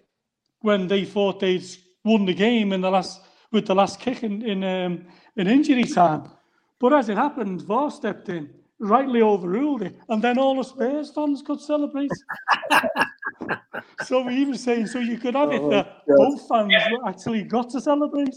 when 0.61 0.87
they 0.87 1.05
thought 1.05 1.39
they'd 1.39 1.65
won 2.03 2.25
the 2.25 2.33
game 2.33 2.73
in 2.73 2.81
the 2.81 2.91
last 2.91 3.21
with 3.51 3.67
the 3.67 3.75
last 3.75 3.99
kick 3.99 4.23
in 4.23 4.41
in, 4.41 4.63
um, 4.63 5.05
in 5.37 5.47
injury 5.47 5.85
time. 5.85 6.29
But 6.77 6.93
as 6.93 7.07
it 7.07 7.15
happened, 7.15 7.61
VAR 7.61 7.89
stepped 7.89 8.27
in, 8.27 8.49
rightly 8.79 9.21
overruled 9.21 9.81
it, 9.81 9.95
and 10.09 10.21
then 10.21 10.37
all 10.37 10.55
the 10.55 10.63
Spurs 10.63 11.11
fans 11.11 11.41
could 11.41 11.61
celebrate. 11.61 12.11
so 14.05 14.27
he 14.27 14.45
was 14.45 14.61
saying, 14.61 14.87
so 14.87 14.99
you 14.99 15.17
could 15.17 15.35
have 15.35 15.51
it 15.51 15.69
that 15.69 16.01
both 16.07 16.47
fans 16.47 16.73
actually 17.07 17.43
got 17.43 17.69
to 17.71 17.81
celebrate. 17.81 18.35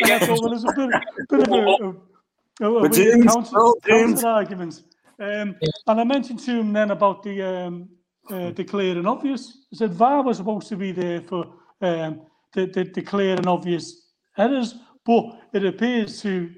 And 0.00 0.12
I 0.12 0.18
thought, 0.20 0.40
well, 0.40 0.50
there's 0.50 0.64
a 0.64 0.72
bit, 0.74 0.90
bit 1.28 1.48
of 1.48 1.52
a, 1.52 2.64
a, 2.64 2.72
a, 2.72 2.82
a 2.84 2.88
James, 2.88 3.26
counter, 3.26 3.50
well, 3.52 3.74
counter 3.86 4.26
argument. 4.26 4.82
Um, 5.18 5.56
and 5.86 6.00
I 6.00 6.04
mentioned 6.04 6.40
to 6.40 6.60
him 6.60 6.72
then 6.72 6.92
about 6.92 7.22
the 7.22 7.42
um, 7.42 7.88
uh, 8.30 8.50
declare 8.50 8.96
and 8.96 9.06
obvious. 9.06 9.66
I 9.72 9.76
said 9.76 9.92
VAR 9.92 10.22
was 10.22 10.38
supposed 10.38 10.68
to 10.68 10.76
be 10.76 10.92
there 10.92 11.20
for 11.20 11.46
um, 11.82 12.22
the, 12.54 12.66
the 12.66 12.84
declare 12.84 13.36
and 13.36 13.46
obvious 13.46 14.08
errors, 14.38 14.76
but 15.04 15.40
it 15.52 15.64
appears 15.64 16.22
to 16.22 16.50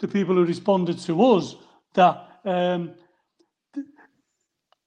the 0.00 0.08
people 0.08 0.34
who 0.34 0.44
responded 0.44 0.98
to 1.00 1.24
us 1.24 1.56
that 1.94 2.27
um, 2.48 2.94
the, 3.74 3.84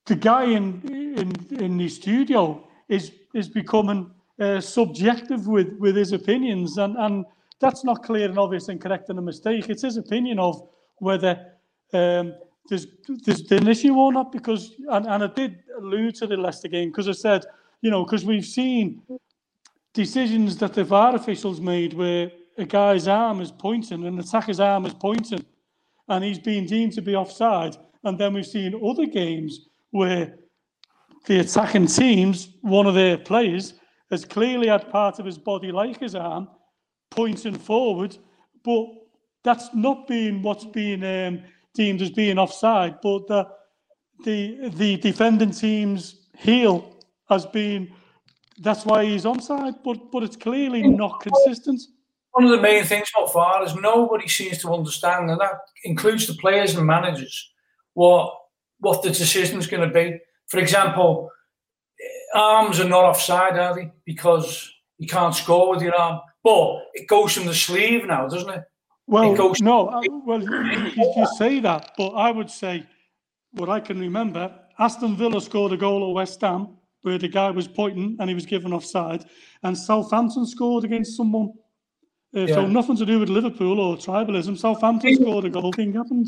the 0.05 0.15
guy 0.15 0.45
in 0.45 0.81
in 1.17 1.29
in 1.65 1.77
the 1.77 1.89
studio 1.89 2.67
is 2.87 3.11
is 3.33 3.47
becoming 3.47 4.11
uh, 4.39 4.59
subjective 4.61 5.47
with 5.47 5.69
with 5.79 5.95
his 5.95 6.11
opinions, 6.13 6.77
and 6.77 6.97
and 6.97 7.25
that's 7.59 7.83
not 7.83 8.03
clear 8.03 8.27
and 8.29 8.39
obvious 8.39 8.69
and 8.69 8.81
correcting 8.81 9.17
a 9.17 9.21
mistake. 9.21 9.69
It's 9.69 9.83
his 9.83 9.97
opinion 9.97 10.39
of 10.39 10.67
whether 10.97 11.33
um, 11.93 12.33
there's, 12.69 12.87
there's 13.25 13.51
an 13.51 13.67
issue 13.67 13.95
or 13.95 14.13
not, 14.13 14.31
because, 14.31 14.75
and, 14.89 15.05
and 15.07 15.23
I 15.23 15.27
did 15.27 15.63
allude 15.77 16.15
to 16.15 16.27
the 16.27 16.37
Leicester 16.37 16.67
game, 16.67 16.89
because 16.89 17.07
I 17.09 17.13
said, 17.13 17.45
you 17.81 17.91
know, 17.91 18.03
because 18.03 18.25
we've 18.25 18.45
seen 18.45 19.01
decisions 19.93 20.57
that 20.57 20.73
the 20.73 20.83
VAR 20.83 21.15
officials 21.15 21.59
made 21.59 21.93
where 21.93 22.31
a 22.57 22.65
guy's 22.65 23.07
arm 23.07 23.41
is 23.41 23.51
pointing, 23.51 24.05
an 24.05 24.19
attacker's 24.19 24.59
arm 24.59 24.85
is 24.85 24.93
pointing, 24.93 25.43
and 26.11 26.25
he's 26.25 26.39
been 26.39 26.65
deemed 26.65 26.91
to 26.93 27.01
be 27.01 27.15
offside. 27.15 27.77
And 28.03 28.17
then 28.19 28.33
we've 28.33 28.45
seen 28.45 28.79
other 28.85 29.05
games 29.05 29.69
where 29.91 30.35
the 31.25 31.39
attacking 31.39 31.87
teams, 31.87 32.49
one 32.61 32.85
of 32.85 32.95
their 32.95 33.17
players, 33.17 33.75
has 34.09 34.25
clearly 34.25 34.67
had 34.67 34.89
part 34.89 35.19
of 35.19 35.25
his 35.25 35.37
body, 35.37 35.71
like 35.71 35.99
his 35.99 36.13
arm, 36.13 36.49
pointing 37.11 37.57
forward, 37.57 38.17
but 38.63 38.87
that's 39.43 39.73
not 39.73 40.05
being 40.05 40.41
what's 40.41 40.65
being 40.65 41.03
um, 41.03 41.43
deemed 41.73 42.01
as 42.01 42.11
being 42.11 42.37
offside. 42.37 42.99
But 43.01 43.27
the 43.27 43.47
the 44.25 44.69
the 44.75 44.97
defending 44.97 45.51
team's 45.51 46.27
heel 46.37 46.99
has 47.29 47.45
been 47.45 47.93
that's 48.59 48.85
why 48.85 49.05
he's 49.05 49.23
onside. 49.23 49.75
But 49.83 50.11
but 50.11 50.23
it's 50.23 50.35
clearly 50.35 50.83
not 50.83 51.21
consistent. 51.21 51.81
One 52.31 52.45
of 52.45 52.51
the 52.51 52.61
main 52.61 52.83
things 52.85 53.09
so 53.15 53.27
far 53.27 53.63
is 53.63 53.75
nobody 53.75 54.27
seems 54.27 54.59
to 54.59 54.73
understand, 54.73 55.29
and 55.29 55.39
that 55.41 55.55
includes 55.83 56.27
the 56.27 56.33
players 56.35 56.75
and 56.75 56.85
managers, 56.85 57.51
what 57.93 58.33
what 58.79 59.03
the 59.03 59.09
decision 59.09 59.59
is 59.59 59.67
going 59.67 59.87
to 59.87 59.93
be. 59.93 60.17
For 60.47 60.59
example, 60.59 61.29
arms 62.33 62.79
are 62.79 62.87
not 62.87 63.03
offside, 63.05 63.57
are 63.59 63.75
they? 63.75 63.91
Because 64.05 64.71
you 64.97 65.07
can't 65.07 65.35
score 65.35 65.69
with 65.71 65.83
your 65.83 65.95
arm. 65.95 66.19
But 66.43 66.79
it 66.93 67.07
goes 67.07 67.33
from 67.33 67.45
the 67.45 67.53
sleeve 67.53 68.05
now, 68.07 68.27
doesn't 68.27 68.49
it? 68.49 68.63
Well, 69.07 69.33
It 69.33 69.37
goes- 69.37 69.61
no, 69.61 69.89
I- 69.89 70.07
well, 70.25 70.41
you, 70.41 70.91
you 71.15 71.27
say 71.37 71.59
that, 71.59 71.91
but 71.97 72.09
I 72.09 72.31
would 72.31 72.49
say, 72.49 72.87
what 73.51 73.69
I 73.69 73.79
can 73.79 73.99
remember, 73.99 74.51
Aston 74.79 75.15
Villa 75.15 75.41
scored 75.41 75.73
a 75.73 75.77
goal 75.77 76.09
at 76.09 76.15
West 76.15 76.41
Ham 76.41 76.77
where 77.03 77.17
the 77.19 77.27
guy 77.27 77.51
was 77.51 77.67
pointing 77.67 78.15
and 78.19 78.29
he 78.29 78.33
was 78.35 78.45
given 78.45 78.73
offside, 78.73 79.25
and 79.63 79.77
Southampton 79.77 80.45
scored 80.47 80.85
against 80.85 81.17
someone. 81.17 81.51
Uh, 82.35 82.47
So 82.47 82.65
nothing 82.65 82.95
to 82.97 83.05
do 83.05 83.19
with 83.19 83.29
Liverpool 83.29 83.79
or 83.79 83.97
tribalism. 83.97 84.57
Southampton 84.57 85.15
scored 85.15 85.45
a 85.45 85.49
goal. 85.49 85.71
Thing 85.73 85.93
happened. 85.93 86.27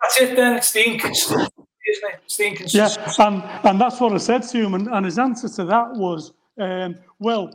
That's 0.00 0.20
it. 0.20 0.36
Then 0.36 0.56
it's 0.56 0.72
the 0.72 0.84
inconsistency, 0.86 1.52
isn't 1.90 2.10
it? 2.10 2.20
It's 2.24 2.72
the 2.72 2.78
Yeah, 2.78 3.26
and, 3.26 3.42
and 3.68 3.80
that's 3.80 4.00
what 4.00 4.12
I 4.12 4.18
said 4.18 4.42
to 4.42 4.58
him, 4.58 4.74
and, 4.74 4.88
and 4.88 5.06
his 5.06 5.18
answer 5.18 5.48
to 5.48 5.64
that 5.64 5.92
was, 5.94 6.32
um, 6.58 6.96
well, 7.18 7.50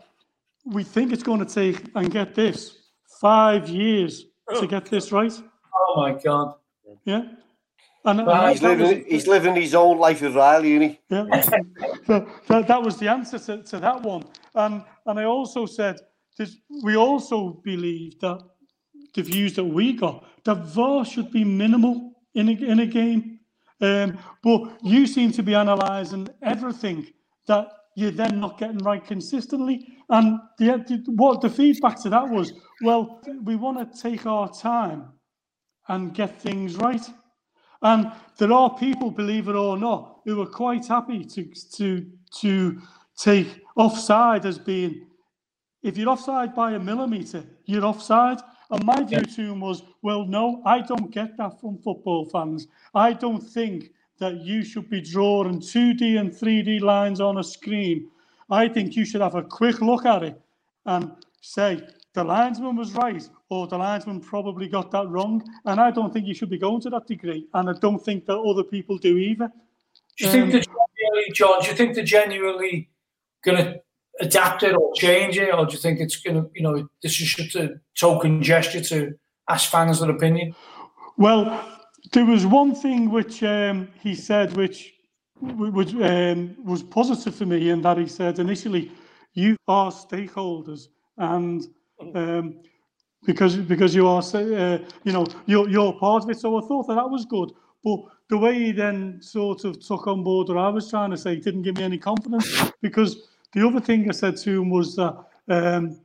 we 0.65 0.83
think 0.83 1.12
it's 1.12 1.23
going 1.23 1.45
to 1.45 1.53
take, 1.53 1.83
and 1.95 2.09
get 2.12 2.33
this, 2.35 2.77
five 3.21 3.67
years 3.69 4.25
to 4.59 4.65
get 4.67 4.85
this 4.85 5.12
right. 5.12 5.33
Oh 5.75 5.93
my 6.01 6.12
god. 6.13 6.55
Yeah. 7.05 7.23
And, 8.05 8.19
and 8.19 8.27
Well, 8.27 8.41
that- 8.41 8.51
He's 8.53 8.62
that 8.62 8.77
was- 8.79 8.89
living, 8.89 9.05
he's 9.07 9.27
living 9.27 9.55
his 9.55 9.75
own 9.75 9.97
life 9.99 10.21
with 10.21 10.35
Riley, 10.35 10.73
isn't 10.75 10.89
he? 10.89 10.99
Yeah, 11.09 11.41
so 12.07 12.27
that, 12.47 12.67
that 12.67 12.81
was 12.81 12.97
the 12.97 13.09
answer 13.09 13.38
to, 13.39 13.62
to 13.63 13.79
that 13.79 14.01
one. 14.01 14.23
And 14.55 14.83
and 15.05 15.19
I 15.19 15.25
also 15.25 15.65
said 15.65 15.99
we 16.84 16.95
also 16.95 17.62
believe 17.63 18.19
that 18.19 18.41
the 19.15 19.23
views 19.23 19.56
that 19.56 19.63
we 19.63 19.93
got 19.93 20.25
that 20.45 20.65
VAR 20.67 21.06
should 21.06 21.32
be 21.32 21.43
minimal 21.43 22.13
in 22.36 22.49
a, 22.49 22.52
in 22.52 22.80
a 22.80 22.86
game. 22.86 23.39
Um, 23.82 24.17
but 24.43 24.78
you 24.84 25.08
seem 25.08 25.32
to 25.34 25.43
be 25.43 25.54
analysing 25.54 26.28
everything 26.43 27.08
that 27.47 27.67
you're 27.95 28.12
then 28.12 28.39
not 28.39 28.58
getting 28.58 28.78
right 28.80 29.04
consistently. 29.04 29.88
And 30.10 30.39
the, 30.58 30.84
the 30.88 31.04
what 31.15 31.41
the 31.41 31.49
feedback 31.49 32.02
to 32.02 32.10
that 32.10 32.30
was, 32.30 32.54
well, 32.82 33.21
we 33.43 33.56
want 33.56 33.78
to 33.80 34.02
take 34.02 34.25
our 34.25 34.49
time 34.52 35.10
and 35.88 36.13
get 36.13 36.41
things 36.41 36.75
right. 36.75 37.06
And 37.82 38.12
there 38.38 38.52
are 38.52 38.78
people, 38.78 39.12
believe 39.12 39.47
it 39.47 39.56
or 39.56 39.78
not, 39.78 40.19
who 40.25 40.41
are 40.41 40.45
quite 40.45 40.86
happy 40.88 41.23
to 41.25 41.45
to 41.78 42.06
to 42.41 42.82
take 43.17 43.62
offside 43.75 44.45
as 44.45 44.58
being 44.58 45.08
if 45.84 45.98
you're 45.98 46.10
offside 46.10 46.54
by 46.54 46.74
a 46.74 46.80
millimetre, 46.80 47.44
you're 47.65 47.86
offside. 47.86 48.39
And 48.72 48.86
my 48.86 49.04
view 49.04 49.22
to 49.22 49.42
him 49.42 49.60
was, 49.62 49.84
well, 50.02 50.26
no, 50.26 50.62
I 50.65 50.82
don't 50.82 51.12
get 51.12 51.38
that 51.38 51.60
from 51.60 51.78
football 51.80 52.26
fans. 52.26 52.68
I 52.94 53.13
don't 53.13 53.42
think 53.42 53.92
that 54.20 54.42
you 54.42 54.63
should 54.63 54.89
be 54.89 55.02
drawing 55.02 55.60
2D 55.60 56.20
and 56.20 56.32
3D 56.32 56.82
lines 56.82 57.20
on 57.22 57.38
a 57.39 57.44
screen. 57.44 58.10
I 58.50 58.68
think 58.68 58.96
you 58.96 59.06
should 59.06 59.22
have 59.22 59.36
a 59.36 59.44
quick 59.44 59.82
look 59.82 60.06
at 60.06 60.24
it 60.24 60.42
and 60.86 61.12
say, 61.42 61.82
the 62.13 62.24
linesman 62.24 62.76
was 62.76 62.94
right, 62.94 63.28
or 63.50 63.68
the 63.68 63.78
linesman 63.78 64.20
probably 64.20 64.68
got 64.68 64.92
that 64.92 65.08
wrong. 65.08 65.44
And 65.65 65.80
I 65.80 65.92
don't 65.92 66.12
think 66.12 66.28
you 66.28 66.34
should 66.34 66.50
be 66.50 66.58
going 66.58 66.82
to 66.82 66.89
that 66.89 67.08
degree. 67.08 67.48
And 67.54 67.70
I 67.70 67.74
don't 67.74 68.04
think 68.04 68.26
that 68.26 68.38
other 68.38 68.63
people 68.63 68.98
do 68.98 69.18
either. 69.18 69.50
Do 70.18 70.26
you 70.26 70.32
think 70.32 70.44
Um, 70.46 70.52
they're 70.52 70.62
genuinely, 70.62 71.32
John? 71.34 71.62
Do 71.62 71.68
you 71.70 71.76
think 71.76 71.96
they're 71.96 72.04
genuinely 72.04 72.89
going 73.44 73.58
to 73.58 73.82
adapt 74.19 74.63
it 74.63 74.75
or 74.75 74.93
change 74.93 75.38
it, 75.38 75.53
or 75.53 75.65
do 75.65 75.73
you 75.73 75.79
think 75.79 75.99
it's 75.99 76.17
going 76.17 76.36
to, 76.36 76.49
you 76.53 76.62
know, 76.62 76.88
this 77.01 77.19
is 77.21 77.34
just 77.34 77.55
a 77.55 77.79
token 77.97 78.41
gesture 78.43 78.82
to 78.82 79.13
ask 79.49 79.69
fans 79.71 79.99
their 79.99 80.10
opinion? 80.10 80.55
Well, 81.17 81.65
there 82.13 82.25
was 82.25 82.45
one 82.45 82.75
thing 82.75 83.10
which 83.12 83.43
um, 83.43 83.88
he 84.01 84.15
said, 84.15 84.55
which 84.55 84.93
which 85.41 85.93
um, 85.95 86.55
was 86.63 86.84
positive 86.84 87.34
for 87.36 87.45
me, 87.45 87.69
and 87.69 87.84
that 87.86 87.97
he 87.97 88.08
said 88.08 88.39
initially, 88.39 88.91
"You 89.34 89.55
are 89.67 89.91
stakeholders, 89.91 90.88
and 91.17 91.65
um, 92.13 92.60
because 93.25 93.55
because 93.55 93.95
you 93.95 94.08
are, 94.08 94.21
uh, 94.34 94.79
you 95.03 95.12
know, 95.12 95.25
you're 95.45 95.69
you're 95.69 95.93
part 95.93 96.23
of 96.23 96.29
it." 96.29 96.39
So 96.39 96.58
I 96.58 96.67
thought 96.67 96.88
that 96.88 96.95
that 96.95 97.10
was 97.10 97.25
good, 97.25 97.51
but 97.84 97.99
the 98.29 98.38
way 98.38 98.53
he 98.53 98.71
then 98.71 99.21
sort 99.21 99.65
of 99.65 99.79
took 99.79 100.08
on 100.08 100.23
board 100.23 100.49
what 100.49 100.58
I 100.58 100.69
was 100.69 100.89
trying 100.89 101.12
to 101.12 101.17
say 101.17 101.36
didn't 101.36 101.63
give 101.63 101.77
me 101.77 101.84
any 101.84 101.97
confidence 101.97 102.71
because 102.82 103.29
the 103.53 103.67
other 103.67 103.79
thing 103.79 104.07
I 104.09 104.13
said 104.13 104.38
to 104.38 104.62
him 104.62 104.69
was 104.69 104.95
that. 104.95 105.17
Um, 105.47 106.01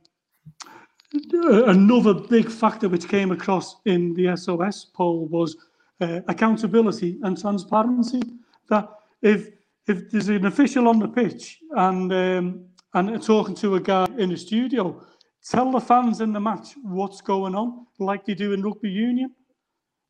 another 1.33 2.13
big 2.13 2.49
factor 2.49 2.89
which 2.89 3.07
came 3.07 3.31
across 3.31 3.77
in 3.85 4.13
the 4.15 4.35
SOS 4.35 4.85
poll 4.85 5.27
was 5.27 5.55
uh, 6.01 6.19
accountability 6.27 7.19
and 7.23 7.39
transparency. 7.39 8.21
That 8.69 8.89
if 9.21 9.49
if 9.87 10.09
there's 10.09 10.29
an 10.29 10.45
official 10.45 10.87
on 10.87 10.99
the 10.99 11.07
pitch 11.07 11.59
and 11.71 12.11
um, 12.11 12.65
and 12.93 13.21
talking 13.21 13.55
to 13.55 13.75
a 13.75 13.79
guy 13.79 14.07
in 14.17 14.29
the 14.29 14.37
studio, 14.37 15.01
tell 15.47 15.71
the 15.71 15.79
fans 15.79 16.21
in 16.21 16.33
the 16.33 16.39
match 16.39 16.75
what's 16.81 17.21
going 17.21 17.53
on, 17.53 17.85
like 17.99 18.25
they 18.25 18.33
do 18.33 18.53
in 18.53 18.61
rugby 18.61 18.89
union, 18.89 19.33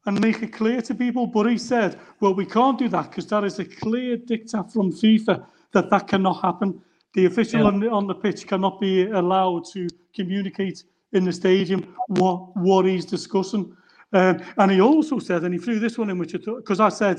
and 0.05 0.21
make 0.21 0.41
it 0.41 0.53
clear 0.53 0.81
to 0.81 0.95
people. 0.95 1.27
But 1.27 1.47
he 1.47 1.57
said, 1.57 1.99
well, 2.19 2.33
we 2.33 2.45
can't 2.45 2.77
do 2.77 2.87
that 2.89 3.09
because 3.09 3.27
that 3.27 3.43
is 3.43 3.59
a 3.59 3.65
clear 3.65 4.17
dictate 4.17 4.71
from 4.71 4.91
FIFA 4.91 5.45
that 5.73 5.89
that 5.89 6.07
cannot 6.07 6.41
happen. 6.41 6.81
The 7.15 7.25
official 7.25 7.61
Yeah. 7.61 7.67
on, 7.67 7.79
the, 7.79 7.89
on 7.89 8.07
the 8.07 8.13
pitch 8.13 8.45
cannot 8.45 8.79
be 8.79 9.07
allowed 9.09 9.63
to 9.73 9.87
communicate 10.13 10.83
in 11.13 11.23
the 11.23 11.31
stadium 11.31 11.95
what 12.07 12.55
what 12.57 12.85
he's 12.85 13.05
discussing. 13.05 13.75
Um, 14.13 14.41
and 14.57 14.71
he 14.71 14.81
also 14.81 15.19
said, 15.19 15.43
and 15.43 15.53
he 15.53 15.59
threw 15.59 15.79
this 15.79 15.97
one 15.97 16.09
in, 16.11 16.17
which 16.19 16.33
because 16.33 16.79
I 16.79 16.89
said, 16.89 17.17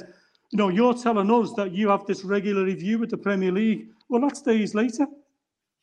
you 0.52 0.58
know, 0.58 0.68
you're 0.68 0.94
telling 0.94 1.30
us 1.30 1.52
that 1.54 1.72
you 1.72 1.88
have 1.88 2.04
this 2.06 2.24
regular 2.24 2.64
review 2.64 2.98
with 2.98 3.10
the 3.10 3.16
Premier 3.16 3.50
League. 3.50 3.88
Well, 4.08 4.20
that's 4.20 4.42
days 4.42 4.74
later. 4.74 5.06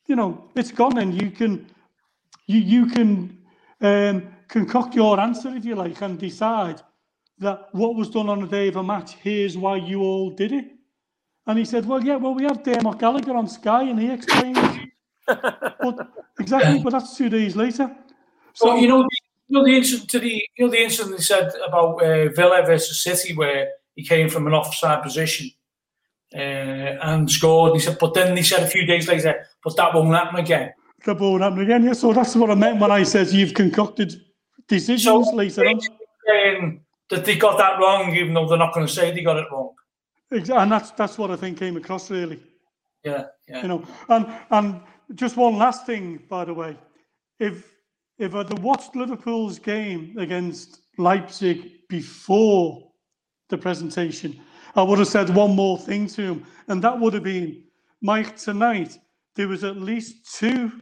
You 0.06 0.16
know, 0.16 0.50
it's 0.54 0.72
gone, 0.72 0.98
and 0.98 1.20
you 1.20 1.30
can 1.30 1.66
you 2.46 2.60
you 2.60 2.86
can 2.86 3.38
um, 3.80 4.22
concoct 4.48 4.94
your 4.94 5.18
answer 5.20 5.54
if 5.56 5.64
you 5.64 5.74
like, 5.74 6.00
and 6.02 6.18
decide 6.18 6.80
that 7.38 7.68
what 7.72 7.96
was 7.96 8.08
done 8.10 8.28
on 8.28 8.40
the 8.40 8.46
day 8.46 8.68
of 8.68 8.76
a 8.76 8.82
match. 8.82 9.14
Here's 9.14 9.56
why 9.58 9.76
you 9.76 10.02
all 10.02 10.30
did 10.30 10.52
it. 10.52 10.66
And 11.46 11.58
he 11.58 11.64
said, 11.64 11.84
well, 11.86 12.02
yeah, 12.02 12.16
well, 12.16 12.34
we 12.34 12.44
have 12.44 12.62
Dermot 12.62 12.98
Gallagher 12.98 13.36
on 13.36 13.46
Sky, 13.48 13.82
and 13.82 13.98
he 13.98 14.10
explained. 14.10 14.56
it. 14.58 14.88
but 15.26 16.08
exactly, 16.40 16.82
but 16.82 16.90
that's 16.92 17.16
two 17.16 17.28
days 17.28 17.54
later. 17.54 17.94
So 18.54 18.66
So 18.68 18.76
you 18.76 18.88
know, 18.88 19.00
you 19.48 19.58
know 19.58 19.64
the 19.64 19.76
incident 19.76 20.08
to 20.10 20.18
the 20.18 20.42
you 20.56 20.64
know 20.64 20.70
the 20.70 20.82
incident 20.82 21.16
they 21.16 21.22
said 21.22 21.52
about 21.66 22.02
uh, 22.02 22.28
Villa 22.30 22.62
versus 22.64 23.02
City 23.02 23.34
where 23.34 23.68
he 23.94 24.04
came 24.04 24.28
from 24.30 24.46
an 24.46 24.54
offside 24.54 25.02
position 25.02 25.50
uh, 26.34 26.38
and 26.38 27.30
scored. 27.30 27.72
And 27.72 27.80
he 27.80 27.86
said, 27.86 27.98
but 28.00 28.14
then 28.14 28.34
they 28.34 28.42
said 28.42 28.62
a 28.62 28.66
few 28.66 28.86
days 28.86 29.06
later, 29.08 29.46
but 29.62 29.76
that 29.76 29.94
won't 29.94 30.14
happen 30.14 30.40
again. 30.40 30.72
the 31.04 31.14
ball 31.14 31.38
happen 31.40 31.60
again. 31.60 31.84
Yeah, 31.84 31.92
so 31.92 32.12
that's 32.12 32.34
what 32.34 32.50
I 32.50 32.54
meant 32.54 32.80
when 32.80 32.90
I 32.90 33.02
said 33.02 33.28
you've 33.28 33.54
concocted 33.54 34.14
decisions 34.66 35.28
So 35.28 35.34
later 35.34 35.66
on. 35.66 35.80
saying 36.26 36.80
that 37.10 37.24
they 37.24 37.36
got 37.36 37.58
that 37.58 37.78
wrong, 37.78 38.14
even 38.16 38.32
though 38.34 38.48
they're 38.48 38.58
not 38.58 38.72
going 38.72 38.86
to 38.86 38.92
say 38.92 39.10
they 39.12 39.22
got 39.22 39.36
it 39.36 39.46
wrong. 39.52 39.74
And 40.30 40.72
that's 40.72 40.90
that's 40.92 41.18
what 41.18 41.30
I 41.30 41.36
think 41.36 41.58
came 41.58 41.76
across 41.76 42.10
really. 42.10 42.40
Yeah, 43.04 43.26
yeah. 43.48 43.60
you 43.62 43.68
know 43.68 43.86
and 44.08 44.26
and 44.50 44.80
just 45.14 45.36
one 45.36 45.58
last 45.58 45.84
thing 45.84 46.22
by 46.30 46.46
the 46.46 46.54
way 46.54 46.74
if 47.38 47.70
if 48.16 48.34
i'd 48.34 48.58
watched 48.60 48.96
liverpool's 48.96 49.58
game 49.58 50.16
against 50.16 50.80
leipzig 50.96 51.70
before 51.90 52.84
the 53.48 53.58
presentation. 53.58 54.40
I 54.74 54.82
would 54.82 54.98
have 54.98 55.08
said 55.08 55.30
one 55.30 55.54
more 55.54 55.78
thing 55.78 56.06
to 56.08 56.22
him, 56.22 56.46
and 56.68 56.82
that 56.82 56.98
would 56.98 57.14
have 57.14 57.22
been, 57.22 57.62
Mike, 58.02 58.36
tonight 58.36 58.98
there 59.36 59.48
was 59.48 59.64
at 59.64 59.76
least 59.76 60.34
two 60.34 60.72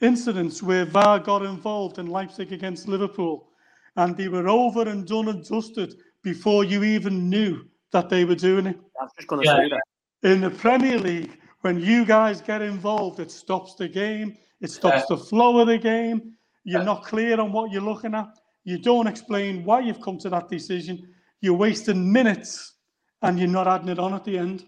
incidents 0.00 0.62
where 0.62 0.86
VAR 0.86 1.18
got 1.18 1.42
involved 1.42 1.98
in 1.98 2.06
Leipzig 2.06 2.52
against 2.52 2.88
Liverpool, 2.88 3.48
and 3.96 4.16
they 4.16 4.28
were 4.28 4.48
over 4.48 4.88
and 4.88 5.06
done 5.06 5.28
and 5.28 5.44
dusted 5.44 5.94
before 6.22 6.64
you 6.64 6.84
even 6.84 7.28
knew 7.28 7.64
that 7.92 8.08
they 8.08 8.24
were 8.24 8.34
doing 8.34 8.66
it. 8.66 8.78
I 9.00 9.04
was 9.04 9.12
just 9.16 9.28
going 9.28 9.42
to 9.42 9.48
yeah. 9.48 9.56
say 9.56 9.70
that. 9.70 10.30
In 10.30 10.40
the 10.40 10.50
Premier 10.50 10.98
League, 10.98 11.38
when 11.62 11.80
you 11.80 12.04
guys 12.04 12.40
get 12.40 12.62
involved, 12.62 13.20
it 13.20 13.30
stops 13.30 13.74
the 13.74 13.88
game, 13.88 14.36
it 14.60 14.70
stops 14.70 15.04
yeah. 15.08 15.16
the 15.16 15.16
flow 15.16 15.58
of 15.58 15.66
the 15.66 15.78
game. 15.78 16.34
You're 16.64 16.80
yeah. 16.80 16.86
not 16.86 17.04
clear 17.04 17.40
on 17.40 17.52
what 17.52 17.70
you're 17.70 17.82
looking 17.82 18.14
at. 18.14 18.28
You 18.64 18.78
don't 18.78 19.06
explain 19.06 19.64
why 19.64 19.80
you've 19.80 20.00
come 20.00 20.18
to 20.18 20.28
that 20.30 20.48
decision. 20.48 21.08
You're 21.40 21.54
wasting 21.54 22.12
minutes 22.12 22.74
and 23.22 23.38
you're 23.38 23.48
not 23.48 23.66
adding 23.66 23.88
it 23.88 23.98
on 23.98 24.14
at 24.14 24.24
the 24.24 24.38
end. 24.38 24.64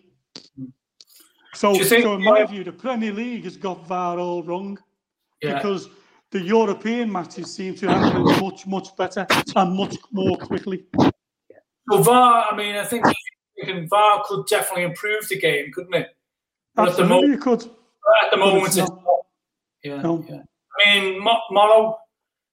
So, 1.55 1.75
think, 1.75 2.05
so 2.05 2.15
in 2.15 2.25
my 2.25 2.45
view, 2.47 2.65
the 2.65 2.73
Premier 2.73 3.13
League 3.13 3.45
has 3.45 3.59
got 3.59 3.87
VAR 3.87 4.19
all 4.19 4.43
wrong 4.43 4.79
yeah. 5.43 5.57
because 5.57 5.89
the 6.31 6.41
European 6.41 7.13
matches 7.13 7.55
seem 7.55 7.75
to 7.77 7.89
happen 7.89 8.23
much, 8.41 8.67
much 8.67 8.97
better 8.97 9.27
and 9.55 9.77
much 9.77 9.97
more 10.11 10.39
quickly. 10.39 10.87
So 11.91 12.03
VAR, 12.03 12.53
I 12.53 12.57
mean, 12.57 12.77
I 12.77 12.85
think 12.85 13.05
VAR 13.89 14.23
could 14.27 14.47
definitely 14.47 14.85
improve 14.85 15.29
the 15.29 15.39
game, 15.39 15.73
couldn't 15.73 15.95
it? 15.95 16.17
But 16.75 16.89
Absolutely, 16.89 17.05
at 17.05 17.09
the 17.09 17.27
moment, 17.27 17.43
could. 17.43 17.71
At 18.25 18.31
the 18.31 18.37
moment, 18.37 18.67
it's, 18.67 18.77
it's 18.77 18.91
not. 18.91 19.21
Yeah, 19.83 20.03
no. 20.03 20.25
yeah. 20.29 20.43
I 20.81 21.01
mean, 21.01 21.23
Morrow, 21.51 21.99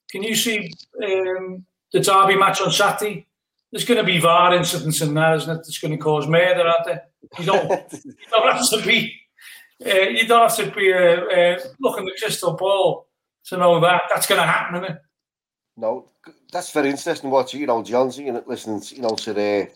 can 0.09 0.23
you 0.23 0.35
see 0.35 0.71
um, 1.03 1.65
the 1.93 1.99
Derby 1.99 2.35
match 2.35 2.61
on 2.61 2.71
Saturday? 2.71 3.27
There's 3.71 3.85
going 3.85 3.99
to 3.99 4.03
be 4.03 4.19
VAR 4.19 4.55
incidents 4.55 5.01
in 5.01 5.13
there, 5.13 5.35
isn't 5.35 5.57
it? 5.57 5.59
It's 5.59 5.77
going 5.77 5.91
to 5.91 5.97
cause 5.97 6.27
murder, 6.27 6.67
aren't 6.67 6.85
there? 6.85 7.03
You 7.37 7.45
don't, 7.45 7.69
you 8.03 8.13
don't 8.31 8.51
have 8.51 8.69
to 8.69 8.81
be. 8.85 9.13
Uh, 9.85 10.09
you 10.09 10.27
don't 10.27 10.49
have 10.49 10.57
to 10.57 10.71
be 10.75 10.91
uh, 10.91 10.97
uh, 10.97 11.59
looking 11.79 12.05
the 12.05 12.15
crystal 12.19 12.53
ball 12.53 13.07
to 13.45 13.57
know 13.57 13.79
that 13.79 14.01
that's 14.09 14.27
going 14.27 14.41
to 14.41 14.47
happen, 14.47 14.83
isn't 14.83 14.95
it? 14.95 15.01
No, 15.77 16.09
that's 16.51 16.71
very 16.71 16.89
interesting. 16.89 17.29
watching, 17.29 17.61
you 17.61 17.67
know, 17.67 17.83
Johnson, 17.83 18.25
know, 18.25 18.43
listening, 18.47 18.81
you 18.89 19.01
know, 19.01 19.15
to 19.15 19.33
the 19.33 19.69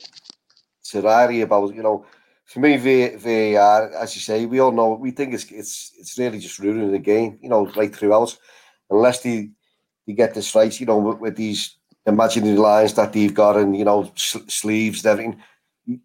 to 0.86 1.01
Rari 1.01 1.41
about, 1.41 1.74
you 1.74 1.84
know, 1.84 2.05
for 2.45 2.59
me, 2.59 2.78
VAR, 2.78 3.91
as 3.93 4.15
you 4.15 4.21
say, 4.21 4.45
we 4.45 4.59
all 4.59 4.71
know, 4.71 4.93
we 4.93 5.11
think 5.11 5.34
it's 5.34 5.49
it's 5.51 5.91
it's 5.97 6.17
really 6.17 6.39
just 6.39 6.59
ruining 6.59 6.91
the 6.91 6.99
game, 6.99 7.38
you 7.41 7.49
know, 7.49 7.67
right 7.74 7.95
throughout, 7.95 8.38
unless 8.89 9.21
they 9.21 9.49
they 10.07 10.13
get 10.13 10.34
this 10.34 10.53
right, 10.55 10.78
you 10.80 10.86
know, 10.86 10.97
with, 10.97 11.19
with 11.19 11.36
these 11.36 11.78
imaginary 12.05 12.57
lines 12.57 12.93
that 12.95 13.13
they've 13.13 13.34
got 13.34 13.55
and 13.55 13.78
you 13.78 13.86
know 13.86 14.11
sleeves 14.15 15.05
and 15.05 15.11
everything. 15.11 15.41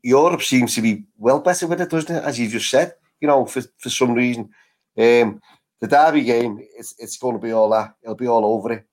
Europe 0.02 0.42
seems 0.42 0.74
to 0.74 0.82
be 0.82 1.04
well 1.18 1.40
better 1.40 1.66
with 1.66 1.80
it, 1.80 1.90
doesn't 1.90 2.14
it? 2.14 2.24
As 2.24 2.38
you 2.38 2.48
just 2.48 2.68
said, 2.68 2.94
you 3.20 3.28
know, 3.28 3.46
for, 3.46 3.62
for 3.78 3.90
some 3.90 4.12
reason. 4.12 4.50
Um, 4.96 5.40
the 5.80 5.86
Derby 5.86 6.22
game, 6.22 6.60
it's 6.76 6.94
it's 6.98 7.16
going 7.16 7.34
to 7.36 7.40
be 7.40 7.52
all 7.52 7.70
that. 7.70 7.94
It'll 8.02 8.16
be 8.16 8.26
all 8.26 8.44
over 8.44 8.72
it 8.72 8.84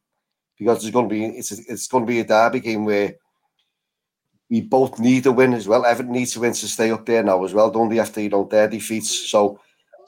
because 0.57 0.81
there's 0.81 0.93
going 0.93 1.09
to 1.09 1.13
be 1.13 1.25
it's 1.25 1.51
it's 1.51 1.87
going 1.87 2.05
to 2.05 2.11
be 2.11 2.19
a 2.19 2.25
Derby 2.25 2.59
game 2.59 2.85
where 2.85 3.15
we 4.49 4.61
both 4.61 4.99
need 4.99 5.25
a 5.25 5.31
win 5.31 5.53
as 5.53 5.67
well. 5.67 5.85
Everton 5.85 6.11
needs 6.11 6.33
to 6.33 6.39
win 6.39 6.53
to 6.53 6.67
stay 6.67 6.91
up 6.91 7.05
there 7.05 7.23
now 7.23 7.43
as 7.43 7.53
well, 7.53 7.71
don't 7.71 7.89
they? 7.89 7.99
After 7.99 8.21
you 8.21 8.29
know 8.29 8.45
their 8.45 8.67
defeats, 8.67 9.29
so 9.29 9.59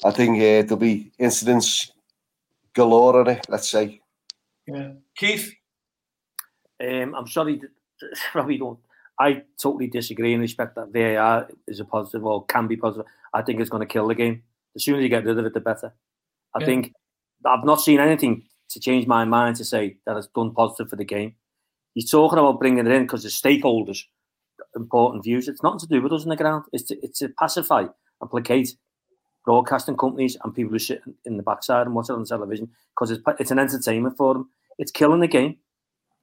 I 0.04 0.12
think 0.12 0.38
uh, 0.38 0.68
there'll 0.68 0.78
be 0.78 1.12
incidents 1.18 1.92
galore 2.74 3.20
on 3.20 3.30
it. 3.30 3.46
Let's 3.50 3.70
say. 3.70 4.02
Yeah, 4.68 4.92
Keith. 5.16 5.54
Um, 6.80 7.16
I'm 7.16 7.28
sorry, 7.28 7.62
probably 8.32 8.58
don't. 8.58 8.80
I 9.20 9.44
totally 9.60 9.88
disagree 9.88 10.34
in 10.34 10.42
respect 10.42 10.76
that 10.76 10.94
VAR 10.94 11.50
is 11.68 11.80
a 11.80 11.86
positive 11.86 12.24
or 12.24 12.46
can 12.46 12.68
be 12.68 12.78
positive. 12.78 13.08
I 13.34 13.42
think 13.42 13.60
it's 13.60 13.70
going 13.70 13.82
to 13.82 13.92
kill 13.92 14.08
the 14.08 14.14
game. 14.14 14.44
The 14.76 14.80
sooner 14.80 15.02
you 15.02 15.10
get 15.10 15.26
rid 15.26 15.40
of 15.40 15.46
it, 15.46 15.54
the 15.56 15.60
better. 15.60 15.92
I 16.54 16.60
yeah. 16.60 16.66
think 16.66 16.94
I've 17.44 17.66
not 17.66 17.82
seen 17.82 18.00
anything 18.00 18.44
to 18.70 18.80
change 18.80 19.08
my 19.08 19.26
mind 19.26 19.56
to 19.58 19.66
say 19.66 19.98
that 20.06 20.18
it's 20.18 20.28
done 20.28 20.54
positive 20.54 20.90
for 20.90 20.96
the 20.96 21.06
game. 21.06 21.36
He's 21.94 22.12
talking 22.12 22.38
about 22.38 22.60
bringing 22.60 22.86
it 22.86 22.92
in 22.92 23.04
because 23.04 23.24
the 23.24 23.30
stakeholders 23.30 24.04
important 24.76 25.24
views. 25.24 25.48
It's 25.48 25.64
nothing 25.64 25.80
to 25.80 25.88
do 25.88 26.02
with 26.02 26.14
us 26.14 26.24
on 26.24 26.30
the 26.30 26.36
ground. 26.36 26.66
It's 26.72 26.84
to, 26.86 26.98
it's 27.04 27.20
to 27.20 27.30
pacify 27.30 27.86
and 28.22 28.30
placate 28.30 28.76
broadcasting 29.46 29.98
companies 29.98 30.38
and 30.44 30.54
people 30.54 30.74
who 30.74 30.80
sit 30.80 31.02
in 31.26 31.38
the 31.38 31.44
backside 31.44 31.86
and 31.86 31.96
watch 31.96 32.10
it 32.10 32.14
on 32.14 32.26
television 32.26 32.70
because 32.96 33.12
it's, 33.12 33.24
it's 33.40 33.52
an 33.52 33.60
entertainment 33.60 34.18
for 34.18 34.34
them. 34.34 34.50
It's 34.78 34.92
killing 34.92 35.22
the 35.22 35.28
game. 35.28 35.58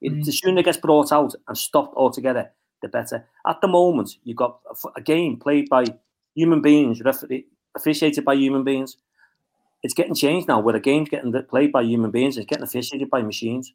Mm. 0.02 0.24
The 0.24 0.32
sooner 0.32 0.60
it 0.60 0.64
gets 0.64 0.78
brought 0.78 1.12
out 1.12 1.34
and 1.48 1.56
stopped 1.56 1.96
altogether, 1.96 2.50
the 2.82 2.88
better. 2.88 3.26
At 3.46 3.60
the 3.60 3.68
moment, 3.68 4.16
you've 4.24 4.36
got 4.36 4.60
a, 4.70 4.88
a 4.98 5.00
game 5.00 5.38
played 5.38 5.68
by 5.68 5.86
human 6.34 6.60
beings, 6.60 7.00
officiated 7.74 8.24
by 8.24 8.34
human 8.34 8.64
beings. 8.64 8.96
It's 9.84 9.94
getting 9.94 10.14
changed 10.14 10.48
now, 10.48 10.60
where 10.60 10.72
the 10.72 10.80
game's 10.80 11.10
getting 11.10 11.30
played 11.48 11.70
by 11.70 11.82
human 11.82 12.10
beings, 12.10 12.38
it's 12.38 12.46
getting 12.46 12.64
officiated 12.64 13.10
by 13.10 13.20
machines. 13.22 13.72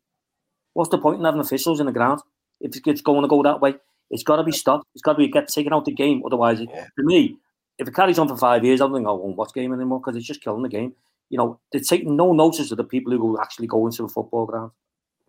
What's 0.74 0.90
the 0.90 0.98
point 0.98 1.20
in 1.20 1.26
having 1.26 1.40
officials 1.40 1.80
in 1.80 1.86
the 1.86 1.92
ground 1.92 2.20
if 2.60 2.76
it's 2.76 3.02
going 3.02 3.22
to 3.22 3.28
go 3.28 3.44
that 3.44 3.62
way? 3.62 3.76
It's 4.10 4.24
got 4.24 4.38
to 4.38 4.44
be 4.44 4.52
stopped. 4.52 4.88
It's 4.96 5.04
got 5.04 5.14
to 5.14 5.20
be 5.20 5.28
get 5.28 5.48
taken 5.48 5.72
out 5.72 5.86
the 5.86 5.94
game. 5.94 6.24
Otherwise, 6.26 6.62
yeah. 6.62 6.88
for 6.96 7.04
me, 7.04 7.38
if 7.78 7.88
it 7.88 7.94
carries 7.94 8.18
on 8.18 8.28
for 8.28 8.36
five 8.36 8.66
years, 8.66 8.82
I 8.82 8.86
don't 8.86 8.96
think 8.96 9.08
I 9.08 9.12
won't 9.12 9.38
watch 9.38 9.54
game 9.54 9.72
anymore 9.72 10.00
because 10.00 10.16
it's 10.16 10.26
just 10.26 10.42
killing 10.42 10.64
the 10.64 10.70
game. 10.70 10.94
You 11.30 11.38
know, 11.38 11.60
they're 11.72 11.82
taking 11.82 12.16
no 12.16 12.34
notice 12.34 12.72
of 12.72 12.78
the 12.78 12.84
people 12.84 13.14
who 13.14 13.40
actually 13.40 13.68
go 13.68 13.86
into 13.86 14.04
a 14.04 14.10
football 14.10 14.48
ground. 14.48 14.72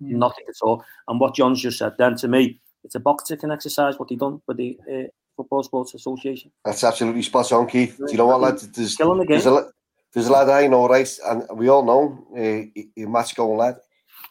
Mm. 0.02 0.12
Nothing 0.12 0.44
at 0.48 0.54
all. 0.62 0.82
And 1.08 1.20
what 1.20 1.34
John's 1.34 1.60
just 1.60 1.76
said 1.76 1.92
then 1.98 2.16
to 2.16 2.28
me, 2.28 2.58
it's 2.84 2.94
a 2.94 3.00
box 3.00 3.24
ticking 3.24 3.50
exercise 3.50 3.98
what 3.98 4.08
he 4.08 4.16
done 4.16 4.40
with 4.46 4.56
the 4.56 4.78
uh, 4.90 5.08
Football 5.36 5.62
Supporters' 5.62 5.94
Association. 5.94 6.50
That's 6.64 6.82
absolutely 6.84 7.22
spot 7.22 7.52
on, 7.52 7.66
Keith. 7.66 7.98
Do 7.98 8.06
you 8.10 8.16
know 8.16 8.26
what, 8.26 8.40
lad? 8.40 8.58
There's, 8.58 8.96
killing 8.96 9.18
the 9.18 9.26
game. 9.26 9.40
There's 9.40 9.46
a, 9.46 9.70
there's 10.12 10.26
a 10.26 10.32
lad 10.32 10.48
I 10.48 10.66
know, 10.66 10.88
right? 10.88 11.18
And 11.26 11.46
we 11.54 11.68
all 11.68 11.84
know, 11.84 12.26
uh, 12.36 13.08
match 13.08 13.34
going 13.34 13.58
lad. 13.58 13.76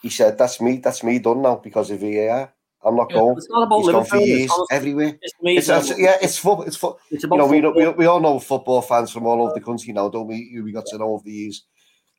He 0.01 0.09
said, 0.09 0.38
"That's 0.38 0.61
me. 0.61 0.77
That's 0.77 1.03
me 1.03 1.19
done 1.19 1.41
now 1.41 1.55
because 1.55 1.91
of 1.91 1.99
VAR." 1.99 2.53
I'm 2.84 2.95
not 2.95 3.09
yeah, 3.09 3.17
going. 3.17 3.38
It's 3.38 3.49
not 3.49 3.63
about 3.63 3.77
He's 3.77 3.91
gone 3.91 4.05
for 4.05 4.17
years 4.17 4.51
everywhere. 4.71 5.19
It's, 5.21 5.69
it's, 5.69 5.99
yeah, 5.99 6.17
it's 6.21 6.38
football. 6.38 6.65
It's, 6.65 6.77
fo- 6.77 6.97
it's 7.11 7.23
you 7.23 7.30
know, 7.30 7.45
we, 7.45 7.59
we, 7.59 7.89
we 7.89 8.05
all 8.05 8.21
know 8.21 8.39
football 8.39 8.82
fans 8.82 9.11
from 9.11 9.25
all 9.25 9.41
over 9.41 9.53
the 9.53 9.59
country 9.59 9.91
now, 9.91 10.07
don't 10.07 10.27
we? 10.27 10.61
We 10.63 10.71
got 10.71 10.86
to 10.88 10.97
know 10.97 11.13
over 11.13 11.23
the 11.25 11.32
years. 11.32 11.65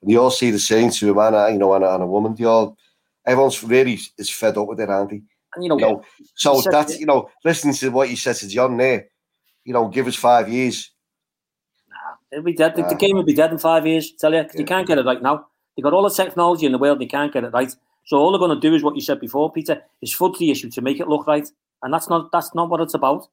And 0.02 0.10
you 0.10 0.20
all 0.20 0.30
see 0.30 0.50
the 0.50 0.58
same 0.58 0.90
to 0.90 1.10
a 1.12 1.14
man, 1.14 1.54
you 1.54 1.58
know, 1.58 1.72
and 1.74 1.84
a, 1.84 1.94
and 1.94 2.02
a 2.02 2.06
woman. 2.06 2.34
They 2.34 2.44
all, 2.44 2.76
everyone's 3.26 3.62
really 3.62 3.98
is 4.18 4.30
fed 4.30 4.58
up 4.58 4.66
with 4.66 4.80
it, 4.80 4.90
Andy. 4.90 5.22
And 5.54 5.64
you 5.64 5.70
know, 5.70 5.78
you 5.78 5.86
know 5.86 6.04
so 6.34 6.62
that's 6.70 7.00
you 7.00 7.06
know, 7.06 7.30
listening 7.44 7.74
to 7.74 7.88
what 7.88 8.10
you 8.10 8.16
said 8.16 8.36
to 8.36 8.48
John 8.48 8.76
there, 8.76 9.08
you 9.64 9.72
know, 9.72 9.88
give 9.88 10.06
us 10.06 10.16
five 10.16 10.48
years. 10.48 10.92
Nah, 12.32 12.38
it'll 12.38 12.44
be 12.44 12.52
dead. 12.52 12.76
Nah. 12.76 12.88
The, 12.88 12.94
game 12.94 13.16
will 13.16 13.24
be 13.24 13.34
dead 13.34 13.52
in 13.52 13.58
five 13.58 13.86
years. 13.86 14.12
I 14.12 14.16
tell 14.20 14.32
you, 14.32 14.38
yeah. 14.38 14.48
you 14.54 14.64
can't 14.64 14.86
get 14.86 14.98
it 14.98 15.04
right 15.04 15.22
now. 15.22 15.46
They 15.76 15.82
got 15.82 15.92
all 15.92 16.02
the 16.02 16.10
technology 16.14 16.66
in 16.66 16.72
the 16.72 16.78
world, 16.78 16.96
and 16.96 17.02
you 17.02 17.08
can't 17.08 17.32
get 17.32 17.44
it 17.44 17.52
right. 17.52 17.74
So 18.04 18.16
all 18.16 18.32
they're 18.32 18.38
going 18.38 18.58
to 18.58 18.68
do 18.68 18.74
is 18.74 18.82
what 18.82 18.94
you 18.94 19.00
said 19.00 19.20
before, 19.20 19.52
Peter, 19.52 19.82
is 20.02 20.12
fudge 20.12 20.38
the 20.38 20.50
issue 20.50 20.70
to 20.70 20.82
make 20.82 21.00
it 21.00 21.08
look 21.08 21.26
right, 21.26 21.48
and 21.82 21.92
that's 21.92 22.08
not 22.08 22.32
that's 22.32 22.54
not 22.54 22.70
what 22.70 22.80
it's 22.80 22.94
about. 22.94 23.28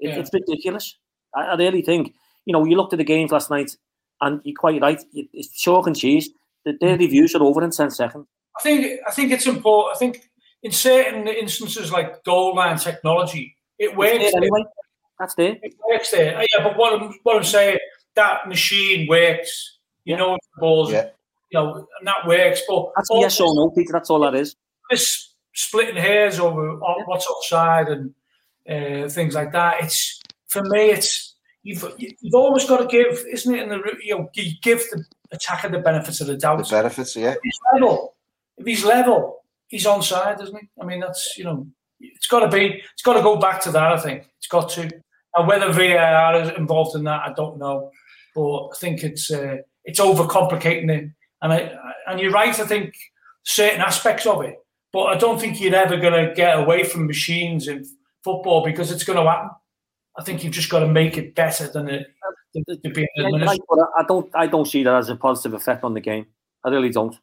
It, 0.00 0.08
yeah. 0.08 0.18
It's 0.18 0.32
ridiculous. 0.32 0.96
I, 1.34 1.42
I, 1.42 1.56
really 1.56 1.82
think. 1.82 2.14
You 2.46 2.52
know, 2.52 2.64
you 2.64 2.76
looked 2.76 2.94
at 2.94 2.98
the 2.98 3.04
games 3.04 3.30
last 3.30 3.50
night, 3.50 3.76
and 4.20 4.40
you're 4.44 4.56
quite 4.56 4.80
right. 4.80 5.02
It's 5.12 5.50
chalk 5.60 5.86
and 5.86 5.96
cheese. 5.96 6.30
The, 6.64 6.76
their 6.80 6.96
mm. 6.96 7.00
reviews 7.00 7.34
are 7.34 7.42
over 7.42 7.62
in 7.62 7.70
ten 7.70 7.90
seconds. 7.90 8.26
I 8.58 8.62
think 8.62 9.00
I 9.06 9.10
think 9.10 9.32
it's 9.32 9.46
important. 9.46 9.96
I 9.96 9.98
think 9.98 10.30
in 10.62 10.72
certain 10.72 11.28
instances 11.28 11.92
like 11.92 12.24
goal 12.24 12.54
line 12.54 12.78
technology, 12.78 13.56
it 13.78 13.96
works. 13.96 14.18
There 14.18 14.32
anyway. 14.36 14.64
That's 15.18 15.34
there. 15.34 15.56
It 15.62 15.74
works 15.88 16.10
there. 16.10 16.40
Yeah, 16.40 16.62
but 16.62 16.76
what 16.76 17.00
I'm 17.00 17.12
what 17.24 17.36
I'm 17.36 17.44
saying, 17.44 17.78
that 18.18 18.48
machine 18.48 19.08
works. 19.08 19.78
You 20.04 20.12
yeah. 20.12 20.18
know, 20.18 20.38
balls. 20.58 20.92
Yeah 20.92 21.10
you 21.50 21.58
know, 21.58 21.74
and 21.74 22.06
that 22.06 22.26
works. 22.26 22.62
But 22.68 22.92
that's 22.96 23.08
yes 23.12 23.40
or 23.40 23.54
no, 23.54 23.70
Peter. 23.70 23.92
That's 23.92 24.10
all 24.10 24.20
that 24.20 24.34
is. 24.34 24.56
This 24.90 25.34
splitting 25.54 25.96
hairs 25.96 26.38
over 26.38 26.76
what's 27.06 27.26
offside 27.26 27.88
and 27.88 28.14
uh, 28.68 29.08
things 29.08 29.34
like 29.34 29.52
that. 29.52 29.82
It's 29.82 30.20
for 30.48 30.62
me. 30.64 30.90
It's 30.90 31.34
you've 31.62 31.84
you've 31.98 32.34
always 32.34 32.64
got 32.66 32.78
to 32.78 32.86
give, 32.86 33.24
isn't 33.30 33.54
it? 33.54 33.62
In 33.62 33.68
the 33.70 33.80
you 34.02 34.16
know, 34.16 34.28
you 34.34 34.52
give 34.62 34.80
the 34.90 35.04
attacker 35.32 35.68
the 35.68 35.78
benefits 35.78 36.20
of 36.20 36.26
the 36.26 36.36
doubt. 36.36 36.58
The 36.58 36.70
benefits, 36.70 37.16
yeah. 37.16 37.32
If 37.32 37.38
he's 37.42 37.58
level, 37.72 38.14
if 38.56 38.66
he's 38.66 38.84
level, 38.84 39.44
he's 39.68 39.86
onside, 39.86 40.42
isn't 40.42 40.56
he? 40.56 40.68
I 40.80 40.84
mean, 40.84 41.00
that's 41.00 41.34
you 41.36 41.44
know, 41.44 41.66
it's 42.00 42.26
got 42.26 42.40
to 42.40 42.48
be. 42.48 42.82
It's 42.92 43.02
got 43.02 43.14
to 43.14 43.22
go 43.22 43.36
back 43.36 43.62
to 43.62 43.70
that. 43.72 43.92
I 43.92 43.98
think 43.98 44.28
it's 44.38 44.48
got 44.48 44.68
to. 44.70 44.90
And 45.36 45.46
whether 45.46 45.70
VAR 45.72 46.40
is 46.40 46.56
involved 46.56 46.96
in 46.96 47.04
that, 47.04 47.22
I 47.24 47.32
don't 47.34 47.58
know. 47.58 47.90
But 48.34 48.68
I 48.68 48.76
think 48.78 49.02
it's 49.02 49.30
uh, 49.30 49.58
it's 49.84 50.00
overcomplicating 50.00 50.90
it 50.90 51.10
and 51.42 51.52
I, 51.52 51.72
and 52.06 52.20
you're 52.20 52.32
right. 52.32 52.58
I 52.58 52.66
think 52.66 52.94
certain 53.44 53.80
aspects 53.80 54.26
of 54.26 54.42
it, 54.42 54.56
but 54.92 55.04
I 55.04 55.16
don't 55.16 55.40
think 55.40 55.60
you're 55.60 55.74
ever 55.74 55.96
going 55.96 56.28
to 56.28 56.34
get 56.34 56.58
away 56.58 56.84
from 56.84 57.06
machines 57.06 57.68
in 57.68 57.84
football 58.24 58.64
because 58.64 58.90
it's 58.90 59.04
going 59.04 59.18
to 59.18 59.28
happen. 59.28 59.50
I 60.18 60.24
think 60.24 60.42
you've 60.42 60.52
just 60.52 60.70
got 60.70 60.80
to 60.80 60.88
make 60.88 61.16
it 61.16 61.34
better 61.34 61.68
than 61.68 61.88
it. 61.88 62.06
Than 62.54 62.64
I 63.48 64.04
don't. 64.08 64.30
I 64.34 64.46
don't 64.46 64.66
see 64.66 64.82
that 64.82 64.94
as 64.94 65.08
a 65.08 65.16
positive 65.16 65.54
effect 65.54 65.84
on 65.84 65.94
the 65.94 66.00
game. 66.00 66.26
I 66.64 66.70
really 66.70 66.90
don't. 66.90 67.14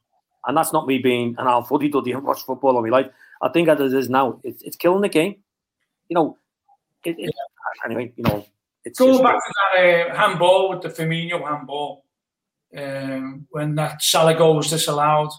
And 0.47 0.55
that's 0.55 0.71
not 0.71 0.87
me 0.87 0.99
being 0.99 1.35
an 1.39 1.47
old 1.47 1.67
footy 1.67 1.89
duddy 1.89 2.11
and 2.11 2.23
watch 2.23 2.43
football 2.43 2.75
all 2.75 2.83
my 2.83 2.89
life. 2.89 3.07
I 3.41 3.49
think 3.49 3.67
as 3.67 3.79
it 3.79 3.93
is 3.93 4.09
now, 4.09 4.39
it's, 4.43 4.61
it's 4.61 4.75
killing 4.77 5.01
the 5.01 5.09
game. 5.09 5.37
You 6.07 6.15
know, 6.15 6.37
it, 7.03 7.15
it, 7.17 7.33
anyway, 7.83 8.13
you 8.15 8.23
know, 8.23 8.45
it's 8.85 8.99
Go 8.99 9.07
just- 9.11 9.23
back 9.23 9.35
to 9.35 9.53
that 9.73 10.09
uh, 10.11 10.15
handball 10.15 10.69
with 10.69 10.81
the 10.81 10.89
Firmino 10.89 11.45
handball 11.47 12.05
um, 12.77 13.47
when 13.51 13.75
that 13.75 14.01
Salah 14.01 14.35
goal 14.35 14.55
was 14.55 14.69
disallowed, 14.69 15.31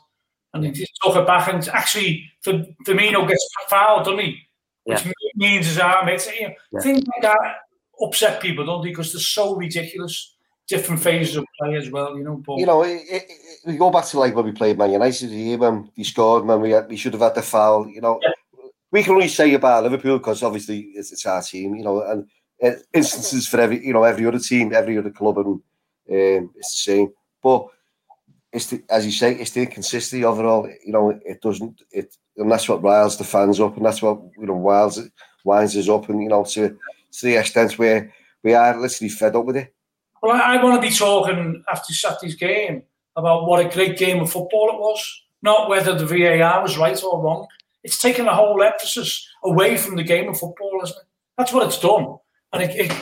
and 0.55 0.65
they 0.65 0.71
just 0.71 0.93
took 1.03 1.17
it 1.17 1.27
back, 1.27 1.49
and 1.53 1.67
actually 1.69 2.31
Fir- 2.43 2.67
Firmino 2.87 3.27
gets 3.29 3.47
fouled, 3.69 4.05
doesn't 4.05 4.21
he? 4.21 4.39
Which 4.85 5.05
Yeah. 5.05 5.13
means 5.35 5.67
his 5.67 5.79
arm. 5.79 6.09
It's 6.09 6.27
you 6.39 6.49
know, 6.49 6.55
Yeah. 6.73 6.81
things 6.81 6.99
like 7.07 7.23
that 7.23 7.39
upset 8.03 8.41
people, 8.41 8.65
don't 8.65 8.83
they? 8.83 8.91
Because 8.91 9.13
they're 9.13 9.21
so 9.21 9.55
ridiculous. 9.57 10.35
Different 10.69 11.01
phases 11.01 11.37
of 11.37 11.45
play 11.61 11.77
as 11.77 11.91
well, 11.91 12.17
you 12.19 12.25
know. 12.25 12.43
But 12.45 12.57
You 12.59 12.67
know, 12.67 12.83
it, 12.83 13.03
it, 13.09 13.23
it- 13.29 13.59
we 13.67 13.77
go 13.77 13.91
back 13.91 14.05
to 14.07 14.19
like 14.19 14.35
when 14.35 14.45
we 14.45 14.53
played 14.53 14.79
Man 14.79 14.91
United 14.93 15.31
here 15.31 15.59
when 15.59 15.91
we 15.97 16.05
scored, 16.05 16.45
man, 16.47 16.61
we 16.61 16.71
had, 16.71 16.89
we 16.89 16.97
should 16.97 17.13
have 17.13 17.23
had 17.23 17.35
the 17.35 17.43
foul. 17.43 17.89
You 17.89 18.01
know, 18.01 18.19
Yeah. 18.23 18.31
we 18.93 19.03
can 19.03 19.15
only 19.15 19.29
say 19.29 19.53
about 19.55 19.83
Liverpool 19.85 20.19
because 20.19 20.43
obviously 20.43 20.79
it's, 20.95 21.13
it's 21.13 21.27
our 21.27 21.43
team. 21.43 21.75
You 21.77 21.85
know, 21.85 22.03
and 22.03 22.27
instances 22.61 23.47
for 23.47 23.61
every 23.61 23.85
you 23.85 23.93
know 23.93 24.05
every 24.05 24.27
other 24.27 24.39
team, 24.39 24.73
every 24.73 24.99
other 24.99 25.11
club, 25.11 25.39
and 25.39 25.47
um, 25.47 26.51
it's 26.57 26.73
the 26.73 26.93
same. 26.93 27.13
But 27.43 27.67
it's 28.53 28.71
the, 28.71 28.83
as 28.89 29.05
you 29.05 29.13
say, 29.13 29.35
it's 29.35 29.51
the 29.51 29.63
inconsistency 29.63 30.25
overall. 30.25 30.69
You 30.85 30.93
know, 30.93 31.11
it 31.25 31.41
doesn't 31.43 31.83
it, 31.93 32.17
and 32.37 32.51
that's 32.51 32.69
what 32.69 32.83
riles 32.83 33.19
the 33.19 33.25
fans 33.25 33.61
up, 33.61 33.77
and 33.77 33.85
that's 33.85 34.03
what 34.03 34.21
you 34.39 34.47
know 34.47 34.55
winds 34.55 35.01
winds 35.45 35.77
us 35.77 35.89
up, 35.89 36.09
and 36.09 36.23
you 36.23 36.29
know 36.29 36.45
to 36.45 36.69
to 36.69 37.27
the 37.27 37.37
extent 37.37 37.79
where 37.79 38.13
we 38.43 38.55
are 38.55 38.79
literally 38.79 39.11
fed 39.11 39.37
up 39.37 39.45
with 39.45 39.57
it. 39.57 39.75
Well, 40.23 40.33
I, 40.33 40.57
I 40.57 40.63
want 40.63 40.81
to 40.81 40.89
be 40.89 40.95
talking 40.95 41.63
after 41.71 41.93
Saturday's 41.93 42.37
game 42.37 42.83
about 43.17 43.47
what 43.47 43.65
a 43.65 43.69
great 43.69 43.99
game 43.99 44.21
of 44.21 44.31
football 44.31 44.71
it 44.71 44.79
was, 44.79 45.23
not 45.43 45.69
whether 45.69 45.95
the 45.95 46.07
VAR 46.07 46.63
was 46.63 46.79
right 46.79 47.03
or 47.03 47.23
wrong. 47.23 47.47
It's 47.83 48.01
taken 48.01 48.25
the 48.25 48.35
whole 48.35 48.63
emphasis 48.63 49.29
away 49.45 49.77
from 49.77 49.97
the 49.97 50.03
game 50.03 50.29
of 50.29 50.39
football, 50.39 50.81
isn't 50.83 50.97
it? 50.97 51.03
That's 51.39 51.53
what 51.53 51.67
it's 51.67 51.79
done. 51.79 52.17
And 52.53 52.63
it, 52.63 52.77
it, 52.77 52.93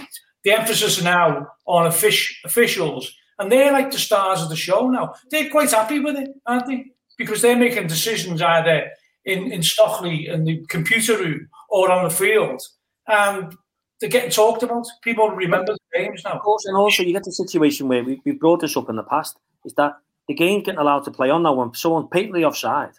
the 0.45 0.53
emphasis 0.53 1.03
now 1.03 1.49
on 1.67 1.91
offic- 1.91 2.35
officials, 2.45 3.11
and 3.39 3.51
they're 3.51 3.73
like 3.73 3.91
the 3.91 3.99
stars 3.99 4.43
of 4.43 4.49
the 4.49 4.57
show 4.57 4.89
now. 4.91 5.15
They're 5.31 5.51
quite 5.51 5.71
happy 5.71 6.01
with 6.01 6.17
it, 6.17 6.31
aren't 6.47 6.67
they? 6.67 6.87
Because 7.19 7.43
they're 7.43 7.57
making 7.57 7.87
decisions 7.87 8.43
either 8.43 8.91
in, 9.25 9.53
in 9.53 9.63
Stockley 9.63 10.29
in 10.29 10.45
the 10.45 10.65
computer 10.69 11.17
room 11.19 11.49
or 11.71 11.91
on 11.91 12.05
the 12.05 12.11
field. 12.11 12.61
And 13.07 13.57
they're 14.01 14.11
getting 14.11 14.31
talked 14.31 14.63
about. 14.63 14.87
People 15.03 15.31
remember 15.31 15.73
the 15.73 15.99
games 15.99 16.23
now. 16.25 16.33
Of 16.33 16.43
course, 16.43 16.65
and 16.67 16.77
also 16.77 17.03
you 17.03 17.13
get 17.13 17.25
the 17.25 17.33
situation 17.33 17.89
where 17.89 18.05
we, 18.05 18.21
we 18.25 18.33
brought 18.33 18.61
this 18.61 18.77
up 18.77 18.89
in 18.91 18.97
the 18.97 19.03
past 19.03 19.39
is 19.65 19.75
that 19.75 19.93
the 20.29 20.35
game's 20.35 20.65
getting 20.65 20.81
allowed 20.81 21.05
to 21.05 21.11
play 21.11 21.31
on 21.31 21.43
now 21.43 21.55
when 21.55 21.75
someone's 21.75 22.09
patently 22.13 22.45
offside. 22.45 22.93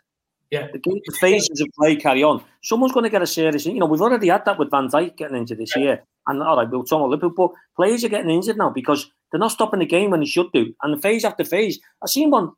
Yeah. 0.52 0.68
The, 0.72 0.80
game, 0.80 1.00
the 1.06 1.16
phases 1.20 1.60
of 1.62 1.68
play 1.78 1.96
carry 1.96 2.24
on. 2.24 2.44
Someone's 2.62 2.94
going 2.94 3.04
to 3.04 3.10
get 3.10 3.22
a 3.22 3.28
serious. 3.28 3.66
You 3.66 3.80
know, 3.80 3.86
we've 3.86 4.02
already 4.02 4.28
had 4.28 4.46
that 4.46 4.60
with 4.60 4.72
Van 4.72 4.88
Dijk 4.88 5.18
getting 5.18 5.38
injured 5.38 5.58
this 5.58 5.76
year, 5.76 6.04
and 6.28 6.42
all 6.42 6.58
right, 6.58 6.70
we'll 6.70 6.84
talk 6.84 7.00
about 7.00 7.10
Liverpool. 7.10 7.50
But 7.50 7.56
players 7.76 8.04
are 8.04 8.10
getting 8.10 8.30
injured 8.30 8.58
now 8.58 8.70
because 8.70 9.10
they're 9.32 9.40
not 9.40 9.52
stopping 9.52 9.80
the 9.80 9.86
game 9.86 10.12
when 10.12 10.20
they 10.20 10.26
should 10.26 10.52
do. 10.54 10.74
And 10.82 10.96
the 10.96 11.02
phase 11.02 11.26
after 11.26 11.44
phase, 11.44 11.80
I 12.04 12.08
seen 12.08 12.30
one. 12.30 12.52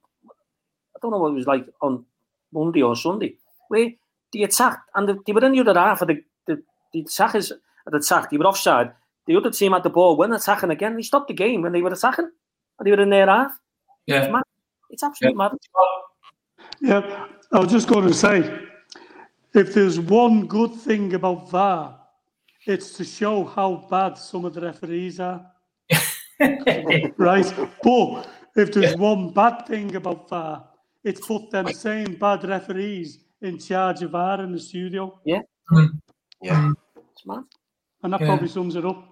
I 0.95 0.99
don't 1.01 1.11
know 1.11 1.19
what 1.19 1.31
it 1.31 1.35
was 1.35 1.47
like 1.47 1.65
on 1.81 2.05
Monday 2.51 2.81
or 2.81 2.95
Sunday, 2.95 3.35
where 3.69 3.89
the 4.33 4.43
attack 4.43 4.79
and 4.95 5.07
the, 5.07 5.17
they 5.25 5.33
were 5.33 5.45
in 5.45 5.53
the 5.53 5.59
other 5.61 5.79
half 5.79 6.01
of 6.01 6.09
the 6.09 6.21
the, 6.47 6.61
the 6.93 7.01
attackers 7.01 7.51
at 7.51 7.59
the 7.91 7.97
attack. 7.97 8.29
They 8.29 8.37
were 8.37 8.47
offside. 8.47 8.91
The 9.27 9.35
other 9.35 9.51
team 9.51 9.73
had 9.73 9.83
the 9.83 9.89
ball, 9.89 10.15
when 10.15 10.31
attacking 10.31 10.71
again. 10.71 10.95
They 10.95 11.01
stopped 11.01 11.27
the 11.27 11.33
game 11.33 11.61
when 11.61 11.73
they 11.73 11.81
were 11.81 11.91
attacking, 11.91 12.29
and 12.79 12.85
they 12.85 12.91
were 12.91 13.01
in 13.01 13.09
their 13.09 13.27
half. 13.27 13.51
Yeah. 14.05 14.29
mad. 14.29 14.43
It's 14.89 15.03
absolutely 15.03 15.37
mad. 15.37 15.51
Yeah, 16.79 17.27
I 17.51 17.59
was 17.59 17.71
just 17.71 17.87
going 17.87 18.07
to 18.07 18.13
say, 18.13 18.59
if 19.53 19.73
there's 19.73 19.99
one 19.99 20.47
good 20.47 20.73
thing 20.73 21.13
about 21.13 21.49
VAR, 21.49 21.97
it's 22.65 22.91
to 22.97 23.03
show 23.05 23.45
how 23.45 23.87
bad 23.89 24.17
some 24.17 24.43
of 24.45 24.53
the 24.53 24.61
referees 24.61 25.19
are. 25.19 25.45
right? 27.17 27.53
But 27.83 28.27
if 28.55 28.73
there's 28.73 28.97
one 28.97 29.31
bad 29.31 29.65
thing 29.65 29.95
about 29.95 30.29
VAR, 30.29 30.67
it's 31.03 31.25
put 31.25 31.49
them 31.51 31.71
same 31.71 32.15
bad 32.15 32.43
referees 32.43 33.19
in 33.41 33.57
charge 33.57 34.01
of 34.01 34.11
VAR 34.11 34.41
in 34.41 34.51
the 34.51 34.59
studio. 34.59 35.19
Yeah. 35.23 35.41
It's 36.41 37.25
mad. 37.25 37.43
And 38.03 38.13
that 38.13 38.21
Yeah. 38.21 38.27
probably 38.27 38.49
sums 38.49 38.75
it 38.75 38.85
up. 38.85 39.07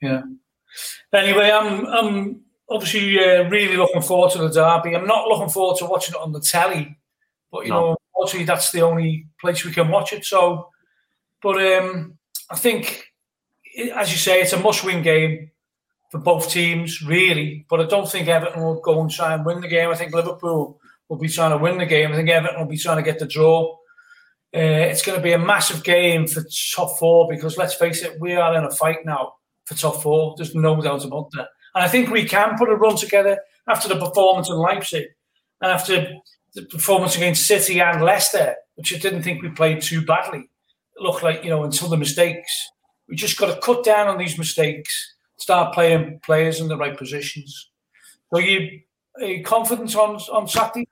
Yeah. 0.00 0.22
Anyway, 1.12 1.50
I'm 1.50 1.86
I'm 1.86 2.40
obviously 2.68 3.18
uh, 3.18 3.48
really 3.48 3.76
looking 3.76 4.02
forward 4.02 4.32
to 4.32 4.38
the 4.38 4.48
derby. 4.48 4.94
I'm 4.96 5.06
not 5.06 5.28
looking 5.28 5.48
forward 5.48 5.78
to 5.78 5.86
watching 5.86 6.14
it 6.14 6.20
on 6.20 6.32
the 6.32 6.40
telly, 6.40 6.96
but 7.52 7.64
you 7.66 7.70
No. 7.70 7.80
know, 7.80 7.96
unfortunately, 8.16 8.46
that's 8.46 8.72
the 8.72 8.82
only 8.82 9.26
place 9.40 9.64
we 9.64 9.72
can 9.72 9.88
watch 9.88 10.12
it. 10.12 10.24
So, 10.24 10.70
but 11.42 11.62
um, 11.62 12.18
I 12.50 12.56
think, 12.56 13.04
as 13.94 14.10
you 14.10 14.18
say, 14.18 14.40
it's 14.40 14.52
a 14.52 14.58
must-win 14.58 15.02
game 15.02 15.50
for 16.10 16.18
both 16.18 16.50
teams, 16.50 17.02
really. 17.02 17.64
But 17.68 17.80
I 17.80 17.84
don't 17.84 18.10
think 18.10 18.28
Everton 18.28 18.62
will 18.62 18.80
go 18.80 19.00
and 19.00 19.10
try 19.10 19.34
and 19.34 19.44
win 19.44 19.60
the 19.60 19.68
game. 19.68 19.90
I 19.90 19.94
think 19.94 20.12
Liverpool 20.14 20.80
will 21.08 21.18
be 21.18 21.28
trying 21.28 21.50
to 21.50 21.58
win 21.62 21.78
the 21.78 21.86
game. 21.86 22.12
I 22.12 22.16
think 22.16 22.28
Everton 22.30 22.58
will 22.60 22.66
be 22.68 22.78
trying 22.78 22.96
to 22.96 23.02
get 23.02 23.18
the 23.18 23.26
draw. 23.26 23.74
Uh, 24.54 24.90
it's 24.90 25.02
going 25.02 25.16
to 25.16 25.22
be 25.22 25.32
a 25.32 25.38
massive 25.38 25.82
game 25.82 26.26
for 26.26 26.42
top 26.74 26.98
four 26.98 27.26
because 27.30 27.56
let's 27.56 27.74
face 27.74 28.02
it, 28.02 28.20
we 28.20 28.34
are 28.34 28.54
in 28.54 28.64
a 28.64 28.70
fight 28.70 28.98
now 29.06 29.32
for 29.64 29.74
top 29.74 30.02
four. 30.02 30.34
There's 30.36 30.54
no 30.54 30.80
doubt 30.80 31.04
about 31.06 31.30
that. 31.32 31.48
And 31.74 31.82
I 31.82 31.88
think 31.88 32.10
we 32.10 32.26
can 32.26 32.58
put 32.58 32.68
a 32.68 32.76
run 32.76 32.96
together 32.96 33.38
after 33.66 33.88
the 33.88 33.96
performance 33.98 34.50
in 34.50 34.56
Leipzig 34.56 35.06
and 35.62 35.72
after 35.72 36.06
the 36.54 36.62
performance 36.62 37.16
against 37.16 37.46
City 37.46 37.80
and 37.80 38.02
Leicester, 38.02 38.56
which 38.74 38.94
I 38.94 38.98
didn't 38.98 39.22
think 39.22 39.42
we 39.42 39.48
played 39.50 39.80
too 39.80 40.04
badly. 40.04 40.40
It 40.96 41.02
looked 41.02 41.22
like, 41.22 41.44
you 41.44 41.50
know, 41.50 41.64
until 41.64 41.88
the 41.88 41.96
mistakes. 41.96 42.70
We 43.08 43.16
just 43.16 43.38
got 43.38 43.54
to 43.54 43.60
cut 43.60 43.84
down 43.84 44.08
on 44.08 44.18
these 44.18 44.38
mistakes, 44.38 45.14
start 45.36 45.74
playing 45.74 46.20
players 46.22 46.60
in 46.60 46.68
the 46.68 46.76
right 46.76 46.96
positions. 46.96 47.70
So 48.32 48.38
you 48.38 48.80
are 49.20 49.26
you 49.26 49.42
confident 49.42 49.94
on 49.96 50.16
on 50.16 50.48
Saturday? 50.48 50.86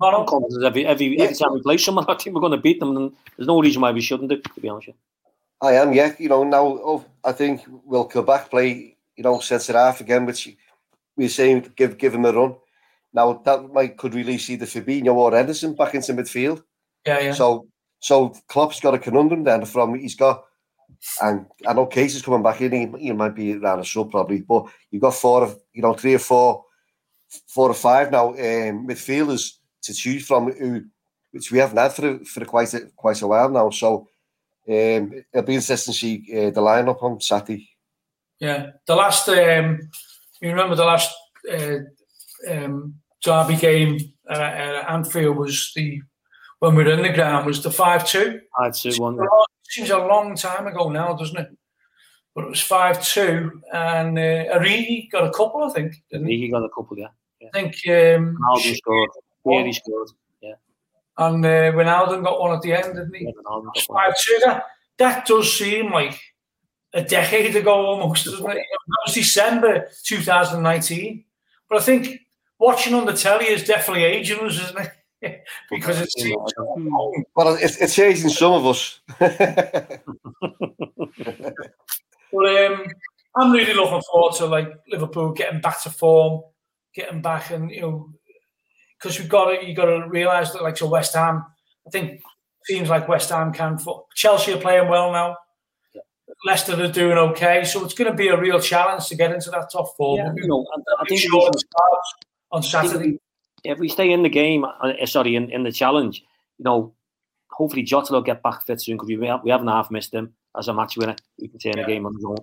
I'm 0.00 0.26
confident 0.26 0.64
every 0.64 0.86
every 0.86 1.18
every 1.20 1.34
time 1.34 1.54
we 1.54 1.62
play 1.62 1.78
someone, 1.78 2.04
I 2.08 2.14
think 2.14 2.34
we're 2.34 2.40
going 2.40 2.52
to 2.52 2.58
beat 2.58 2.80
them, 2.80 2.96
and 2.96 3.12
there's 3.36 3.46
no 3.46 3.60
reason 3.60 3.80
why 3.80 3.92
we 3.92 4.02
shouldn't. 4.02 4.28
Do, 4.28 4.38
to 4.38 4.60
be 4.60 4.68
honest, 4.68 4.88
with 4.88 4.96
you. 4.96 5.68
I 5.68 5.72
am, 5.72 5.92
yeah. 5.94 6.14
You 6.18 6.28
know, 6.28 6.44
now 6.44 6.66
oh, 6.66 7.04
I 7.24 7.32
think 7.32 7.62
we'll 7.84 8.04
go 8.04 8.22
back 8.22 8.50
play, 8.50 8.96
you 9.16 9.24
know, 9.24 9.40
centre 9.40 9.72
half 9.72 10.00
again, 10.02 10.26
which 10.26 10.54
we're 11.16 11.30
saying 11.30 11.72
give 11.76 11.96
give 11.96 12.14
him 12.14 12.26
a 12.26 12.32
run. 12.32 12.56
Now 13.16 13.32
that 13.46 13.72
might 13.72 13.96
could 13.96 14.14
release 14.14 14.50
either 14.50 14.66
Fabinho 14.66 15.14
or 15.14 15.34
Henderson 15.34 15.74
back 15.74 15.94
into 15.94 16.12
midfield. 16.12 16.62
Yeah, 17.06 17.20
yeah. 17.20 17.32
So 17.32 17.66
so 17.98 18.34
Klopp's 18.46 18.78
got 18.78 18.94
a 18.94 18.98
conundrum 18.98 19.42
then 19.42 19.64
from 19.64 19.98
he's 19.98 20.14
got 20.14 20.44
and 21.22 21.46
I 21.66 21.72
know 21.72 21.86
Case 21.86 22.14
is 22.14 22.22
coming 22.22 22.42
back 22.42 22.60
in, 22.60 22.72
he, 22.72 23.06
he 23.06 23.12
might 23.12 23.34
be 23.34 23.54
around 23.54 23.80
a 23.80 23.84
sub 23.84 24.10
probably, 24.10 24.42
but 24.42 24.66
you've 24.90 25.02
got 25.02 25.14
four 25.14 25.44
of 25.44 25.58
you 25.72 25.80
know, 25.80 25.94
three 25.94 26.14
or 26.14 26.18
four 26.18 26.64
four 27.48 27.70
or 27.70 27.74
five 27.74 28.10
now 28.12 28.28
um, 28.28 28.86
midfielders 28.86 29.54
to 29.82 29.94
choose 29.94 30.26
from 30.26 30.52
who 30.52 30.84
which 31.32 31.50
we 31.50 31.58
haven't 31.58 31.78
had 31.78 31.94
for 31.94 32.22
for 32.24 32.44
quite 32.44 32.74
a, 32.74 32.80
quite 32.96 33.22
a 33.22 33.26
while 33.26 33.48
now. 33.48 33.70
So 33.70 34.08
um, 34.68 35.24
it'll 35.32 35.46
be 35.46 35.54
interesting 35.54 35.94
to 35.94 35.98
see 35.98 36.24
uh, 36.32 36.50
the 36.50 36.60
lineup 36.60 37.02
on 37.02 37.20
Saturday. 37.20 37.66
Yeah, 38.38 38.72
the 38.86 38.94
last 38.94 39.26
um, 39.30 39.88
you 40.42 40.50
remember 40.50 40.74
the 40.74 40.84
last 40.84 41.14
uh, 41.50 41.78
um, 42.50 42.96
derby 43.26 43.56
game 43.56 43.98
uh, 44.30 44.34
at 44.34 44.90
Anfield 44.90 45.36
was 45.36 45.72
the 45.74 46.00
when 46.60 46.74
we 46.74 46.84
were 46.84 46.92
in 46.92 47.02
the 47.02 47.12
ground 47.12 47.44
was 47.44 47.62
the 47.62 47.70
five 47.70 48.06
two. 48.06 48.40
I'd 48.58 48.76
say 48.76 48.94
one. 48.96 49.18
Seems 49.68 49.90
a 49.90 49.98
long 49.98 50.36
time 50.36 50.66
ago 50.68 50.88
now, 50.88 51.12
doesn't 51.14 51.36
it? 51.36 51.48
But 52.34 52.44
it 52.44 52.50
was 52.50 52.60
five 52.60 53.04
two, 53.04 53.62
and 53.72 54.18
uh, 54.18 54.56
Origi 54.56 55.10
got 55.10 55.26
a 55.26 55.32
couple, 55.32 55.64
I 55.64 55.70
think, 55.70 55.94
didn't 56.10 56.28
he? 56.28 56.48
Got 56.48 56.64
a 56.64 56.68
couple, 56.68 56.96
yeah. 56.96 57.08
I 57.42 57.50
think 57.52 57.74
um, 57.88 58.38
Ronaldo 58.40 58.76
scored. 58.76 59.10
Yeah, 59.44 59.64
he 59.64 59.72
scored. 59.72 60.08
Yeah, 60.40 60.54
and 61.18 61.44
uh, 61.44 61.72
Ronaldo 61.72 62.22
got 62.22 62.40
one 62.40 62.54
at 62.54 62.62
the 62.62 62.72
end, 62.72 62.94
didn't 62.94 63.14
he? 63.14 63.24
yeah 63.24 63.32
Ronaldo 63.32 63.64
got 63.64 63.84
one. 63.88 64.04
Five 64.04 64.14
two. 64.20 64.38
That 64.44 64.64
that 64.98 65.26
does 65.26 65.58
seem 65.58 65.90
like 65.90 66.20
a 66.94 67.02
decade 67.02 67.56
ago 67.56 67.74
almost, 67.74 68.24
doesn't 68.24 68.50
it? 68.50 68.54
That 68.54 69.02
was 69.06 69.14
December 69.14 69.88
2019. 70.04 71.24
But 71.68 71.78
I 71.78 71.82
think 71.82 72.20
watching 72.58 72.94
on 72.94 73.06
the 73.06 73.12
telly 73.12 73.46
is 73.46 73.64
definitely 73.64 74.04
aging 74.04 74.40
us, 74.40 74.60
isn't 74.62 74.78
it? 75.22 75.44
because 75.70 76.00
it 76.00 76.10
seems 76.12 76.52
so. 76.56 77.12
Well, 77.34 77.54
it's, 77.60 77.76
it's 77.78 77.94
changing 77.94 78.28
some 78.30 78.52
of 78.52 78.66
us. 78.66 79.00
But 82.32 82.46
um, 82.66 82.84
I'm 83.36 83.52
really 83.52 83.72
looking 83.72 84.02
forward 84.10 84.34
to 84.36 84.46
like 84.46 84.68
Liverpool 84.88 85.32
getting 85.32 85.60
back 85.60 85.82
to 85.84 85.90
form, 85.90 86.42
getting 86.94 87.22
back, 87.22 87.50
and 87.50 87.70
you 87.70 87.80
know, 87.80 88.10
because 88.98 89.18
we've 89.18 89.28
got 89.28 89.46
to 89.46 89.66
you 89.66 89.74
got 89.74 89.86
to 89.86 90.06
realise 90.08 90.50
that 90.52 90.62
like 90.62 90.76
so 90.76 90.86
West 90.88 91.14
Ham, 91.14 91.44
I 91.86 91.90
think 91.90 92.20
teams 92.66 92.88
like 92.90 93.08
West 93.08 93.30
Ham 93.30 93.52
can. 93.52 93.78
fo- 93.78 94.06
Chelsea 94.14 94.52
are 94.52 94.58
playing 94.60 94.88
well 94.88 95.12
now. 95.12 95.36
Leicester 96.44 96.78
are 96.82 96.88
doing 96.88 97.16
okay, 97.16 97.64
so 97.64 97.84
it's 97.84 97.94
going 97.94 98.10
to 98.10 98.16
be 98.16 98.28
a 98.28 98.38
real 98.38 98.60
challenge 98.60 99.06
to 99.08 99.14
get 99.16 99.32
into 99.32 99.50
that 99.50 99.70
top 99.72 99.96
four. 99.96 100.18
Yeah, 100.18 100.32
you 100.36 100.48
know, 100.48 100.66
I, 100.76 101.02
I 101.02 101.04
think 101.06 101.20
sure 101.20 101.40
we- 101.40 101.46
it 101.46 101.58
starts 101.60 102.12
on 102.56 102.62
Saturday. 102.62 103.18
if 103.64 103.78
we 103.78 103.88
stay 103.88 104.10
in 104.10 104.22
the 104.22 104.28
game, 104.28 104.64
uh, 104.64 105.06
sorry, 105.06 105.36
in, 105.36 105.50
in 105.50 105.62
the 105.62 105.72
challenge, 105.72 106.22
you 106.58 106.64
know, 106.64 106.94
hopefully 107.50 107.82
Jota 107.82 108.12
will 108.12 108.22
get 108.22 108.42
back 108.42 108.64
fit 108.66 108.80
soon 108.80 108.96
because 108.96 109.08
we, 109.08 109.16
we 109.16 109.50
haven't 109.50 109.68
half 109.68 109.90
missed 109.90 110.14
him 110.14 110.32
as 110.58 110.68
a 110.68 110.74
match 110.74 110.96
winner. 110.96 111.16
He 111.36 111.48
can 111.48 111.58
turn 111.58 111.74
yeah. 111.76 111.82
the 111.82 111.88
game 111.88 112.06
on 112.06 112.14
his 112.14 112.24
own. 112.24 112.38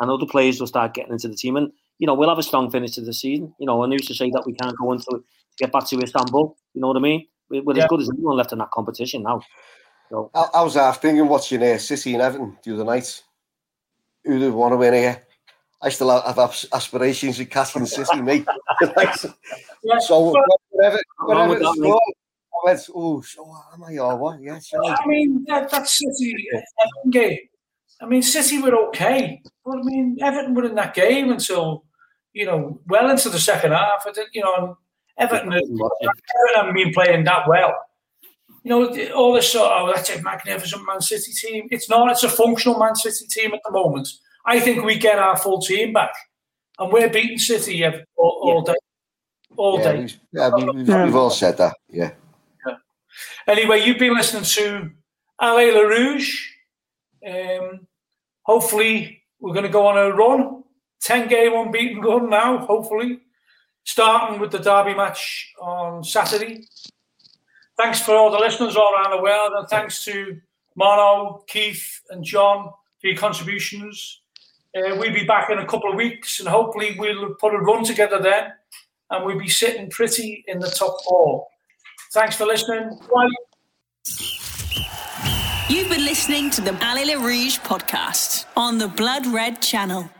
And 0.00 0.10
other 0.10 0.26
players 0.26 0.60
will 0.60 0.66
start 0.66 0.94
getting 0.94 1.12
into 1.12 1.28
the 1.28 1.34
team. 1.34 1.56
And, 1.56 1.72
you 1.98 2.06
know, 2.06 2.14
we'll 2.14 2.28
have 2.28 2.38
a 2.38 2.42
strong 2.42 2.70
finish 2.70 2.92
to 2.92 3.00
the 3.00 3.12
season. 3.12 3.54
You 3.58 3.66
know, 3.66 3.82
and 3.82 3.92
who's 3.92 4.06
to 4.06 4.14
say 4.14 4.30
that 4.30 4.44
we 4.46 4.54
can't 4.54 4.76
go 4.78 4.92
into 4.92 5.04
to 5.10 5.24
get 5.58 5.72
back 5.72 5.86
to 5.88 6.00
Istanbul? 6.00 6.56
You 6.74 6.80
know 6.80 6.88
what 6.88 6.96
I 6.96 7.00
mean? 7.00 7.26
We're, 7.50 7.62
we're 7.62 7.76
yeah. 7.76 7.84
as 7.84 7.88
good 7.88 8.00
as 8.00 8.10
anyone 8.10 8.36
left 8.36 8.52
in 8.52 8.58
that 8.58 8.70
competition 8.70 9.22
now. 9.24 9.42
So. 10.10 10.30
I, 10.34 10.46
I 10.54 10.62
was 10.62 10.74
half 10.74 11.02
thinking 11.02 11.28
watching 11.28 11.62
uh, 11.62 11.78
City 11.78 12.14
and 12.14 12.22
Everton 12.22 12.56
the 12.64 12.74
other 12.74 12.84
night. 12.84 13.22
Who'd 14.24 14.42
have 14.42 14.54
want 14.54 14.72
to 14.72 14.76
win 14.76 14.94
here? 14.94 15.22
I 15.80 15.90
still 15.90 16.10
have 16.10 16.38
aspirations 16.38 17.38
of 17.38 17.50
Catherine 17.50 17.86
City, 17.86 18.20
mate. 18.20 18.46
yeah. 18.96 19.98
So 20.00 20.34
whatever, 20.70 21.00
whatever 21.20 21.56
it's 21.56 22.08
I 22.58 22.66
went, 22.66 22.88
oh, 22.94 23.20
so 23.20 23.56
am 23.72 23.84
I 23.84 23.98
or 23.98 24.16
what? 24.16 24.40
Yeah, 24.40 24.58
sure. 24.58 24.84
I 24.84 25.06
mean, 25.06 25.44
that, 25.46 25.70
that's 25.70 25.98
City 25.98 26.34
Everton 26.52 27.10
game. 27.10 27.38
I 28.00 28.06
mean, 28.06 28.22
City 28.22 28.60
were 28.60 28.74
okay, 28.88 29.40
but 29.64 29.78
I 29.78 29.82
mean, 29.82 30.18
Everton 30.20 30.54
were 30.54 30.64
in 30.64 30.74
that 30.74 30.94
game 30.94 31.30
until 31.30 31.84
you 32.32 32.46
know 32.46 32.80
well 32.86 33.10
into 33.10 33.28
the 33.28 33.38
second 33.38 33.72
half. 33.72 34.06
You 34.32 34.42
know, 34.42 34.78
Everton, 35.16 35.52
Everton 35.52 35.88
haven't 36.56 36.74
been 36.74 36.92
playing 36.92 37.24
that 37.24 37.48
well. 37.48 37.74
You 38.64 38.70
know, 38.70 39.12
all 39.14 39.32
this 39.32 39.52
sort 39.52 39.70
of, 39.70 39.88
oh, 39.88 39.92
that's 39.94 40.10
a 40.10 40.20
magnificent 40.20 40.84
Man 40.84 41.00
City 41.00 41.32
team. 41.32 41.68
It's 41.70 41.88
not. 41.88 42.10
It's 42.10 42.24
a 42.24 42.28
functional 42.28 42.78
Man 42.78 42.96
City 42.96 43.26
team 43.28 43.54
at 43.54 43.60
the 43.64 43.72
moment. 43.72 44.08
I 44.48 44.60
think 44.60 44.82
we 44.82 44.96
get 44.96 45.18
our 45.18 45.36
full 45.36 45.60
team 45.60 45.92
back, 45.92 46.14
and 46.78 46.90
we're 46.90 47.10
beating 47.10 47.38
City 47.38 47.84
all, 47.84 48.00
all 48.16 48.62
day. 48.62 48.74
All 49.58 49.78
yeah, 49.78 49.92
day. 49.92 49.98
We've, 49.98 50.20
yeah, 50.32 50.50
we've, 50.54 50.88
we've, 50.88 51.14
all 51.14 51.28
said 51.28 51.58
that. 51.58 51.76
Yeah. 51.90 52.12
yeah. 52.66 52.76
Anyway, 53.46 53.84
you've 53.84 53.98
been 53.98 54.14
listening 54.14 54.44
to 54.44 54.90
Allez 55.38 55.74
les 55.74 55.84
Rouges. 55.84 56.34
Um, 57.26 57.86
hopefully, 58.42 59.22
we're 59.38 59.52
going 59.52 59.66
to 59.66 59.70
go 59.70 59.86
on 59.86 59.98
a 59.98 60.16
run. 60.16 60.64
10 61.02 61.28
game 61.28 61.52
unbeaten 61.52 62.00
run 62.00 62.30
now, 62.30 62.58
hopefully. 62.58 63.20
Starting 63.84 64.40
with 64.40 64.50
the 64.50 64.58
derby 64.58 64.94
match 64.94 65.52
on 65.60 66.02
Saturday. 66.02 66.64
Thanks 67.76 68.00
for 68.00 68.14
all 68.14 68.30
the 68.30 68.38
listeners 68.38 68.76
all 68.76 68.94
around 68.94 69.10
the 69.10 69.22
world, 69.22 69.52
and 69.56 69.68
thanks 69.68 70.04
to 70.06 70.40
Mono, 70.74 71.44
Keith, 71.46 72.00
and 72.08 72.24
John 72.24 72.70
for 73.00 73.06
your 73.06 73.16
contributions. 73.16 74.22
Uh, 74.76 74.96
we'll 74.96 75.14
be 75.14 75.24
back 75.24 75.50
in 75.50 75.58
a 75.58 75.66
couple 75.66 75.90
of 75.90 75.96
weeks, 75.96 76.40
and 76.40 76.48
hopefully 76.48 76.94
we'll 76.98 77.34
put 77.40 77.54
a 77.54 77.58
run 77.58 77.84
together 77.84 78.20
then, 78.20 78.52
and 79.10 79.24
we'll 79.24 79.38
be 79.38 79.48
sitting 79.48 79.88
pretty 79.90 80.44
in 80.46 80.58
the 80.58 80.68
top 80.70 80.96
four. 81.08 81.46
Thanks 82.12 82.36
for 82.36 82.46
listening. 82.46 82.98
Bye. 83.12 83.28
You've 85.68 85.88
been 85.88 86.04
listening 86.04 86.50
to 86.50 86.60
the 86.62 86.72
Allez 86.82 87.06
les 87.06 87.16
Rouges 87.16 87.58
podcast 87.58 88.46
on 88.56 88.78
the 88.78 88.88
Blood 88.88 89.26
Red 89.26 89.60
channel. 89.60 90.10